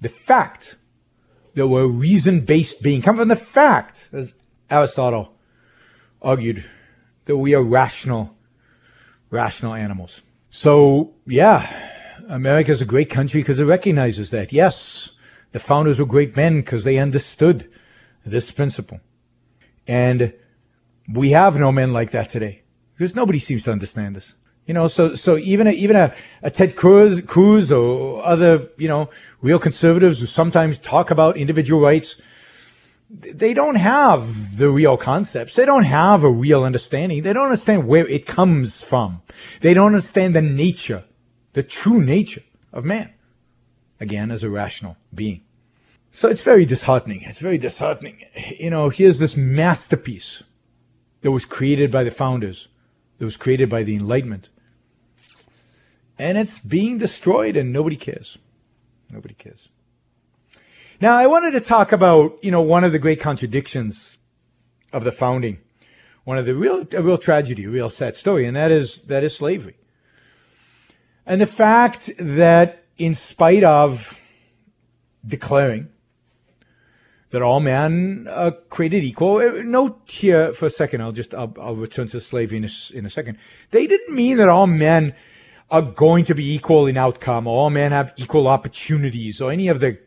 the 0.02 0.08
fact 0.08 0.76
that 1.54 1.68
we're 1.68 1.84
a 1.84 1.88
reason-based 1.88 2.82
being 2.82 3.00
come 3.00 3.16
from 3.16 3.28
the 3.28 3.36
fact, 3.36 4.08
as 4.12 4.34
Aristotle 4.68 5.32
argued, 6.20 6.64
that 7.26 7.36
we 7.36 7.54
are 7.54 7.62
rational, 7.62 8.36
rational 9.30 9.74
animals. 9.74 10.22
So, 10.50 11.14
yeah, 11.24 11.88
America 12.28 12.72
is 12.72 12.82
a 12.82 12.86
great 12.86 13.10
country 13.10 13.40
because 13.40 13.60
it 13.60 13.64
recognizes 13.64 14.30
that. 14.30 14.52
Yes, 14.52 15.12
the 15.52 15.60
founders 15.60 16.00
were 16.00 16.06
great 16.06 16.36
men 16.36 16.56
because 16.56 16.82
they 16.82 16.98
understood 16.98 17.70
this 18.26 18.50
principle. 18.50 19.00
And 19.86 20.34
we 21.12 21.30
have 21.30 21.60
no 21.60 21.70
men 21.70 21.92
like 21.92 22.10
that 22.10 22.28
today 22.28 22.62
because 22.92 23.14
nobody 23.14 23.38
seems 23.38 23.62
to 23.64 23.72
understand 23.72 24.16
this. 24.16 24.34
You 24.66 24.74
know, 24.74 24.86
so 24.86 25.14
so 25.14 25.36
even 25.38 25.66
a, 25.66 25.70
even 25.72 25.96
a, 25.96 26.14
a 26.42 26.50
Ted 26.50 26.76
Cruz, 26.76 27.20
Cruz 27.22 27.72
or 27.72 28.24
other 28.24 28.68
you 28.76 28.88
know 28.88 29.10
real 29.40 29.58
conservatives 29.58 30.20
who 30.20 30.26
sometimes 30.26 30.78
talk 30.78 31.10
about 31.10 31.36
individual 31.36 31.80
rights, 31.80 32.20
they 33.10 33.54
don't 33.54 33.74
have 33.74 34.56
the 34.56 34.70
real 34.70 34.96
concepts. 34.96 35.56
They 35.56 35.64
don't 35.64 35.84
have 35.84 36.22
a 36.22 36.30
real 36.30 36.62
understanding. 36.62 37.22
They 37.22 37.32
don't 37.32 37.44
understand 37.44 37.88
where 37.88 38.06
it 38.06 38.24
comes 38.24 38.82
from. 38.82 39.22
They 39.60 39.74
don't 39.74 39.86
understand 39.86 40.36
the 40.36 40.42
nature, 40.42 41.04
the 41.54 41.64
true 41.64 42.00
nature 42.00 42.44
of 42.72 42.84
man. 42.84 43.12
Again, 44.00 44.30
as 44.30 44.44
a 44.44 44.50
rational 44.50 44.96
being. 45.14 45.42
So 46.12 46.28
it's 46.28 46.42
very 46.42 46.64
disheartening. 46.64 47.22
It's 47.22 47.38
very 47.40 47.58
disheartening. 47.58 48.24
You 48.58 48.70
know, 48.70 48.90
here's 48.90 49.18
this 49.18 49.36
masterpiece 49.36 50.42
that 51.22 51.30
was 51.30 51.44
created 51.44 51.90
by 51.90 52.04
the 52.04 52.10
founders, 52.10 52.68
that 53.18 53.24
was 53.24 53.36
created 53.36 53.68
by 53.68 53.82
the 53.82 53.96
Enlightenment 53.96 54.48
and 56.18 56.38
it's 56.38 56.58
being 56.60 56.98
destroyed 56.98 57.56
and 57.56 57.72
nobody 57.72 57.96
cares. 57.96 58.38
Nobody 59.10 59.34
cares. 59.34 59.68
Now, 61.00 61.16
I 61.16 61.26
wanted 61.26 61.52
to 61.52 61.60
talk 61.60 61.92
about, 61.92 62.38
you 62.42 62.50
know, 62.50 62.62
one 62.62 62.84
of 62.84 62.92
the 62.92 62.98
great 62.98 63.20
contradictions 63.20 64.18
of 64.92 65.04
the 65.04 65.12
founding, 65.12 65.58
one 66.24 66.38
of 66.38 66.46
the 66.46 66.54
real, 66.54 66.86
a 66.92 67.02
real 67.02 67.18
tragedy, 67.18 67.64
a 67.64 67.70
real 67.70 67.90
sad 67.90 68.16
story, 68.16 68.46
and 68.46 68.54
that 68.56 68.70
is, 68.70 68.98
that 69.02 69.24
is 69.24 69.34
slavery. 69.34 69.76
And 71.26 71.40
the 71.40 71.46
fact 71.46 72.10
that 72.18 72.84
in 72.98 73.14
spite 73.14 73.64
of 73.64 74.18
declaring 75.26 75.88
that 77.30 77.42
all 77.42 77.60
men 77.60 78.28
are 78.30 78.52
created 78.52 79.02
equal. 79.02 79.36
Uh, 79.36 79.62
note 79.64 80.02
here 80.06 80.52
for 80.52 80.66
a 80.66 80.70
second, 80.70 81.00
I'll 81.00 81.12
just, 81.12 81.34
I'll, 81.34 81.52
I'll 81.60 81.76
return 81.76 82.06
to 82.08 82.20
slavery 82.20 82.58
in 82.58 82.64
a, 82.64 82.70
in 82.94 83.06
a 83.06 83.10
second. 83.10 83.38
They 83.70 83.86
didn't 83.86 84.14
mean 84.14 84.36
that 84.36 84.48
all 84.48 84.66
men 84.66 85.14
are 85.72 85.82
going 85.82 86.24
to 86.26 86.34
be 86.34 86.54
equal 86.54 86.86
in 86.86 86.98
outcome, 86.98 87.46
or 87.46 87.62
all 87.62 87.70
men 87.70 87.92
have 87.92 88.12
equal 88.16 88.46
opportunities, 88.46 89.40
or 89.40 89.50
any 89.50 89.68
of 89.68 89.80
the 89.80 89.98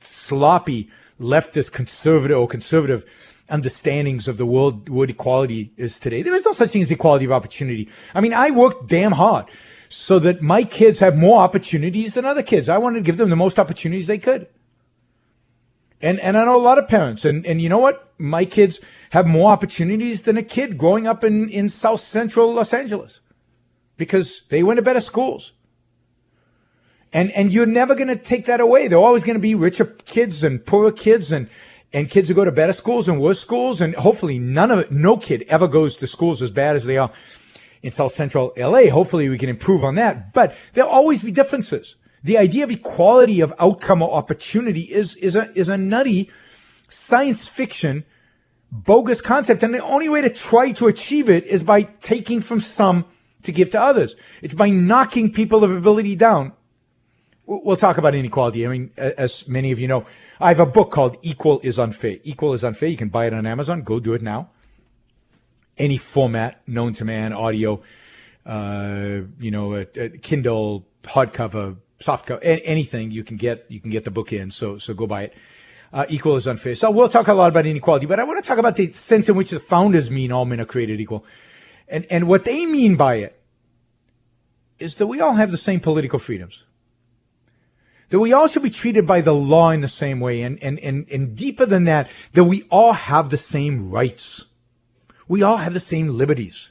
sloppy 0.00 0.90
leftist 1.20 1.70
conservative 1.70 2.36
or 2.36 2.48
conservative 2.48 3.04
understandings 3.48 4.26
of 4.26 4.36
the 4.36 4.44
world 4.44 4.88
what 4.88 5.08
equality 5.08 5.72
is 5.76 6.00
today. 6.00 6.22
There 6.22 6.34
is 6.34 6.44
no 6.44 6.52
such 6.52 6.70
thing 6.70 6.82
as 6.82 6.90
equality 6.90 7.24
of 7.24 7.32
opportunity. 7.32 7.88
I 8.14 8.20
mean, 8.20 8.34
I 8.34 8.50
worked 8.50 8.88
damn 8.88 9.12
hard 9.12 9.46
so 9.88 10.18
that 10.18 10.42
my 10.42 10.64
kids 10.64 10.98
have 10.98 11.16
more 11.16 11.40
opportunities 11.40 12.14
than 12.14 12.24
other 12.24 12.42
kids. 12.42 12.68
I 12.68 12.78
wanted 12.78 13.00
to 13.00 13.04
give 13.04 13.18
them 13.18 13.30
the 13.30 13.36
most 13.36 13.60
opportunities 13.60 14.08
they 14.08 14.18
could. 14.18 14.48
And 16.00 16.18
and 16.18 16.36
I 16.36 16.44
know 16.44 16.56
a 16.56 16.60
lot 16.60 16.78
of 16.78 16.88
parents, 16.88 17.24
and, 17.24 17.46
and 17.46 17.62
you 17.62 17.68
know 17.68 17.78
what? 17.78 18.12
My 18.18 18.44
kids 18.44 18.80
have 19.10 19.28
more 19.28 19.52
opportunities 19.52 20.22
than 20.22 20.36
a 20.36 20.42
kid 20.42 20.76
growing 20.76 21.06
up 21.06 21.22
in, 21.22 21.48
in 21.48 21.68
South 21.68 22.00
Central 22.00 22.52
Los 22.52 22.74
Angeles 22.74 23.20
because 23.96 24.42
they 24.48 24.62
went 24.62 24.78
to 24.78 24.82
better 24.82 25.00
schools. 25.00 25.52
And 27.12 27.30
and 27.32 27.52
you're 27.52 27.66
never 27.66 27.94
going 27.94 28.08
to 28.08 28.16
take 28.16 28.46
that 28.46 28.60
away. 28.60 28.88
There 28.88 28.98
are 28.98 29.04
always 29.04 29.24
going 29.24 29.36
to 29.36 29.40
be 29.40 29.54
richer 29.54 29.84
kids 29.84 30.42
and 30.44 30.64
poorer 30.64 30.92
kids 30.92 31.30
and 31.30 31.48
and 31.92 32.08
kids 32.08 32.28
who 32.28 32.34
go 32.34 32.44
to 32.44 32.52
better 32.52 32.72
schools 32.72 33.08
and 33.08 33.20
worse 33.20 33.38
schools. 33.38 33.80
And 33.80 33.94
hopefully 33.94 34.38
none 34.38 34.70
of 34.70 34.90
no 34.90 35.16
kid 35.16 35.44
ever 35.48 35.68
goes 35.68 35.96
to 35.98 36.06
schools 36.06 36.40
as 36.40 36.50
bad 36.50 36.76
as 36.76 36.84
they 36.84 36.96
are 36.96 37.12
in 37.82 37.90
South 37.90 38.12
Central 38.12 38.52
LA. 38.56 38.88
Hopefully 38.88 39.28
we 39.28 39.38
can 39.38 39.50
improve 39.50 39.84
on 39.84 39.96
that. 39.96 40.32
But 40.32 40.56
there'll 40.72 40.90
always 40.90 41.22
be 41.22 41.32
differences. 41.32 41.96
The 42.24 42.38
idea 42.38 42.64
of 42.64 42.70
equality 42.70 43.40
of 43.40 43.52
outcome 43.58 44.00
or 44.00 44.14
opportunity 44.14 44.82
is, 44.82 45.16
is 45.16 45.34
a, 45.34 45.50
is 45.58 45.68
a 45.68 45.76
nutty 45.76 46.30
science 46.88 47.48
fiction 47.48 48.04
bogus 48.70 49.20
concept. 49.20 49.62
And 49.62 49.74
the 49.74 49.80
only 49.80 50.08
way 50.08 50.20
to 50.20 50.30
try 50.30 50.72
to 50.72 50.86
achieve 50.86 51.28
it 51.28 51.44
is 51.44 51.62
by 51.62 51.82
taking 51.82 52.40
from 52.40 52.60
some 52.60 53.04
to 53.42 53.52
give 53.52 53.70
to 53.70 53.80
others. 53.80 54.16
It's 54.40 54.54
by 54.54 54.70
knocking 54.70 55.32
people 55.32 55.64
of 55.64 55.70
ability 55.70 56.16
down. 56.16 56.52
We'll 57.44 57.76
talk 57.76 57.98
about 57.98 58.14
inequality. 58.14 58.64
I 58.64 58.70
mean, 58.70 58.90
as 58.96 59.48
many 59.48 59.72
of 59.72 59.80
you 59.80 59.88
know, 59.88 60.06
I 60.40 60.48
have 60.48 60.60
a 60.60 60.66
book 60.66 60.90
called 60.90 61.16
Equal 61.22 61.60
is 61.62 61.78
Unfair. 61.78 62.18
Equal 62.22 62.52
is 62.52 62.64
Unfair. 62.64 62.88
You 62.88 62.96
can 62.96 63.08
buy 63.08 63.26
it 63.26 63.34
on 63.34 63.46
Amazon. 63.46 63.82
Go 63.82 63.98
do 63.98 64.14
it 64.14 64.22
now. 64.22 64.50
Any 65.76 65.98
format 65.98 66.62
known 66.68 66.92
to 66.94 67.04
man, 67.04 67.32
audio, 67.32 67.82
uh, 68.46 69.22
you 69.40 69.50
know, 69.50 69.74
a, 69.74 69.86
a 69.96 70.08
Kindle, 70.10 70.86
hardcover, 71.02 71.76
soft 72.00 72.26
cover, 72.26 72.40
anything 72.42 73.10
you 73.10 73.24
can 73.24 73.36
get, 73.36 73.66
you 73.68 73.80
can 73.80 73.90
get 73.90 74.04
the 74.04 74.10
book 74.10 74.32
in. 74.32 74.50
So, 74.50 74.78
so 74.78 74.94
go 74.94 75.06
buy 75.06 75.24
it. 75.24 75.34
Uh, 75.92 76.06
equal 76.08 76.36
is 76.36 76.46
unfair. 76.46 76.74
So 76.74 76.90
we'll 76.90 77.08
talk 77.08 77.28
a 77.28 77.34
lot 77.34 77.48
about 77.48 77.66
inequality, 77.66 78.06
but 78.06 78.18
I 78.18 78.24
want 78.24 78.42
to 78.42 78.48
talk 78.48 78.58
about 78.58 78.76
the 78.76 78.92
sense 78.92 79.28
in 79.28 79.36
which 79.36 79.50
the 79.50 79.60
founders 79.60 80.10
mean 80.10 80.32
all 80.32 80.44
men 80.44 80.60
are 80.60 80.64
created 80.64 81.00
equal. 81.00 81.24
And, 81.92 82.06
and 82.10 82.26
what 82.26 82.44
they 82.44 82.64
mean 82.64 82.96
by 82.96 83.16
it 83.16 83.38
is 84.78 84.96
that 84.96 85.06
we 85.06 85.20
all 85.20 85.34
have 85.34 85.50
the 85.50 85.58
same 85.58 85.78
political 85.78 86.18
freedoms. 86.18 86.64
That 88.08 88.18
we 88.18 88.32
all 88.32 88.48
should 88.48 88.62
be 88.62 88.70
treated 88.70 89.06
by 89.06 89.20
the 89.20 89.34
law 89.34 89.70
in 89.70 89.82
the 89.82 89.88
same 89.88 90.18
way. 90.18 90.40
And, 90.42 90.60
and, 90.62 90.78
and, 90.80 91.06
and 91.10 91.36
deeper 91.36 91.66
than 91.66 91.84
that, 91.84 92.10
that 92.32 92.44
we 92.44 92.62
all 92.70 92.94
have 92.94 93.28
the 93.28 93.36
same 93.36 93.90
rights. 93.90 94.46
We 95.28 95.42
all 95.42 95.58
have 95.58 95.74
the 95.74 95.80
same 95.80 96.08
liberties. 96.08 96.70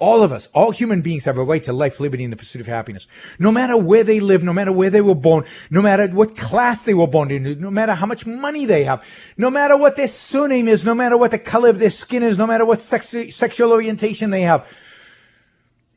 All 0.00 0.22
of 0.22 0.30
us, 0.30 0.48
all 0.52 0.70
human 0.70 1.02
beings 1.02 1.24
have 1.24 1.38
a 1.38 1.42
right 1.42 1.62
to 1.64 1.72
life, 1.72 1.98
liberty, 1.98 2.22
and 2.22 2.32
the 2.32 2.36
pursuit 2.36 2.60
of 2.60 2.68
happiness. 2.68 3.08
No 3.40 3.50
matter 3.50 3.76
where 3.76 4.04
they 4.04 4.20
live, 4.20 4.44
no 4.44 4.52
matter 4.52 4.70
where 4.70 4.90
they 4.90 5.00
were 5.00 5.16
born, 5.16 5.44
no 5.70 5.82
matter 5.82 6.06
what 6.06 6.36
class 6.36 6.84
they 6.84 6.94
were 6.94 7.08
born 7.08 7.32
in, 7.32 7.60
no 7.60 7.70
matter 7.70 7.94
how 7.94 8.06
much 8.06 8.24
money 8.24 8.64
they 8.64 8.84
have, 8.84 9.02
no 9.36 9.50
matter 9.50 9.76
what 9.76 9.96
their 9.96 10.06
surname 10.06 10.68
is, 10.68 10.84
no 10.84 10.94
matter 10.94 11.16
what 11.16 11.32
the 11.32 11.38
color 11.38 11.68
of 11.68 11.80
their 11.80 11.90
skin 11.90 12.22
is, 12.22 12.38
no 12.38 12.46
matter 12.46 12.64
what 12.64 12.80
sex, 12.80 13.12
sexual 13.30 13.72
orientation 13.72 14.30
they 14.30 14.42
have. 14.42 14.72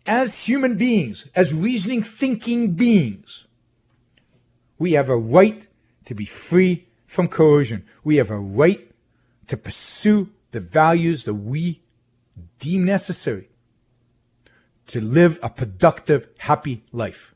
As 0.07 0.45
human 0.45 0.77
beings, 0.77 1.27
as 1.35 1.53
reasoning, 1.53 2.01
thinking 2.01 2.71
beings, 2.71 3.45
we 4.79 4.93
have 4.93 5.09
a 5.09 5.17
right 5.17 5.67
to 6.05 6.15
be 6.15 6.25
free 6.25 6.87
from 7.05 7.27
coercion. 7.27 7.85
We 8.03 8.15
have 8.15 8.31
a 8.31 8.39
right 8.39 8.89
to 9.45 9.57
pursue 9.57 10.31
the 10.53 10.59
values 10.59 11.25
that 11.25 11.35
we 11.35 11.83
deem 12.57 12.83
necessary 12.83 13.50
to 14.91 15.01
live 15.01 15.39
a 15.41 15.49
productive, 15.49 16.27
happy 16.37 16.83
life. 16.91 17.33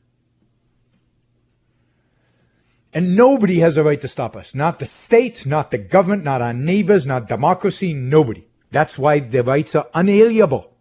And 2.92 3.14
nobody 3.14 3.58
has 3.58 3.76
a 3.76 3.82
right 3.82 4.00
to 4.00 4.08
stop 4.08 4.36
us. 4.36 4.54
Not 4.54 4.78
the 4.78 4.86
state, 4.86 5.44
not 5.44 5.70
the 5.70 5.78
government, 5.78 6.24
not 6.24 6.40
our 6.40 6.54
neighbors, 6.54 7.06
not 7.06 7.28
democracy, 7.28 7.92
nobody. 7.92 8.46
That's 8.70 8.98
why 8.98 9.20
the 9.20 9.42
rights 9.42 9.74
are 9.74 9.88
unalienable. 9.92 10.72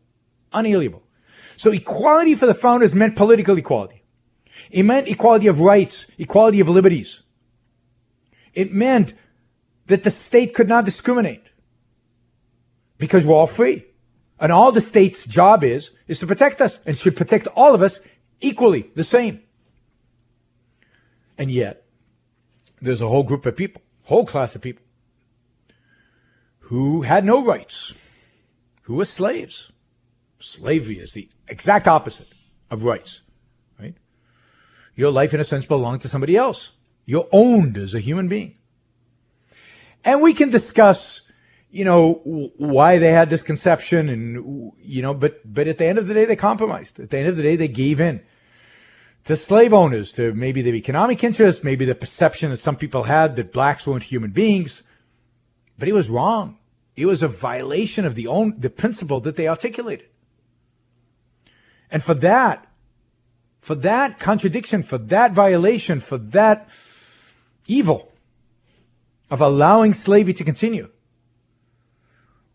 Unalienable. 0.53 1.03
So 1.57 1.71
equality 1.71 2.35
for 2.35 2.45
the 2.45 2.53
founders 2.53 2.95
meant 2.95 3.15
political 3.15 3.57
equality. 3.57 4.03
It 4.71 4.83
meant 4.83 5.07
equality 5.07 5.47
of 5.47 5.59
rights, 5.59 6.07
equality 6.17 6.59
of 6.59 6.69
liberties. 6.69 7.21
It 8.53 8.73
meant 8.73 9.13
that 9.87 10.03
the 10.03 10.11
state 10.11 10.53
could 10.53 10.69
not 10.69 10.85
discriminate 10.85 11.43
because 12.97 13.25
we're 13.25 13.35
all 13.35 13.47
free. 13.47 13.85
And 14.39 14.51
all 14.51 14.71
the 14.71 14.81
state's 14.81 15.25
job 15.25 15.63
is, 15.63 15.91
is 16.07 16.19
to 16.19 16.27
protect 16.27 16.61
us 16.61 16.79
and 16.85 16.97
should 16.97 17.15
protect 17.15 17.47
all 17.55 17.73
of 17.73 17.81
us 17.81 17.99
equally, 18.41 18.91
the 18.95 19.03
same. 19.03 19.41
And 21.37 21.49
yet, 21.49 21.85
there's 22.81 23.01
a 23.01 23.07
whole 23.07 23.23
group 23.23 23.45
of 23.45 23.55
people, 23.55 23.81
whole 24.03 24.25
class 24.25 24.55
of 24.55 24.61
people, 24.61 24.83
who 26.59 27.03
had 27.03 27.25
no 27.25 27.45
rights, 27.45 27.93
who 28.83 28.95
were 28.95 29.05
slaves. 29.05 29.71
Slavery 30.39 30.99
is 30.99 31.13
the 31.13 31.29
exact 31.47 31.87
opposite 31.87 32.27
of 32.69 32.83
rights, 32.83 33.21
right? 33.79 33.95
Your 34.95 35.11
life, 35.11 35.33
in 35.33 35.39
a 35.39 35.43
sense, 35.43 35.65
belongs 35.65 36.01
to 36.03 36.09
somebody 36.09 36.35
else. 36.35 36.71
You're 37.05 37.27
owned 37.31 37.77
as 37.77 37.93
a 37.93 37.99
human 37.99 38.27
being. 38.27 38.57
And 40.03 40.21
we 40.21 40.33
can 40.33 40.49
discuss 40.49 41.21
you 41.75 41.83
know 41.83 42.13
why 42.55 42.97
they 42.99 43.11
had 43.11 43.29
this 43.29 43.43
conception 43.43 44.07
and 44.07 44.71
you 44.79 45.01
know 45.01 45.13
but 45.13 45.41
but 45.43 45.67
at 45.67 45.77
the 45.77 45.85
end 45.85 45.97
of 45.97 46.07
the 46.07 46.13
day 46.13 46.23
they 46.23 46.37
compromised. 46.37 47.01
At 47.01 47.09
the 47.09 47.17
end 47.17 47.27
of 47.27 47.35
the 47.35 47.43
day 47.43 47.57
they 47.57 47.67
gave 47.67 47.99
in 47.99 48.21
to 49.25 49.35
slave 49.35 49.73
owners 49.73 50.13
to 50.13 50.33
maybe 50.33 50.61
the 50.61 50.73
economic 50.73 51.21
interest 51.21 51.65
maybe 51.65 51.83
the 51.83 51.93
perception 51.93 52.51
that 52.51 52.61
some 52.61 52.77
people 52.77 53.03
had 53.03 53.35
that 53.35 53.51
blacks 53.51 53.85
weren't 53.85 54.03
human 54.03 54.31
beings. 54.31 54.83
But 55.77 55.89
it 55.89 55.91
was 55.91 56.09
wrong. 56.09 56.59
It 56.95 57.07
was 57.07 57.21
a 57.21 57.27
violation 57.27 58.05
of 58.05 58.15
the 58.15 58.27
own 58.27 58.57
the 58.57 58.69
principle 58.69 59.19
that 59.19 59.35
they 59.35 59.49
articulated. 59.49 60.07
And 61.91 62.01
for 62.01 62.13
that 62.13 62.67
for 63.59 63.75
that 63.75 64.17
contradiction 64.17 64.81
for 64.81 64.97
that 64.97 65.33
violation 65.33 65.99
for 65.99 66.17
that 66.17 66.69
evil 67.67 68.13
of 69.29 69.41
allowing 69.41 69.91
slavery 69.91 70.33
to 70.33 70.45
continue 70.45 70.89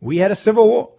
we 0.00 0.18
had 0.18 0.30
a 0.30 0.36
civil 0.36 0.68
war. 0.68 0.92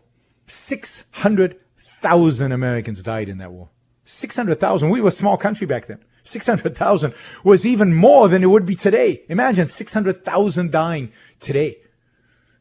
600,000 0.47 2.51
Americans 2.51 3.01
died 3.01 3.29
in 3.29 3.37
that 3.39 3.51
war. 3.51 3.69
600,000. 4.05 4.89
We 4.89 5.01
were 5.01 5.09
a 5.09 5.11
small 5.11 5.37
country 5.37 5.67
back 5.67 5.87
then. 5.87 5.99
600,000 6.23 7.13
was 7.43 7.65
even 7.65 7.93
more 7.93 8.29
than 8.29 8.43
it 8.43 8.47
would 8.47 8.65
be 8.65 8.75
today. 8.75 9.23
Imagine 9.27 9.67
600,000 9.67 10.71
dying 10.71 11.11
today 11.39 11.77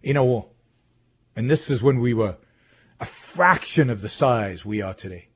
in 0.02 0.16
a 0.16 0.24
war. 0.24 0.48
And 1.36 1.50
this 1.50 1.70
is 1.70 1.82
when 1.82 2.00
we 2.00 2.14
were 2.14 2.38
a 3.00 3.04
fraction 3.04 3.90
of 3.90 4.00
the 4.00 4.08
size 4.08 4.64
we 4.64 4.80
are 4.80 4.94
today. 4.94 5.28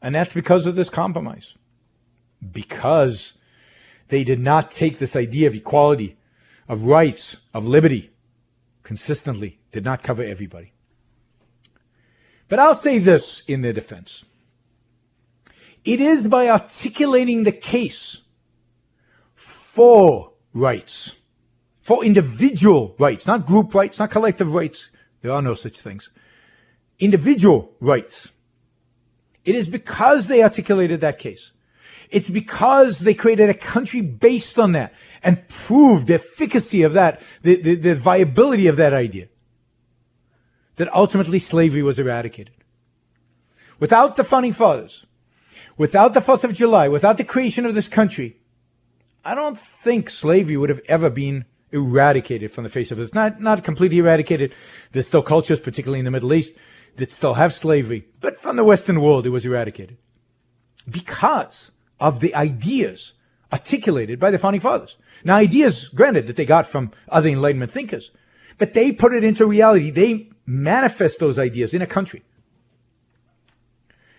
And 0.00 0.14
that's 0.14 0.32
because 0.32 0.66
of 0.66 0.76
this 0.76 0.90
compromise. 0.90 1.56
Because 2.52 3.34
they 4.08 4.22
did 4.22 4.40
not 4.40 4.70
take 4.70 4.98
this 4.98 5.16
idea 5.16 5.48
of 5.48 5.54
equality, 5.54 6.16
of 6.68 6.84
rights, 6.84 7.38
of 7.52 7.66
liberty, 7.66 8.10
consistently, 8.88 9.58
did 9.70 9.84
not 9.84 10.02
cover 10.02 10.22
everybody. 10.22 10.72
But 12.48 12.58
I'll 12.58 12.74
say 12.74 12.98
this 12.98 13.42
in 13.46 13.60
their 13.60 13.74
defense. 13.74 14.24
It 15.84 16.00
is 16.00 16.26
by 16.26 16.48
articulating 16.48 17.44
the 17.44 17.52
case 17.52 18.22
for 19.34 20.32
rights, 20.54 21.16
for 21.82 22.02
individual 22.02 22.96
rights, 22.98 23.26
not 23.26 23.44
group 23.44 23.74
rights, 23.74 23.98
not 23.98 24.10
collective 24.10 24.54
rights. 24.54 24.88
There 25.20 25.32
are 25.32 25.42
no 25.42 25.52
such 25.52 25.78
things. 25.78 26.08
Individual 26.98 27.72
rights. 27.80 28.30
It 29.44 29.54
is 29.54 29.68
because 29.68 30.28
they 30.28 30.42
articulated 30.42 31.02
that 31.02 31.18
case. 31.18 31.52
It's 32.10 32.30
because 32.30 33.00
they 33.00 33.14
created 33.14 33.50
a 33.50 33.54
country 33.54 34.00
based 34.00 34.58
on 34.58 34.72
that 34.72 34.92
and 35.22 35.46
proved 35.48 36.06
the 36.06 36.14
efficacy 36.14 36.82
of 36.82 36.92
that, 36.94 37.20
the, 37.42 37.60
the, 37.60 37.74
the 37.74 37.94
viability 37.94 38.66
of 38.66 38.76
that 38.76 38.94
idea. 38.94 39.28
That 40.76 40.92
ultimately 40.94 41.38
slavery 41.38 41.82
was 41.82 41.98
eradicated. 41.98 42.54
Without 43.80 44.16
the 44.16 44.24
founding 44.24 44.52
fathers, 44.52 45.06
without 45.76 46.14
the 46.14 46.20
4th 46.20 46.44
of 46.44 46.54
July, 46.54 46.88
without 46.88 47.16
the 47.16 47.24
creation 47.24 47.66
of 47.66 47.74
this 47.74 47.88
country, 47.88 48.36
I 49.24 49.34
don't 49.34 49.58
think 49.60 50.08
slavery 50.08 50.56
would 50.56 50.70
have 50.70 50.80
ever 50.88 51.10
been 51.10 51.44
eradicated 51.72 52.50
from 52.50 52.64
the 52.64 52.70
face 52.70 52.90
of 52.90 52.98
earth. 52.98 53.14
Not, 53.14 53.40
not 53.40 53.64
completely 53.64 53.98
eradicated. 53.98 54.54
There's 54.92 55.06
still 55.06 55.22
cultures, 55.22 55.60
particularly 55.60 55.98
in 55.98 56.04
the 56.04 56.10
Middle 56.10 56.32
East, 56.32 56.54
that 56.96 57.12
still 57.12 57.34
have 57.34 57.52
slavery. 57.52 58.06
But 58.20 58.38
from 58.38 58.56
the 58.56 58.64
Western 58.64 59.00
world, 59.00 59.26
it 59.26 59.30
was 59.30 59.44
eradicated. 59.44 59.98
because 60.88 61.70
of 62.00 62.20
the 62.20 62.34
ideas 62.34 63.12
articulated 63.52 64.18
by 64.18 64.30
the 64.30 64.38
founding 64.38 64.60
fathers. 64.60 64.96
Now, 65.24 65.36
ideas, 65.36 65.88
granted, 65.88 66.26
that 66.26 66.36
they 66.36 66.44
got 66.44 66.66
from 66.66 66.92
other 67.08 67.28
Enlightenment 67.28 67.70
thinkers, 67.70 68.10
but 68.58 68.74
they 68.74 68.92
put 68.92 69.14
it 69.14 69.24
into 69.24 69.46
reality. 69.46 69.90
They 69.90 70.30
manifest 70.46 71.18
those 71.18 71.38
ideas 71.38 71.74
in 71.74 71.82
a 71.82 71.86
country. 71.86 72.22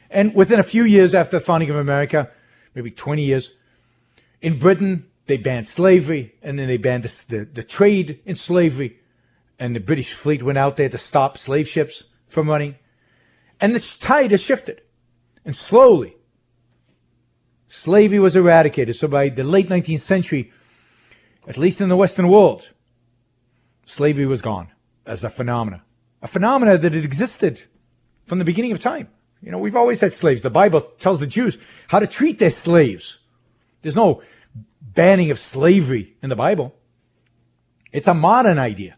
And 0.09 0.33
within 0.33 0.59
a 0.59 0.63
few 0.63 0.83
years 0.83 1.13
after 1.13 1.37
the 1.37 1.45
founding 1.45 1.69
of 1.69 1.75
America, 1.75 2.31
maybe 2.73 2.91
20 2.91 3.23
years, 3.23 3.53
in 4.41 4.57
Britain, 4.57 5.05
they 5.27 5.37
banned 5.37 5.67
slavery, 5.67 6.33
and 6.41 6.57
then 6.57 6.67
they 6.67 6.77
banned 6.77 7.03
the, 7.03 7.25
the, 7.27 7.45
the 7.45 7.63
trade 7.63 8.19
in 8.25 8.35
slavery, 8.35 8.99
and 9.59 9.75
the 9.75 9.79
British 9.79 10.13
fleet 10.13 10.41
went 10.41 10.57
out 10.57 10.77
there 10.77 10.89
to 10.89 10.97
stop 10.97 11.37
slave 11.37 11.67
ships 11.67 12.05
from 12.27 12.49
running. 12.49 12.75
And 13.61 13.75
the 13.75 13.97
tide 13.99 14.31
has 14.31 14.41
shifted. 14.41 14.81
And 15.45 15.55
slowly, 15.55 16.15
slavery 17.69 18.19
was 18.19 18.35
eradicated. 18.35 18.97
So 18.97 19.07
by 19.07 19.29
the 19.29 19.43
late 19.43 19.69
19th 19.69 20.01
century, 20.01 20.51
at 21.47 21.57
least 21.57 21.79
in 21.79 21.87
the 21.87 21.95
Western 21.95 22.27
world, 22.27 22.69
slavery 23.85 24.25
was 24.25 24.41
gone 24.41 24.67
as 25.05 25.23
a 25.23 25.29
phenomena. 25.29 25.83
A 26.21 26.27
phenomena 26.27 26.77
that 26.77 26.91
had 26.91 27.05
existed 27.05 27.61
from 28.25 28.39
the 28.39 28.45
beginning 28.45 28.73
of 28.73 28.81
time. 28.81 29.07
You 29.41 29.51
know, 29.51 29.57
we've 29.57 29.75
always 29.75 30.01
had 30.01 30.13
slaves. 30.13 30.41
The 30.41 30.49
Bible 30.49 30.81
tells 30.81 31.21
the 31.21 31.27
Jews 31.27 31.57
how 31.87 31.99
to 31.99 32.07
treat 32.07 32.39
their 32.39 32.49
slaves. 32.49 33.19
There's 33.81 33.95
no 33.95 34.21
banning 34.81 35.31
of 35.31 35.39
slavery 35.39 36.17
in 36.21 36.29
the 36.29 36.35
Bible. 36.35 36.75
It's 37.93 38.07
a 38.07 38.13
modern 38.13 38.59
idea. 38.59 38.97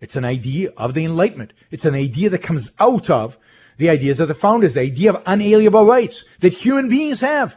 It's 0.00 0.16
an 0.16 0.24
idea 0.24 0.72
of 0.76 0.94
the 0.94 1.04
Enlightenment. 1.04 1.52
It's 1.70 1.84
an 1.84 1.94
idea 1.94 2.30
that 2.30 2.42
comes 2.42 2.72
out 2.80 3.08
of 3.08 3.38
the 3.76 3.88
ideas 3.88 4.18
of 4.18 4.28
the 4.28 4.34
founders, 4.34 4.74
the 4.74 4.80
idea 4.80 5.10
of 5.10 5.22
unalienable 5.26 5.86
rights 5.86 6.24
that 6.40 6.52
human 6.52 6.88
beings 6.88 7.20
have. 7.20 7.56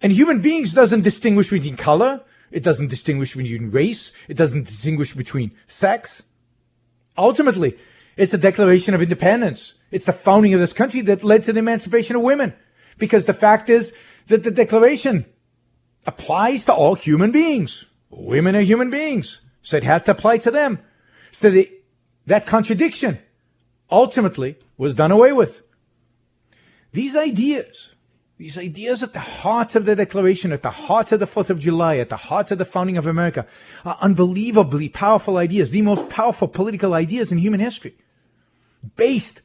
And 0.00 0.12
human 0.12 0.40
beings 0.40 0.72
doesn't 0.72 1.02
distinguish 1.02 1.50
between 1.50 1.76
color. 1.76 2.22
It 2.50 2.62
doesn't 2.62 2.88
distinguish 2.88 3.34
between 3.34 3.70
race. 3.70 4.12
It 4.28 4.36
doesn't 4.36 4.66
distinguish 4.66 5.14
between 5.14 5.52
sex. 5.66 6.22
Ultimately, 7.16 7.76
it's 8.16 8.32
the 8.32 8.38
Declaration 8.38 8.94
of 8.94 9.02
Independence. 9.02 9.74
It's 9.90 10.06
the 10.06 10.12
founding 10.12 10.54
of 10.54 10.60
this 10.60 10.72
country 10.72 11.00
that 11.02 11.24
led 11.24 11.42
to 11.44 11.52
the 11.52 11.60
emancipation 11.60 12.16
of 12.16 12.22
women. 12.22 12.54
Because 12.96 13.26
the 13.26 13.32
fact 13.32 13.68
is 13.68 13.92
that 14.28 14.44
the 14.44 14.50
Declaration 14.50 15.26
applies 16.06 16.64
to 16.66 16.72
all 16.72 16.94
human 16.94 17.32
beings. 17.32 17.84
Women 18.10 18.56
are 18.56 18.60
human 18.60 18.90
beings. 18.90 19.40
So 19.62 19.76
it 19.76 19.84
has 19.84 20.02
to 20.04 20.12
apply 20.12 20.38
to 20.38 20.50
them. 20.50 20.78
So 21.30 21.50
the, 21.50 21.70
that 22.26 22.46
contradiction 22.46 23.18
ultimately 23.90 24.56
was 24.76 24.94
done 24.94 25.12
away 25.12 25.32
with. 25.32 25.62
These 26.92 27.16
ideas, 27.16 27.90
these 28.38 28.56
ideas 28.56 29.02
at 29.02 29.12
the 29.12 29.20
heart 29.20 29.74
of 29.74 29.84
the 29.84 29.96
Declaration, 29.96 30.52
at 30.52 30.62
the 30.62 30.70
heart 30.70 31.10
of 31.10 31.18
the 31.18 31.26
4th 31.26 31.50
of 31.50 31.58
July, 31.58 31.96
at 31.96 32.08
the 32.08 32.16
heart 32.16 32.52
of 32.52 32.58
the 32.58 32.64
founding 32.64 32.96
of 32.96 33.06
America, 33.06 33.44
are 33.84 33.98
unbelievably 34.00 34.90
powerful 34.90 35.36
ideas, 35.36 35.72
the 35.72 35.82
most 35.82 36.08
powerful 36.08 36.46
political 36.46 36.94
ideas 36.94 37.32
in 37.32 37.38
human 37.38 37.58
history, 37.58 37.96
based 38.94 39.42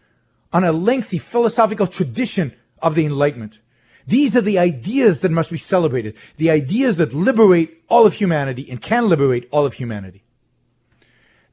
on 0.53 0.63
a 0.63 0.71
lengthy 0.71 1.17
philosophical 1.17 1.87
tradition 1.87 2.53
of 2.83 2.93
the 2.93 3.03
Enlightenment. 3.03 3.59
These 4.05 4.37
are 4.37 4.41
the 4.41 4.59
ideas 4.59 5.21
that 5.21 5.31
must 5.31 5.49
be 5.49 5.57
celebrated, 5.57 6.15
the 6.37 6.51
ideas 6.51 6.97
that 6.97 7.15
liberate 7.15 7.83
all 7.89 8.05
of 8.05 8.13
humanity 8.13 8.69
and 8.69 8.79
can 8.79 9.09
liberate 9.09 9.47
all 9.49 9.65
of 9.65 9.73
humanity. 9.73 10.23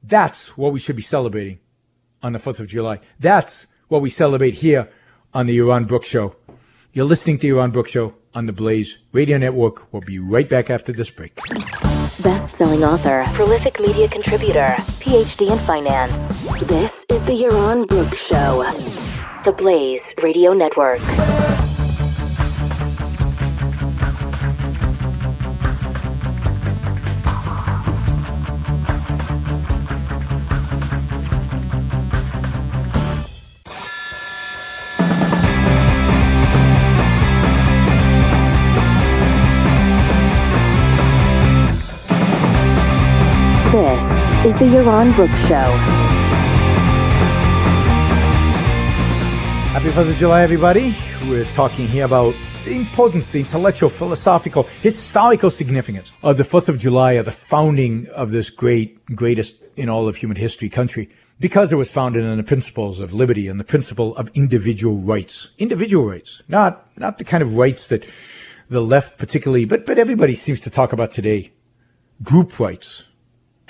That's 0.02 0.58
what 0.58 0.74
we 0.74 0.80
should 0.80 0.96
be 0.96 1.02
celebrating 1.02 1.60
on 2.22 2.34
the 2.34 2.38
4th 2.38 2.60
of 2.60 2.66
July. 2.66 3.00
That's 3.18 3.66
what 3.88 4.02
we 4.02 4.10
celebrate 4.10 4.56
here 4.56 4.90
on 5.32 5.46
the 5.46 5.56
Yaron 5.56 5.86
Brook 5.86 6.04
Show. 6.04 6.36
You're 6.92 7.06
listening 7.06 7.38
to 7.38 7.46
Yaron 7.46 7.72
Brook 7.72 7.86
Show 7.86 8.16
on 8.34 8.46
the 8.46 8.52
Blaze 8.52 8.98
Radio 9.12 9.38
Network. 9.38 9.92
We'll 9.92 10.02
be 10.02 10.18
right 10.18 10.48
back 10.48 10.70
after 10.70 10.92
this 10.92 11.08
break. 11.08 11.36
Best 11.36 12.50
selling 12.50 12.82
author, 12.82 13.24
prolific 13.32 13.78
media 13.78 14.08
contributor, 14.08 14.74
PhD 14.98 15.52
in 15.52 15.58
finance. 15.60 16.28
This 16.66 17.06
is 17.08 17.24
the 17.24 17.32
Yaron 17.32 17.86
Brook 17.86 18.16
Show. 18.16 18.64
The 19.44 19.52
Blaze 19.52 20.12
Radio 20.20 20.52
Network. 20.52 20.98
The 44.60 44.66
Yaron 44.66 45.16
Brook 45.16 45.30
Show. 45.48 45.70
Happy 49.72 49.88
4th 49.88 50.10
of 50.10 50.16
July, 50.18 50.42
everybody. 50.42 50.94
We're 51.30 51.46
talking 51.46 51.88
here 51.88 52.04
about 52.04 52.34
the 52.66 52.72
importance, 52.72 53.30
the 53.30 53.38
intellectual, 53.38 53.88
philosophical, 53.88 54.64
historical 54.82 55.48
significance 55.48 56.12
of 56.22 56.36
the 56.36 56.42
4th 56.42 56.68
of 56.68 56.78
July, 56.78 57.12
of 57.12 57.24
the 57.24 57.32
founding 57.32 58.06
of 58.08 58.32
this 58.32 58.50
great, 58.50 59.02
greatest 59.16 59.56
in 59.76 59.88
all 59.88 60.06
of 60.06 60.16
human 60.16 60.36
history 60.36 60.68
country, 60.68 61.08
because 61.38 61.72
it 61.72 61.76
was 61.76 61.90
founded 61.90 62.26
on 62.26 62.36
the 62.36 62.42
principles 62.42 63.00
of 63.00 63.14
liberty 63.14 63.48
and 63.48 63.58
the 63.58 63.64
principle 63.64 64.14
of 64.16 64.30
individual 64.34 64.98
rights. 64.98 65.48
Individual 65.56 66.04
rights, 66.04 66.42
not, 66.48 66.86
not 66.98 67.16
the 67.16 67.24
kind 67.24 67.42
of 67.42 67.56
rights 67.56 67.86
that 67.86 68.04
the 68.68 68.82
left 68.82 69.16
particularly, 69.16 69.64
but, 69.64 69.86
but 69.86 69.98
everybody 69.98 70.34
seems 70.34 70.60
to 70.60 70.68
talk 70.68 70.92
about 70.92 71.12
today. 71.12 71.50
Group 72.22 72.60
rights, 72.60 73.04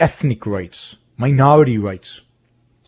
ethnic 0.00 0.46
rights, 0.46 0.96
minority 1.16 1.78
rights. 1.78 2.22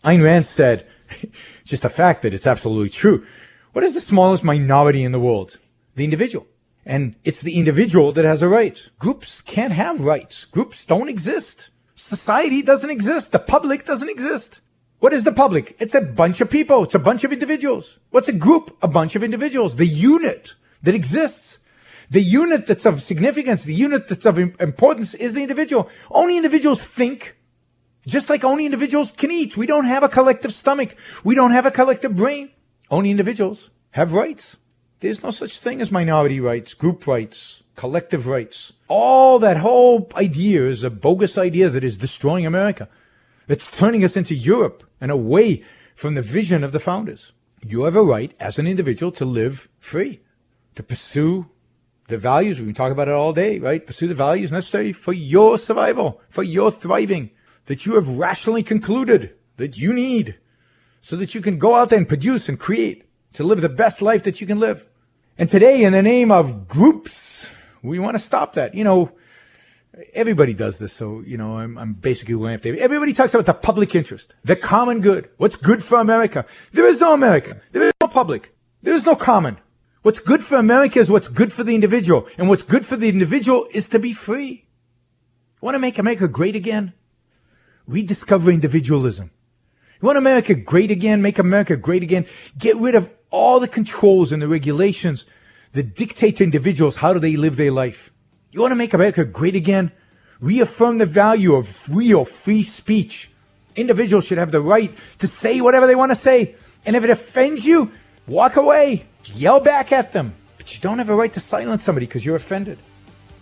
Ayn 0.04 0.24
Rand 0.24 0.46
said, 0.46 0.86
just 1.64 1.84
a 1.84 1.88
fact 1.88 2.22
that 2.22 2.34
it's 2.34 2.46
absolutely 2.46 2.88
true. 2.88 3.24
What 3.72 3.84
is 3.84 3.94
the 3.94 4.00
smallest 4.00 4.42
minority 4.42 5.04
in 5.04 5.12
the 5.12 5.20
world? 5.20 5.58
The 5.94 6.04
individual. 6.04 6.46
And 6.84 7.14
it's 7.22 7.42
the 7.42 7.58
individual 7.58 8.10
that 8.12 8.24
has 8.24 8.42
a 8.42 8.48
right. 8.48 8.88
Groups 8.98 9.40
can't 9.40 9.72
have 9.72 10.02
rights. 10.02 10.46
Groups 10.46 10.84
don't 10.84 11.08
exist. 11.08 11.70
Society 11.94 12.62
doesn't 12.62 12.90
exist. 12.90 13.30
The 13.30 13.38
public 13.38 13.84
doesn't 13.84 14.08
exist. 14.08 14.60
What 14.98 15.12
is 15.12 15.24
the 15.24 15.32
public? 15.32 15.76
It's 15.78 15.94
a 15.94 16.00
bunch 16.00 16.40
of 16.40 16.50
people. 16.50 16.82
It's 16.82 16.94
a 16.94 16.98
bunch 16.98 17.24
of 17.24 17.32
individuals. 17.32 17.98
What's 18.10 18.28
a 18.28 18.32
group? 18.32 18.76
A 18.82 18.88
bunch 18.88 19.14
of 19.14 19.22
individuals. 19.22 19.76
The 19.76 19.86
unit 19.86 20.54
that 20.82 20.94
exists. 20.94 21.58
The 22.12 22.20
unit 22.20 22.66
that's 22.66 22.84
of 22.84 23.00
significance, 23.00 23.64
the 23.64 23.74
unit 23.74 24.06
that's 24.06 24.26
of 24.26 24.36
importance 24.38 25.14
is 25.14 25.32
the 25.32 25.40
individual. 25.40 25.88
Only 26.10 26.36
individuals 26.36 26.84
think, 26.84 27.36
just 28.06 28.28
like 28.28 28.44
only 28.44 28.66
individuals 28.66 29.12
can 29.12 29.30
eat. 29.30 29.56
We 29.56 29.64
don't 29.64 29.86
have 29.86 30.02
a 30.02 30.10
collective 30.10 30.52
stomach. 30.52 30.94
We 31.24 31.34
don't 31.34 31.52
have 31.52 31.64
a 31.64 31.70
collective 31.70 32.14
brain. 32.14 32.50
Only 32.90 33.10
individuals 33.10 33.70
have 33.92 34.12
rights. 34.12 34.58
There's 35.00 35.22
no 35.22 35.30
such 35.30 35.58
thing 35.58 35.80
as 35.80 35.90
minority 35.90 36.38
rights, 36.38 36.74
group 36.74 37.06
rights, 37.06 37.62
collective 37.76 38.26
rights. 38.26 38.74
All 38.88 39.38
that 39.38 39.56
whole 39.56 40.10
idea 40.14 40.68
is 40.68 40.82
a 40.82 40.90
bogus 40.90 41.38
idea 41.38 41.70
that 41.70 41.82
is 41.82 41.96
destroying 41.96 42.44
America. 42.44 42.90
It's 43.48 43.70
turning 43.70 44.04
us 44.04 44.18
into 44.18 44.34
Europe 44.34 44.84
and 45.00 45.10
away 45.10 45.64
from 45.94 46.12
the 46.12 46.20
vision 46.20 46.62
of 46.62 46.72
the 46.72 46.78
founders. 46.78 47.32
You 47.66 47.84
have 47.84 47.96
a 47.96 48.04
right 48.04 48.34
as 48.38 48.58
an 48.58 48.66
individual 48.66 49.12
to 49.12 49.24
live 49.24 49.70
free, 49.80 50.20
to 50.74 50.82
pursue 50.82 51.46
the 52.08 52.18
values, 52.18 52.58
been 52.58 52.74
talking 52.74 52.92
about 52.92 53.08
it 53.08 53.14
all 53.14 53.32
day, 53.32 53.58
right? 53.58 53.86
Pursue 53.86 54.08
the 54.08 54.14
values 54.14 54.52
necessary 54.52 54.92
for 54.92 55.12
your 55.12 55.58
survival, 55.58 56.20
for 56.28 56.42
your 56.42 56.70
thriving, 56.70 57.30
that 57.66 57.86
you 57.86 57.94
have 57.94 58.08
rationally 58.08 58.62
concluded 58.62 59.34
that 59.56 59.76
you 59.76 59.92
need 59.92 60.38
so 61.00 61.16
that 61.16 61.34
you 61.34 61.40
can 61.40 61.58
go 61.58 61.76
out 61.76 61.90
there 61.90 61.98
and 61.98 62.08
produce 62.08 62.48
and 62.48 62.58
create 62.58 63.04
to 63.34 63.44
live 63.44 63.60
the 63.60 63.68
best 63.68 64.02
life 64.02 64.22
that 64.24 64.40
you 64.40 64.46
can 64.46 64.58
live. 64.58 64.86
And 65.38 65.48
today, 65.48 65.82
in 65.82 65.92
the 65.92 66.02
name 66.02 66.30
of 66.30 66.68
groups, 66.68 67.48
we 67.82 67.98
want 67.98 68.14
to 68.14 68.22
stop 68.22 68.54
that. 68.54 68.74
You 68.74 68.84
know, 68.84 69.12
everybody 70.14 70.54
does 70.54 70.78
this. 70.78 70.92
So, 70.92 71.20
you 71.20 71.36
know, 71.36 71.58
I'm, 71.58 71.78
I'm 71.78 71.94
basically 71.94 72.34
going 72.34 72.54
after 72.54 72.76
everybody 72.76 73.12
talks 73.12 73.34
about 73.34 73.46
the 73.46 73.54
public 73.54 73.94
interest, 73.94 74.34
the 74.44 74.56
common 74.56 75.00
good, 75.00 75.30
what's 75.38 75.56
good 75.56 75.82
for 75.82 75.98
America. 75.98 76.44
There 76.72 76.86
is 76.86 77.00
no 77.00 77.14
America. 77.14 77.60
There 77.72 77.82
is 77.82 77.92
no 78.00 78.08
public. 78.08 78.54
There 78.82 78.94
is 78.94 79.06
no 79.06 79.16
common. 79.16 79.58
What's 80.02 80.18
good 80.18 80.42
for 80.42 80.56
America 80.56 80.98
is 80.98 81.10
what's 81.10 81.28
good 81.28 81.52
for 81.52 81.62
the 81.62 81.76
individual. 81.76 82.26
And 82.36 82.48
what's 82.48 82.64
good 82.64 82.84
for 82.84 82.96
the 82.96 83.08
individual 83.08 83.68
is 83.72 83.88
to 83.90 84.00
be 84.00 84.12
free. 84.12 84.66
Want 85.60 85.76
to 85.76 85.78
make 85.78 85.96
America 85.96 86.26
great 86.26 86.56
again? 86.56 86.92
Rediscover 87.86 88.50
individualism. 88.50 89.30
You 90.00 90.06
want 90.06 90.18
America 90.18 90.56
great 90.56 90.90
again? 90.90 91.22
Make 91.22 91.38
America 91.38 91.76
great 91.76 92.02
again? 92.02 92.26
Get 92.58 92.76
rid 92.76 92.96
of 92.96 93.10
all 93.30 93.60
the 93.60 93.68
controls 93.68 94.32
and 94.32 94.42
the 94.42 94.48
regulations 94.48 95.24
that 95.70 95.94
dictate 95.94 96.36
to 96.36 96.44
individuals 96.44 96.96
how 96.96 97.12
do 97.12 97.20
they 97.20 97.36
live 97.36 97.54
their 97.54 97.70
life. 97.70 98.10
You 98.50 98.60
want 98.60 98.72
to 98.72 98.76
make 98.76 98.92
America 98.92 99.24
great 99.24 99.54
again? 99.54 99.92
Reaffirm 100.40 100.98
the 100.98 101.06
value 101.06 101.54
of 101.54 101.88
real 101.94 102.24
free 102.24 102.64
speech. 102.64 103.30
Individuals 103.76 104.24
should 104.26 104.38
have 104.38 104.50
the 104.50 104.60
right 104.60 104.92
to 105.20 105.28
say 105.28 105.60
whatever 105.60 105.86
they 105.86 105.94
want 105.94 106.10
to 106.10 106.16
say. 106.16 106.56
And 106.84 106.96
if 106.96 107.04
it 107.04 107.10
offends 107.10 107.64
you, 107.64 107.92
Walk 108.26 108.56
away. 108.56 109.06
Yell 109.24 109.60
back 109.60 109.92
at 109.92 110.12
them. 110.12 110.34
But 110.56 110.74
you 110.74 110.80
don't 110.80 110.98
have 110.98 111.10
a 111.10 111.14
right 111.14 111.32
to 111.32 111.40
silence 111.40 111.84
somebody 111.84 112.06
because 112.06 112.24
you're 112.24 112.36
offended. 112.36 112.78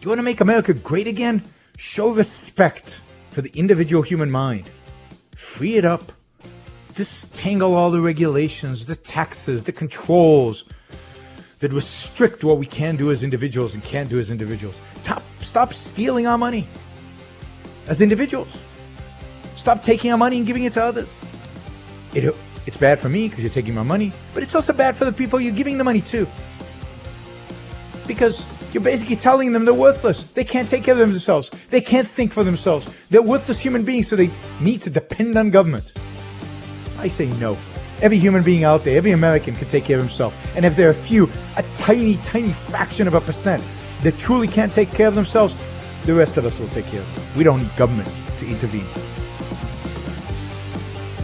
You 0.01 0.09
want 0.09 0.19
to 0.19 0.23
make 0.23 0.41
America 0.41 0.73
great 0.73 1.07
again? 1.07 1.43
Show 1.77 2.11
respect 2.11 3.01
for 3.31 3.43
the 3.43 3.51
individual 3.51 4.03
human 4.03 4.31
mind. 4.31 4.71
Free 5.37 5.77
it 5.77 5.85
up. 5.85 6.13
Distangle 6.95 7.75
all 7.75 7.91
the 7.91 8.01
regulations, 8.01 8.87
the 8.87 8.97
taxes, 8.97 9.65
the 9.65 9.73
controls 9.73 10.65
that 11.61 11.73
restrict 11.73 12.43
what 12.43 12.59
we 12.59 12.67
can 12.67 12.97
do 12.97 13.11
as 13.11 13.23
individuals 13.23 13.75
and 13.75 13.85
can't 13.85 14.09
do 14.09 14.19
as 14.19 14.31
individuals. 14.31 14.75
Stop, 15.03 15.23
stop 15.41 15.75
stealing 15.75 16.27
our 16.27 16.39
money 16.39 16.67
as 17.87 18.01
individuals. 18.01 18.49
Stop 19.57 19.83
taking 19.83 20.11
our 20.11 20.19
money 20.19 20.39
and 20.39 20.47
giving 20.47 20.65
it 20.65 20.73
to 20.73 20.83
others. 20.83 21.19
It, 22.15 22.35
it's 22.67 22.77
bad 22.77 22.99
for 22.99 23.09
me 23.09 23.29
because 23.29 23.43
you're 23.43 23.53
taking 23.53 23.75
my 23.75 23.83
money, 23.83 24.13
but 24.35 24.43
it's 24.43 24.55
also 24.55 24.73
bad 24.73 24.97
for 24.97 25.05
the 25.05 25.13
people 25.13 25.41
you're 25.41 25.55
giving 25.55 25.79
the 25.79 25.85
money 25.85 26.01
to. 26.03 26.27
Because 28.07 28.45
you're 28.73 28.83
basically 28.83 29.17
telling 29.17 29.53
them 29.53 29.65
they're 29.65 29.75
worthless. 29.75 30.25
They 30.25 30.45
can't 30.45 30.69
take 30.69 30.85
care 30.85 31.01
of 31.01 31.09
themselves. 31.09 31.51
They 31.71 31.81
can't 31.81 32.09
think 32.09 32.33
for 32.33 32.45
themselves. 32.45 32.87
They're 33.09 33.23
worthless 33.23 33.59
human 33.59 33.85
beings, 33.85 34.09
so 34.09 34.17
they 34.17 34.31
need 34.61 34.81
to 34.83 34.91
depend 34.91 35.37
on 35.37 35.51
government. 35.51 35.93
I 36.99 37.09
say 37.09 37.27
no. 37.39 37.57
Every 38.03 38.19
human 38.19 38.43
being 38.43 38.65
out 38.65 38.85
there, 38.85 38.97
every 38.97 39.13
American 39.13 39.55
can 39.55 39.69
take 39.69 39.85
care 39.85 39.97
of 39.97 40.03
himself. 40.03 40.35
And 40.57 40.65
if 40.65 40.77
there 40.77 40.89
are 40.89 40.93
a 40.93 40.95
few, 40.95 41.31
a 41.57 41.63
tiny, 41.75 42.17
tiny 42.19 42.53
fraction 42.53 43.07
of 43.07 43.15
a 43.15 43.21
percent 43.21 43.63
that 44.03 44.17
truly 44.19 44.49
can't 44.49 44.73
take 44.73 44.91
care 44.91 45.09
of 45.09 45.15
themselves, 45.15 45.55
the 46.05 46.15
rest 46.15 46.37
of 46.37 46.45
us 46.45 46.59
will 46.59 46.69
take 46.69 46.87
care 46.87 47.01
of 47.01 47.15
them. 47.15 47.39
We 47.39 47.45
don't 47.45 47.61
need 47.61 47.77
government 47.77 48.09
to 48.39 48.47
intervene. 48.47 48.87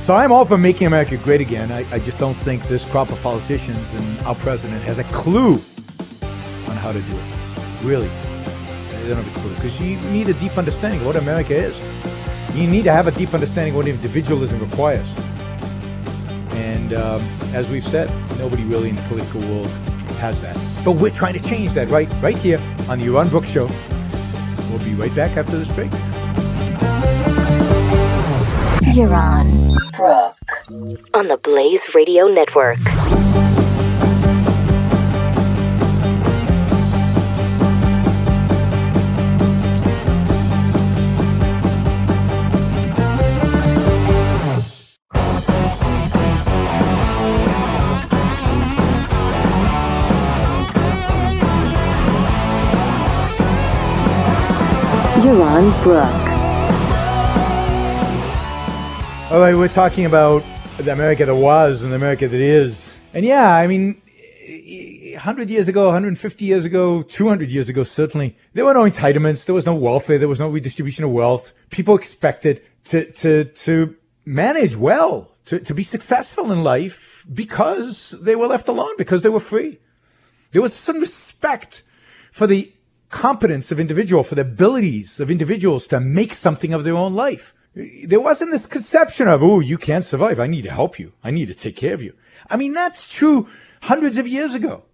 So 0.07 0.15
I'm 0.15 0.31
all 0.31 0.45
for 0.45 0.57
making 0.57 0.87
America 0.87 1.17
great 1.17 1.41
again. 1.41 1.73
I, 1.73 1.85
I 1.91 1.99
just 1.99 2.17
don't 2.17 2.33
think 2.33 2.63
this 2.69 2.85
crop 2.85 3.11
of 3.11 3.21
politicians 3.25 3.93
and 3.93 4.21
our 4.21 4.37
president 4.37 4.81
has 4.85 5.01
a 5.01 5.05
clue 5.05 5.55
on 5.55 6.77
how 6.77 6.93
to 6.93 7.01
do 7.01 7.17
it. 7.17 7.83
Really. 7.83 8.07
They 8.07 9.09
don't 9.09 9.17
have 9.25 9.37
a 9.37 9.41
clue. 9.41 9.53
Because 9.57 9.83
you 9.83 9.97
need 10.13 10.29
a 10.29 10.35
deep 10.35 10.57
understanding 10.57 11.01
of 11.01 11.07
what 11.07 11.17
America 11.17 11.57
is. 11.57 11.77
You 12.57 12.69
need 12.69 12.85
to 12.85 12.93
have 12.93 13.09
a 13.09 13.11
deep 13.11 13.35
understanding 13.35 13.73
of 13.73 13.79
what 13.79 13.89
individualism 13.89 14.61
requires. 14.61 15.09
And 16.53 16.95
um, 16.95 17.21
as 17.53 17.69
we've 17.69 17.83
said, 17.83 18.09
nobody 18.39 18.63
really 18.63 18.91
in 18.91 18.95
the 18.95 19.03
political 19.09 19.41
world 19.41 19.67
has 20.21 20.41
that. 20.41 20.57
But 20.85 20.93
we're 20.93 21.11
trying 21.11 21.35
to 21.35 21.43
change 21.43 21.73
that 21.73 21.91
right, 21.91 22.09
right 22.23 22.37
here 22.37 22.59
on 22.89 23.01
the 23.01 23.07
Yaron 23.07 23.29
Brook 23.29 23.45
Show. 23.45 23.67
We'll 24.71 24.85
be 24.85 24.95
right 24.95 25.13
back 25.17 25.37
after 25.37 25.59
this 25.59 25.73
break. 25.73 25.91
Yaron 28.95 29.75
Brook 29.97 30.37
on 31.13 31.27
the 31.27 31.37
Blaze 31.37 31.95
Radio 31.95 32.27
Network. 32.29 32.79
Yaron 55.23 55.83
Brook. 55.83 56.26
All 59.37 59.43
right, 59.43 59.55
we're 59.55 59.69
talking 59.69 60.07
about 60.07 60.43
the 60.79 60.91
America 60.91 61.27
that 61.27 61.35
was 61.35 61.83
and 61.83 61.93
the 61.93 61.97
America 61.97 62.27
that 62.27 62.41
is. 62.41 62.95
And 63.13 63.23
yeah, 63.23 63.55
I 63.55 63.67
mean, 63.67 64.01
eh, 64.09 65.13
100 65.13 65.51
years 65.51 65.69
ago, 65.69 65.85
150 65.85 66.45
years 66.47 66.65
ago, 66.65 67.03
200 67.03 67.51
years 67.51 67.69
ago, 67.69 67.83
certainly, 67.83 68.35
there 68.55 68.65
were 68.65 68.73
no 68.73 68.85
entitlements. 68.85 69.45
There 69.45 69.55
was 69.55 69.67
no 69.67 69.75
welfare. 69.75 70.17
There 70.17 70.27
was 70.27 70.41
no 70.41 70.49
redistribution 70.49 71.05
of 71.05 71.11
wealth. 71.11 71.53
People 71.69 71.97
expected 71.97 72.63
to, 72.85 73.13
to, 73.13 73.45
to 73.45 73.95
manage 74.25 74.75
well, 74.75 75.33
to, 75.45 75.61
to 75.61 75.75
be 75.75 75.83
successful 75.83 76.51
in 76.51 76.65
life 76.65 77.27
because 77.31 78.13
they 78.19 78.37
were 78.37 78.47
left 78.47 78.69
alone, 78.69 78.95
because 78.97 79.23
they 79.23 79.29
were 79.29 79.39
free. 79.39 79.79
There 80.53 80.63
was 80.63 80.73
some 80.73 80.99
respect 80.99 81.83
for 82.33 82.47
the 82.47 82.73
competence 83.11 83.71
of 83.71 83.81
individual, 83.81 84.23
for 84.23 84.35
the 84.35 84.41
abilities 84.41 85.21
of 85.21 85.31
individuals 85.31 85.87
to 85.89 86.01
make 86.01 86.33
something 86.33 86.73
of 86.73 86.85
their 86.85 86.97
own 86.97 87.13
life. 87.13 87.53
There 87.77 88.21
wasn't 88.21 88.53
this 88.53 88.65
conception 88.65 89.29
of, 89.29 89.43
oh, 89.43 89.61
you 89.61 89.77
can't 89.77 90.05
survive. 90.05 90.41
I 90.41 90.47
need 90.47 90.63
to 90.63 90.71
help 90.71 90.99
you. 90.99 91.13
I 91.23 91.31
need 91.31 91.49
to 91.49 91.55
take 91.55 91.77
care 91.77 91.93
of 91.93 92.03
you. 92.03 92.15
I 92.49 92.57
mean, 92.57 92.73
that's 92.73 93.07
true 93.07 93.49
hundreds 93.83 94.17
of 94.17 94.27
years 94.27 94.55
ago 94.55 94.85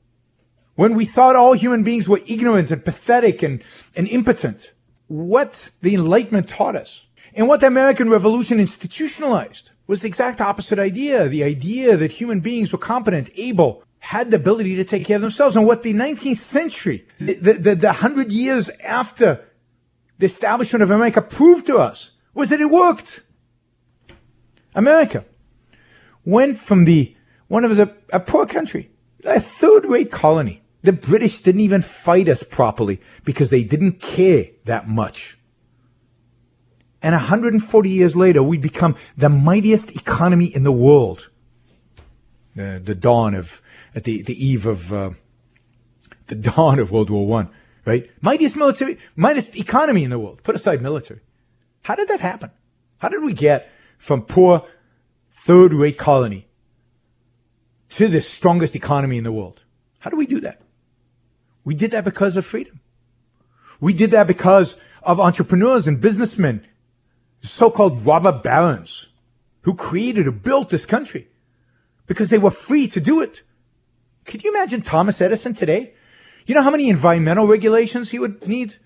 when 0.74 0.95
we 0.95 1.05
thought 1.05 1.37
all 1.37 1.53
human 1.53 1.85
beings 1.85 2.09
were 2.09 2.20
ignorant 2.26 2.72
and 2.72 2.85
pathetic 2.85 3.43
and, 3.43 3.62
and 3.95 4.09
impotent. 4.09 4.72
What 5.07 5.70
the 5.80 5.95
Enlightenment 5.95 6.49
taught 6.49 6.74
us 6.74 7.07
and 7.35 7.47
what 7.47 7.61
the 7.61 7.66
American 7.68 8.11
Revolution 8.11 8.59
institutionalized 8.59 9.70
was 9.87 10.03
the 10.03 10.09
exact 10.09 10.41
opposite 10.41 10.78
idea. 10.78 11.28
The 11.28 11.45
idea 11.45 11.97
that 11.97 12.12
human 12.12 12.41
beings 12.41 12.72
were 12.72 12.78
competent, 12.78 13.30
able, 13.37 13.85
had 13.99 14.30
the 14.30 14.39
ability 14.39 14.74
to 14.76 14.85
take 14.85 15.07
care 15.07 15.16
of 15.16 15.22
themselves. 15.22 15.55
And 15.55 15.66
what 15.66 15.83
the 15.83 15.95
19th 15.95 16.39
century, 16.39 17.07
the, 17.18 17.35
the, 17.35 17.74
the, 17.76 17.93
hundred 17.93 18.33
years 18.33 18.70
after 18.83 19.45
the 20.18 20.26
establishment 20.26 20.83
of 20.83 20.91
America 20.91 21.20
proved 21.20 21.66
to 21.66 21.76
us 21.76 22.11
was 22.35 22.51
that 22.51 22.61
it 22.61 22.70
worked. 22.70 23.22
America 24.74 25.24
went 26.24 26.59
from 26.59 26.85
the 26.85 27.16
one 27.49 27.64
of 27.64 27.76
the, 27.76 27.95
a 28.12 28.20
poor 28.20 28.47
country, 28.47 28.91
a 29.24 29.41
third 29.41 29.85
rate 29.85 30.11
colony. 30.11 30.62
The 30.83 30.93
British 30.93 31.39
didn't 31.39 31.61
even 31.61 31.83
fight 31.83 32.28
us 32.28 32.43
properly 32.43 33.01
because 33.24 33.51
they 33.51 33.62
didn't 33.62 34.01
care 34.01 34.47
that 34.64 34.89
much. 34.89 35.39
And 37.03 37.12
140 37.12 37.91
years 37.91 38.16
later, 38.16 38.43
we 38.43 38.57
become 38.57 38.97
the 39.16 39.28
mightiest 39.28 39.95
economy 39.95 40.47
in 40.47 40.62
the 40.62 40.72
world. 40.72 41.28
Uh, 42.57 42.78
the 42.78 42.95
dawn 42.95 43.35
of 43.35 43.61
at 43.95 44.05
the, 44.05 44.22
the 44.22 44.35
eve 44.35 44.66
of 44.66 44.93
uh, 44.93 45.11
the 46.26 46.35
dawn 46.51 46.78
of 46.78 46.91
World 46.91 47.11
War 47.11 47.26
One, 47.26 47.49
right? 47.85 48.11
Mightiest 48.20 48.57
military, 48.57 48.99
mightiest 49.16 49.57
economy 49.57 50.05
in 50.05 50.11
the 50.11 50.18
world. 50.18 50.43
Put 50.43 50.55
aside 50.55 50.80
military. 50.80 51.20
How 51.83 51.95
did 51.95 52.09
that 52.09 52.20
happen? 52.20 52.51
How 52.99 53.09
did 53.09 53.22
we 53.22 53.33
get 53.33 53.70
from 53.99 54.22
poor 54.22 54.66
third 55.30 55.72
rate 55.72 55.99
colony 55.99 56.47
to 57.91 58.09
the 58.09 58.20
strongest 58.20 58.76
economy 58.76 59.18
in 59.18 59.24
the 59.24 59.33
world? 59.33 59.61
How 59.99 60.11
do 60.11 60.16
we 60.16 60.26
do 60.26 60.41
that? 60.41 60.62
We 61.64 61.74
did 61.74 61.91
that 61.93 62.05
because 62.05 62.37
of 62.37 62.47
freedom. 62.47 62.80
We 63.80 63.93
did 63.93 64.12
that 64.12 64.26
because 64.26 64.76
of 65.03 65.20
entrepreneurs 65.20 65.89
and 65.89 66.01
businessmen, 66.01 66.64
so-called 67.41 68.05
robber 68.07 68.33
barons 68.33 69.07
who 69.62 69.74
created 69.74 70.28
or 70.28 70.33
built 70.33 70.70
this 70.70 70.87
country 70.87 71.28
because 72.07 72.30
they 72.30 72.39
were 72.39 72.51
free 72.51 72.87
to 72.89 73.01
do 73.01 73.20
it. 73.20 73.43
Could 74.24 74.45
you 74.45 74.53
imagine 74.53 74.83
Thomas 74.83 75.20
Edison 75.20 75.55
today? 75.55 75.95
You 76.47 76.55
know 76.55 76.62
how 76.62 76.70
many 76.70 76.89
environmental 76.89 77.47
regulations 77.49 78.11
he 78.11 78.18
would 78.18 78.47
need? 78.47 78.76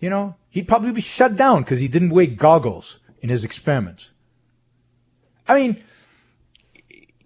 You 0.00 0.10
know, 0.10 0.36
he'd 0.50 0.68
probably 0.68 0.92
be 0.92 1.00
shut 1.00 1.36
down 1.36 1.62
because 1.62 1.80
he 1.80 1.88
didn't 1.88 2.10
wear 2.10 2.26
goggles 2.26 2.98
in 3.20 3.28
his 3.28 3.44
experiments. 3.44 4.10
I 5.48 5.54
mean, 5.54 5.82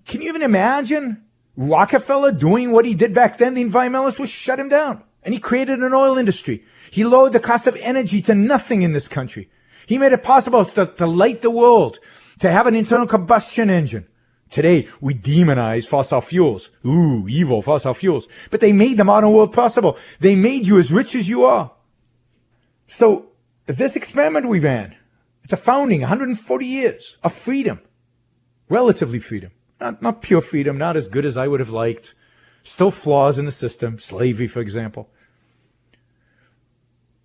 can 0.06 0.20
you 0.20 0.28
even 0.28 0.42
imagine 0.42 1.24
Rockefeller 1.56 2.32
doing 2.32 2.70
what 2.70 2.84
he 2.84 2.94
did 2.94 3.14
back 3.14 3.38
then? 3.38 3.54
The 3.54 3.64
environmentalists 3.64 4.18
would 4.18 4.28
shut 4.28 4.60
him 4.60 4.68
down. 4.68 5.02
And 5.22 5.34
he 5.34 5.40
created 5.40 5.80
an 5.80 5.92
oil 5.92 6.16
industry. 6.16 6.64
He 6.90 7.04
lowered 7.04 7.32
the 7.32 7.40
cost 7.40 7.66
of 7.66 7.76
energy 7.76 8.22
to 8.22 8.34
nothing 8.34 8.82
in 8.82 8.92
this 8.92 9.08
country. 9.08 9.50
He 9.86 9.98
made 9.98 10.12
it 10.12 10.22
possible 10.22 10.64
to, 10.64 10.86
to 10.86 11.06
light 11.06 11.42
the 11.42 11.50
world, 11.50 11.98
to 12.38 12.50
have 12.50 12.66
an 12.66 12.74
internal 12.76 13.06
combustion 13.06 13.68
engine. 13.70 14.06
Today, 14.50 14.88
we 15.00 15.14
demonize 15.14 15.86
fossil 15.86 16.20
fuels. 16.20 16.70
Ooh, 16.84 17.28
evil 17.28 17.62
fossil 17.62 17.94
fuels. 17.94 18.26
But 18.50 18.60
they 18.60 18.72
made 18.72 18.96
the 18.96 19.04
modern 19.04 19.32
world 19.32 19.52
possible. 19.52 19.96
They 20.18 20.34
made 20.34 20.66
you 20.66 20.78
as 20.78 20.92
rich 20.92 21.14
as 21.14 21.28
you 21.28 21.44
are. 21.44 21.72
So, 22.92 23.28
this 23.66 23.94
experiment 23.94 24.48
we 24.48 24.58
ran, 24.58 24.96
it's 25.44 25.52
a 25.52 25.56
founding, 25.56 26.00
140 26.00 26.66
years 26.66 27.16
of 27.22 27.32
freedom. 27.32 27.80
Relatively 28.68 29.20
freedom. 29.20 29.52
Not, 29.80 30.02
not 30.02 30.22
pure 30.22 30.40
freedom, 30.40 30.76
not 30.76 30.96
as 30.96 31.06
good 31.06 31.24
as 31.24 31.36
I 31.36 31.46
would 31.46 31.60
have 31.60 31.70
liked. 31.70 32.14
Still 32.64 32.90
flaws 32.90 33.38
in 33.38 33.44
the 33.44 33.52
system. 33.52 34.00
Slavery, 34.00 34.48
for 34.48 34.58
example. 34.58 35.08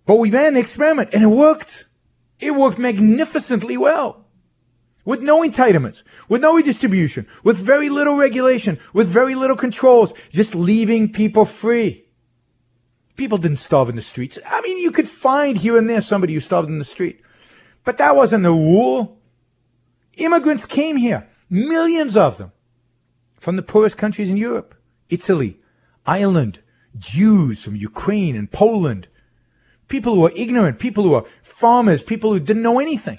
But 0.06 0.18
we 0.18 0.30
ran 0.30 0.54
the 0.54 0.60
experiment 0.60 1.10
and 1.12 1.24
it 1.24 1.36
worked. 1.36 1.86
It 2.38 2.52
worked 2.52 2.78
magnificently 2.78 3.76
well 3.76 4.24
with 5.04 5.20
no 5.20 5.42
entitlements, 5.42 6.04
with 6.28 6.42
no 6.42 6.54
redistribution, 6.54 7.26
with 7.42 7.56
very 7.56 7.88
little 7.88 8.16
regulation, 8.16 8.78
with 8.92 9.08
very 9.08 9.34
little 9.34 9.56
controls, 9.56 10.14
just 10.30 10.54
leaving 10.54 11.12
people 11.12 11.44
free. 11.44 12.05
People 13.16 13.38
didn't 13.38 13.58
starve 13.58 13.88
in 13.88 13.96
the 13.96 14.02
streets. 14.02 14.38
I 14.46 14.60
mean, 14.60 14.78
you 14.78 14.90
could 14.90 15.08
find 15.08 15.56
here 15.56 15.78
and 15.78 15.88
there 15.88 16.00
somebody 16.00 16.34
who 16.34 16.40
starved 16.40 16.68
in 16.68 16.78
the 16.78 16.84
street. 16.84 17.20
But 17.84 17.98
that 17.98 18.14
wasn't 18.14 18.42
the 18.42 18.50
rule. 18.50 19.18
Immigrants 20.16 20.66
came 20.66 20.96
here, 20.96 21.28
millions 21.48 22.16
of 22.16 22.38
them, 22.38 22.52
from 23.38 23.56
the 23.56 23.62
poorest 23.62 23.96
countries 23.96 24.30
in 24.30 24.36
Europe, 24.36 24.74
Italy, 25.08 25.60
Ireland, 26.06 26.60
Jews 26.98 27.62
from 27.62 27.76
Ukraine 27.76 28.36
and 28.36 28.50
Poland, 28.50 29.08
people 29.88 30.14
who 30.14 30.26
are 30.26 30.32
ignorant, 30.34 30.78
people 30.78 31.04
who 31.04 31.14
are 31.14 31.24
farmers, 31.42 32.02
people 32.02 32.32
who 32.32 32.40
didn't 32.40 32.62
know 32.62 32.78
anything. 32.78 33.18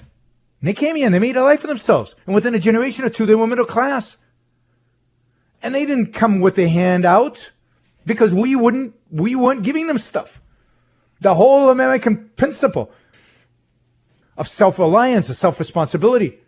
And 0.60 0.68
they 0.68 0.74
came 0.74 0.96
here 0.96 1.06
and 1.06 1.14
they 1.14 1.20
made 1.20 1.36
a 1.36 1.44
life 1.44 1.60
for 1.60 1.66
themselves. 1.66 2.16
And 2.26 2.34
within 2.34 2.54
a 2.54 2.58
generation 2.58 3.04
or 3.04 3.10
two, 3.10 3.26
they 3.26 3.34
were 3.34 3.46
middle 3.46 3.64
class. 3.64 4.16
And 5.62 5.74
they 5.74 5.86
didn't 5.86 6.12
come 6.12 6.40
with 6.40 6.56
their 6.56 6.68
hand 6.68 7.04
out 7.04 7.52
because 8.04 8.34
we 8.34 8.56
wouldn't, 8.56 8.94
we 9.10 9.34
weren't 9.34 9.62
giving 9.62 9.86
them 9.86 9.98
stuff. 9.98 10.40
The 11.20 11.34
whole 11.34 11.70
American 11.70 12.30
principle 12.36 12.92
of 14.36 14.46
self-reliance, 14.46 15.28
of 15.28 15.36
self-responsibility. 15.36 16.38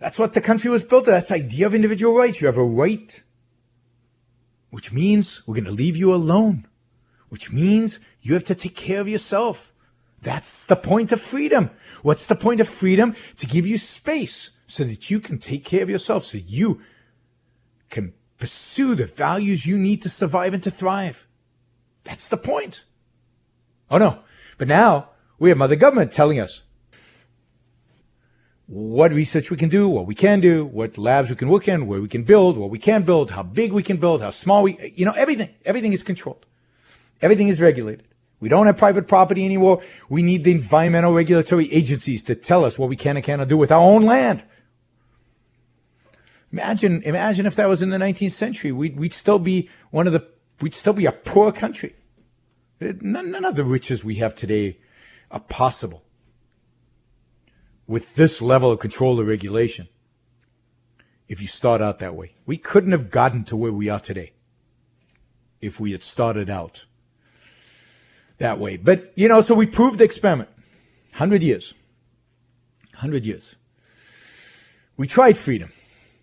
That's 0.00 0.18
what 0.18 0.32
the 0.32 0.40
country 0.40 0.68
was 0.68 0.82
built 0.82 1.06
on. 1.06 1.14
That's 1.14 1.28
the 1.28 1.36
idea 1.36 1.66
of 1.66 1.74
individual 1.74 2.16
rights. 2.16 2.40
You 2.40 2.48
have 2.48 2.56
a 2.56 2.64
right, 2.64 3.22
which 4.70 4.92
means 4.92 5.42
we're 5.46 5.54
going 5.54 5.64
to 5.66 5.70
leave 5.70 5.96
you 5.96 6.12
alone, 6.12 6.66
which 7.28 7.52
means 7.52 8.00
you 8.20 8.34
have 8.34 8.44
to 8.44 8.56
take 8.56 8.74
care 8.74 9.00
of 9.00 9.08
yourself. 9.08 9.72
That's 10.20 10.64
the 10.64 10.76
point 10.76 11.12
of 11.12 11.20
freedom. 11.20 11.70
What's 12.02 12.26
the 12.26 12.34
point 12.34 12.60
of 12.60 12.68
freedom? 12.68 13.14
To 13.36 13.46
give 13.46 13.66
you 13.66 13.78
space 13.78 14.50
so 14.66 14.82
that 14.84 15.10
you 15.10 15.20
can 15.20 15.38
take 15.38 15.64
care 15.64 15.82
of 15.82 15.90
yourself, 15.90 16.24
so 16.24 16.38
you 16.38 16.80
can 17.90 18.14
pursue 18.42 18.96
the 18.96 19.06
values 19.06 19.66
you 19.66 19.78
need 19.78 20.02
to 20.02 20.08
survive 20.08 20.52
and 20.52 20.64
to 20.64 20.68
thrive. 20.68 21.28
That's 22.02 22.26
the 22.26 22.36
point. 22.36 22.82
Oh 23.88 23.98
no. 23.98 24.18
But 24.58 24.66
now 24.66 25.10
we 25.38 25.50
have 25.50 25.58
Mother 25.58 25.76
Government 25.76 26.10
telling 26.10 26.40
us 26.40 26.62
what 28.66 29.12
research 29.12 29.48
we 29.52 29.56
can 29.56 29.68
do, 29.68 29.88
what 29.88 30.06
we 30.06 30.16
can 30.16 30.40
do, 30.40 30.64
what 30.64 30.98
labs 30.98 31.30
we 31.30 31.36
can 31.36 31.46
work 31.46 31.68
in, 31.68 31.86
where 31.86 32.00
we 32.00 32.08
can 32.08 32.24
build, 32.24 32.58
what 32.58 32.70
we 32.70 32.80
can 32.80 33.04
build, 33.04 33.30
how 33.30 33.44
big 33.44 33.72
we 33.72 33.84
can 33.84 33.98
build, 33.98 34.22
how 34.22 34.30
small 34.30 34.64
we, 34.64 34.92
you 34.92 35.04
know, 35.04 35.12
everything, 35.12 35.50
everything 35.64 35.92
is 35.92 36.02
controlled. 36.02 36.44
Everything 37.20 37.46
is 37.46 37.60
regulated. 37.60 38.08
We 38.40 38.48
don't 38.48 38.66
have 38.66 38.76
private 38.76 39.06
property 39.06 39.44
anymore. 39.44 39.82
We 40.08 40.22
need 40.24 40.42
the 40.42 40.50
environmental 40.50 41.14
regulatory 41.14 41.72
agencies 41.72 42.24
to 42.24 42.34
tell 42.34 42.64
us 42.64 42.76
what 42.76 42.88
we 42.88 42.96
can 42.96 43.16
and 43.16 43.24
cannot 43.24 43.46
do 43.46 43.56
with 43.56 43.70
our 43.70 43.78
own 43.78 44.02
land. 44.02 44.42
Imagine, 46.52 47.02
imagine 47.02 47.46
if 47.46 47.56
that 47.56 47.68
was 47.68 47.80
in 47.80 47.88
the 47.88 47.96
19th 47.96 48.32
century. 48.32 48.72
We'd, 48.72 48.98
we'd 48.98 49.14
still 49.14 49.38
be 49.38 49.70
one 49.90 50.06
of 50.06 50.12
the, 50.12 50.26
we'd 50.60 50.74
still 50.74 50.92
be 50.92 51.06
a 51.06 51.12
poor 51.12 51.50
country. 51.50 51.96
None, 52.80 53.30
none 53.30 53.44
of 53.44 53.56
the 53.56 53.64
riches 53.64 54.04
we 54.04 54.16
have 54.16 54.34
today 54.34 54.78
are 55.30 55.40
possible 55.40 56.04
with 57.86 58.16
this 58.16 58.42
level 58.42 58.70
of 58.70 58.80
control 58.80 59.18
or 59.18 59.24
regulation 59.24 59.88
if 61.26 61.40
you 61.40 61.46
start 61.46 61.80
out 61.80 62.00
that 62.00 62.14
way. 62.14 62.34
We 62.44 62.58
couldn't 62.58 62.92
have 62.92 63.10
gotten 63.10 63.44
to 63.44 63.56
where 63.56 63.72
we 63.72 63.88
are 63.88 64.00
today 64.00 64.32
if 65.62 65.80
we 65.80 65.92
had 65.92 66.02
started 66.02 66.50
out 66.50 66.84
that 68.38 68.58
way. 68.58 68.76
But, 68.76 69.12
you 69.14 69.28
know, 69.28 69.40
so 69.40 69.54
we 69.54 69.66
proved 69.66 69.98
the 69.98 70.04
experiment. 70.04 70.50
100 71.12 71.42
years. 71.42 71.72
100 72.92 73.24
years. 73.24 73.56
We 74.96 75.06
tried 75.06 75.38
freedom 75.38 75.72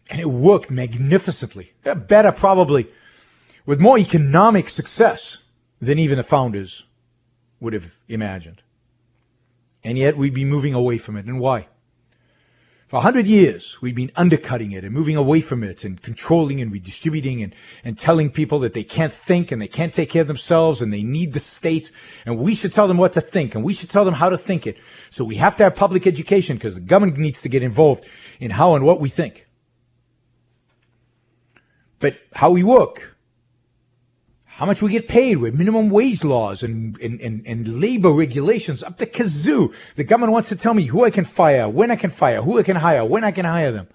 and 0.10 0.20
it 0.20 0.28
worked 0.28 0.72
magnificently. 0.72 1.74
Better 1.84 2.32
probably 2.32 2.88
with 3.66 3.80
more 3.80 4.00
economic 4.00 4.70
success 4.70 5.38
than 5.80 6.00
even 6.00 6.18
the 6.18 6.24
founders 6.24 6.84
would 7.60 7.74
have 7.74 7.96
imagined. 8.08 8.62
And 9.84 9.98
yet 9.98 10.18
we'd 10.18 10.34
be 10.34 10.46
moving 10.46 10.74
away 10.74 10.98
from 10.98 11.16
it. 11.16 11.26
And 11.26 11.40
why? 11.40 11.68
For 12.88 12.98
a 12.98 13.02
hundred 13.02 13.28
years, 13.28 13.78
we've 13.82 13.96
been 13.96 14.12
undercutting 14.16 14.72
it 14.72 14.84
and 14.84 14.92
moving 14.92 15.16
away 15.16 15.42
from 15.42 15.64
it 15.64 15.84
and 15.84 16.02
controlling 16.02 16.60
and 16.60 16.72
redistributing 16.72 17.44
and, 17.44 17.54
and 17.84 17.96
telling 17.96 18.32
people 18.32 18.58
that 18.60 18.74
they 18.74 18.84
can't 18.84 19.14
think 19.14 19.52
and 19.52 19.62
they 19.62 19.68
can't 19.68 19.94
take 19.94 20.10
care 20.10 20.24
of 20.24 20.28
themselves 20.28 20.82
and 20.82 20.92
they 20.92 21.04
need 21.04 21.34
the 21.34 21.40
state. 21.40 21.92
And 22.26 22.40
we 22.40 22.56
should 22.56 22.74
tell 22.74 22.88
them 22.88 22.98
what 22.98 23.14
to 23.14 23.22
think 23.22 23.54
and 23.54 23.64
we 23.64 23.74
should 23.74 23.92
tell 23.92 24.06
them 24.06 24.16
how 24.16 24.30
to 24.30 24.40
think 24.40 24.66
it. 24.66 24.80
So 25.12 25.24
we 25.24 25.36
have 25.36 25.56
to 25.58 25.64
have 25.64 25.76
public 25.76 26.08
education 26.08 26.58
because 26.58 26.74
the 26.74 26.82
government 26.82 27.20
needs 27.20 27.44
to 27.44 27.50
get 27.50 27.62
involved 27.62 28.10
in 28.40 28.50
how 28.50 28.74
and 28.74 28.84
what 28.84 29.00
we 29.00 29.10
think. 29.10 29.46
But 32.00 32.18
how 32.34 32.52
we 32.52 32.64
work, 32.64 33.18
how 34.46 34.66
much 34.66 34.82
we 34.82 34.92
get 34.92 35.08
paid 35.08 35.38
with 35.38 35.54
minimum 35.54 35.90
wage 35.90 36.24
laws 36.24 36.64
and, 36.64 36.98
and, 37.00 37.22
and, 37.22 37.46
and 37.46 37.80
labor 37.80 38.12
regulations 38.12 38.84
up 38.84 38.98
the 38.98 39.08
kazoo. 39.08 39.74
The 39.96 40.04
government 40.04 40.34
wants 40.34 40.50
to 40.50 40.56
tell 40.56 40.74
me 40.74 40.86
who 40.86 41.06
I 41.06 41.12
can 41.12 41.24
fire, 41.24 41.70
when 41.70 41.92
I 41.92 41.96
can 41.96 42.10
fire, 42.10 42.42
who 42.42 42.60
I 42.60 42.64
can 42.64 42.76
hire, 42.76 43.06
when 43.06 43.24
I 43.24 43.32
can 43.32 43.46
hire 43.46 43.72
them. 43.72 43.88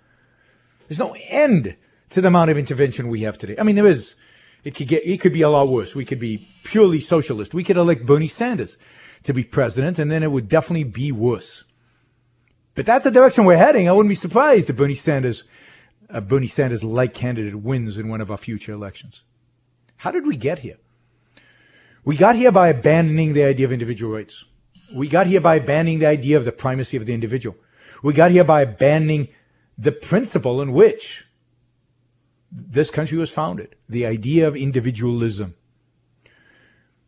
There's 0.89 0.99
no 0.99 1.15
end 1.29 1.77
to 2.11 2.21
the 2.21 2.29
amount 2.29 2.51
of 2.51 2.59
intervention 2.59 3.09
we 3.09 3.23
have 3.23 3.37
today. 3.37 3.57
I 3.59 3.63
mean, 3.63 3.77
there 3.77 3.87
is, 3.87 4.17
it 4.63 4.75
could 4.75 4.89
get, 4.89 5.05
it 5.05 5.21
could 5.21 5.33
be 5.33 5.43
a 5.43 5.51
lot 5.51 5.69
worse. 5.69 5.95
We 5.95 6.05
could 6.05 6.21
be 6.21 6.49
purely 6.63 7.01
socialist. 7.01 7.53
We 7.53 7.65
could 7.65 7.77
elect 7.77 8.07
Bernie 8.07 8.29
Sanders 8.29 8.79
to 9.25 9.35
be 9.35 9.45
president 9.45 9.99
and 9.99 10.11
then 10.11 10.23
it 10.23 10.31
would 10.31 10.49
definitely 10.49 10.85
be 10.85 11.13
worse. 11.13 11.65
But 12.75 12.87
that's 12.87 13.05
the 13.05 13.11
direction 13.11 13.45
we're 13.45 13.57
heading. 13.57 13.89
I 13.89 13.93
wouldn't 13.93 14.09
be 14.09 14.15
surprised 14.15 14.71
if 14.71 14.77
Bernie 14.77 14.95
Sanders, 14.95 15.45
a 16.09 16.21
Bernie 16.21 16.47
Sanders 16.47 16.85
like 16.85 17.15
candidate 17.15 17.57
wins 17.57 17.97
in 17.97 18.09
one 18.09 18.21
of 18.21 18.31
our 18.31 18.37
future 18.37 18.73
elections. 18.73 19.23
How 19.97 20.11
did 20.11 20.27
we 20.27 20.37
get 20.37 20.61
here? 20.61 20.77
We 22.05 22.17
got 22.17 22.37
here 22.37 22.53
by 22.53 22.69
abandoning 22.69 23.33
the 23.33 23.45
idea 23.45 23.67
of 23.67 23.73
individual 23.73 24.13
rights. 24.13 24.45
We 24.95 25.09
got 25.09 25.27
here 25.27 25.41
by 25.41 25.57
abandoning 25.57 26.01
the 26.01 26.07
idea 26.07 26.37
of 26.37 26.45
the 26.45 26.53
primacy 26.53 26.97
of 26.97 27.07
the 27.07 27.15
individual. 27.15 27.57
We 28.03 28.13
got 28.13 28.31
here 28.31 28.45
by 28.45 28.63
abandoning 28.63 29.29
the 29.79 29.93
principle 29.93 30.61
in 30.61 30.73
which 30.73 31.25
this 32.53 32.91
country 32.91 33.19
was 33.19 33.31
founded, 33.31 33.75
the 33.89 34.07
idea 34.07 34.47
of 34.47 34.55
individualism. 34.55 35.55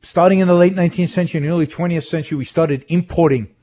Starting 0.01 0.39
in 0.39 0.49
the 0.49 0.55
late 0.55 0.75
19th 0.75 1.09
century 1.09 1.41
and 1.41 1.51
early 1.51 1.67
20th 1.67 2.07
century, 2.07 2.39
we 2.39 2.45
started 2.45 2.85
importing 2.89 3.55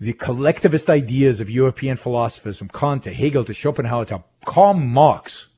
the 0.00 0.14
collectivist 0.14 0.88
ideas 0.88 1.40
of 1.40 1.50
European 1.50 1.96
philosophers 1.96 2.58
from 2.58 2.68
Kant 2.68 3.04
to 3.04 3.12
Hegel 3.12 3.44
to 3.44 3.52
Schopenhauer 3.52 4.06
to 4.06 4.24
Karl 4.44 4.74
Marx 4.74 5.48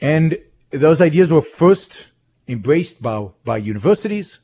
and 0.00 0.38
those 0.70 1.00
ideas 1.00 1.32
were 1.32 1.40
first 1.40 2.08
embraced 2.48 3.00
by, 3.00 3.28
by 3.44 3.56
universities. 3.58 4.38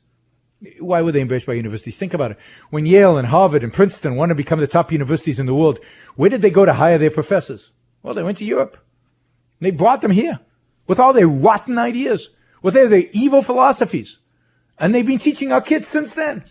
Why 0.79 1.01
were 1.01 1.11
they 1.11 1.21
embraced 1.21 1.45
by 1.45 1.53
universities? 1.53 1.97
Think 1.97 2.13
about 2.13 2.31
it. 2.31 2.37
When 2.69 2.85
Yale 2.85 3.17
and 3.17 3.27
Harvard 3.27 3.63
and 3.63 3.73
Princeton 3.73 4.15
wanted 4.15 4.33
to 4.33 4.35
become 4.35 4.59
the 4.59 4.67
top 4.67 4.91
universities 4.91 5.39
in 5.39 5.45
the 5.45 5.53
world, 5.53 5.79
where 6.15 6.29
did 6.29 6.41
they 6.41 6.49
go 6.49 6.65
to 6.65 6.73
hire 6.73 6.97
their 6.97 7.11
professors? 7.11 7.71
Well, 8.01 8.13
they 8.13 8.23
went 8.23 8.37
to 8.39 8.45
Europe. 8.45 8.77
They 9.59 9.71
brought 9.71 10.01
them 10.01 10.11
here 10.11 10.39
with 10.87 10.99
all 10.99 11.13
their 11.13 11.27
rotten 11.27 11.77
ideas, 11.77 12.29
with 12.61 12.73
their, 12.73 12.87
their 12.87 13.03
evil 13.11 13.41
philosophies. 13.41 14.19
And 14.77 14.93
they've 14.93 15.05
been 15.05 15.19
teaching 15.19 15.51
our 15.51 15.61
kids 15.61 15.87
since 15.87 16.13
then. 16.13 16.43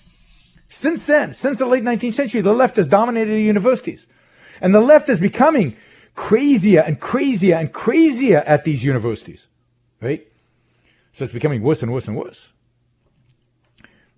Since 0.73 1.05
then, 1.05 1.35
since 1.35 1.59
the 1.59 1.67
late 1.67 1.85
19th 1.85 2.15
century, 2.15 2.41
the 2.41 2.55
left 2.55 2.77
has 2.77 2.87
dominated 2.87 3.35
the 3.35 3.43
universities. 3.43 4.07
And 4.63 4.75
the 4.75 4.81
left 4.81 5.11
is 5.11 5.21
becoming 5.21 5.77
crazier 6.15 6.81
and 6.81 6.99
crazier 6.99 7.57
and 7.57 7.71
crazier 7.71 8.39
at 8.39 8.65
these 8.65 8.83
universities, 8.83 9.49
right? 10.01 10.27
So 11.13 11.25
it's 11.25 11.35
becoming 11.35 11.61
worse 11.63 11.83
and 11.83 11.93
worse 11.93 12.09
and 12.09 12.17
worse. 12.17 12.53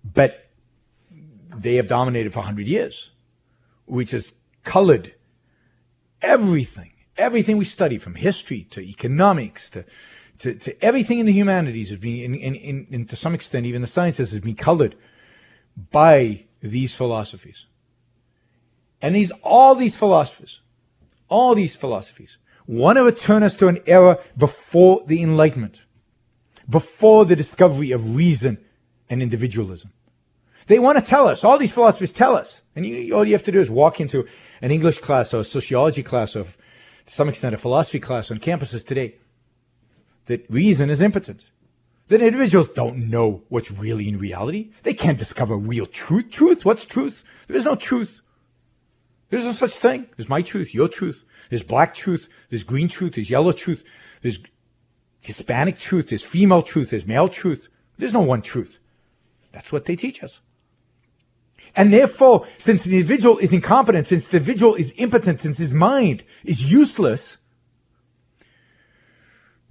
But 0.05 0.49
they 1.57 1.75
have 1.75 1.89
dominated 1.89 2.33
for 2.33 2.39
100 2.39 2.69
years, 2.69 3.11
which 3.87 4.13
has 4.13 4.35
colored 4.63 5.13
everything, 6.23 6.93
everything 7.17 7.57
we 7.57 7.65
study 7.65 7.99
from 7.99 8.15
history 8.15 8.63
to 8.71 8.81
economics 8.81 9.69
to, 9.71 9.85
to, 10.39 10.55
to 10.55 10.85
everything 10.85 11.19
in 11.19 11.27
the 11.27 11.33
humanities 11.33 11.91
in, 11.91 12.37
in, 12.37 12.87
in, 12.89 13.07
to 13.07 13.17
some 13.17 13.35
extent, 13.35 13.67
even 13.67 13.81
the 13.81 13.89
sciences 13.89 14.31
has 14.31 14.39
been 14.39 14.55
colored 14.55 14.95
by 15.91 16.47
these 16.61 16.95
philosophies. 16.95 17.67
And 19.03 19.15
these, 19.15 19.31
all 19.43 19.75
these 19.75 19.97
philosophers 19.97 20.61
all 21.29 21.55
these 21.55 21.77
philosophies 21.77 22.39
want 22.67 22.97
to 22.97 23.03
return 23.03 23.43
us 23.43 23.57
to 23.57 23.69
an 23.69 23.81
era 23.87 24.19
before 24.37 25.03
the 25.07 25.23
Enlightenment, 25.23 25.85
before 26.69 27.25
the 27.25 27.37
discovery 27.37 27.91
of 27.91 28.17
reason 28.17 28.59
and 29.11 29.21
individualism. 29.21 29.93
They 30.67 30.79
want 30.79 30.97
to 30.99 31.05
tell 31.05 31.29
us, 31.29 31.45
all 31.45 31.59
these 31.59 31.73
philosophers 31.73 32.13
tell 32.13 32.35
us, 32.35 32.63
and 32.75 32.87
you, 32.87 33.15
all 33.15 33.27
you 33.27 33.35
have 33.35 33.43
to 33.45 33.53
do 33.53 33.61
is 33.61 33.69
walk 33.69 34.01
into 34.01 34.27
an 34.63 34.71
English 34.71 34.99
class 34.99 35.35
or 35.35 35.41
a 35.41 35.45
sociology 35.45 36.03
class 36.03 36.37
or 36.37 36.45
to 36.45 37.13
some 37.13 37.29
extent 37.29 37.55
a 37.55 37.59
philosophy 37.59 38.01
class 38.01 38.31
on 38.31 38.39
campuses 38.39 38.87
today, 38.87 39.17
that 40.27 40.49
reason 40.49 40.89
is 40.89 41.03
impotent. 41.03 41.45
That 42.09 42.21
individuals 42.21 42.69
don't 42.69 43.09
know 43.09 43.45
what's 43.49 43.71
really 43.71 44.09
in 44.09 44.19
reality. 44.19 44.73
They 44.83 44.95
can't 44.95 45.19
discover 45.19 45.57
real 45.57 45.87
truth. 45.87 46.31
Truth? 46.31 46.65
What's 46.65 46.85
truth? 46.85 47.25
There 47.47 47.57
is 47.57 47.65
no 47.65 47.77
truth. 47.77 48.21
There's 49.31 49.45
no 49.45 49.53
such 49.53 49.73
thing. 49.73 50.07
There's 50.17 50.29
my 50.29 50.43
truth, 50.43 50.75
your 50.75 50.89
truth. 50.89 51.25
There's 51.49 51.63
black 51.63 51.95
truth. 51.95 52.29
There's 52.51 52.65
green 52.65 52.89
truth. 52.89 53.15
There's 53.15 53.31
yellow 53.31 53.53
truth. 53.53 53.85
There's 54.23 54.39
Hispanic 55.21 55.79
truth. 55.79 56.11
There's 56.11 56.23
female 56.23 56.63
truth. 56.63 56.91
There's 56.91 57.07
male 57.07 57.29
truth. 57.29 57.69
There's 57.97 58.13
no 58.13 58.21
one 58.21 58.43
truth. 58.43 58.79
That's 59.53 59.73
what 59.73 59.87
they 59.87 59.97
teach 59.97 60.23
us. 60.23 60.41
And 61.75 61.93
therefore, 61.93 62.47
since 62.59 62.85
the 62.85 62.93
individual 62.93 63.39
is 63.39 63.53
incompetent, 63.53 64.07
since 64.07 64.29
the 64.29 64.37
individual 64.37 64.75
is 64.75 64.93
impotent, 64.97 65.41
since 65.41 65.59
his 65.59 65.75
mind 65.75 66.23
is 66.45 66.71
useless, 66.71 67.39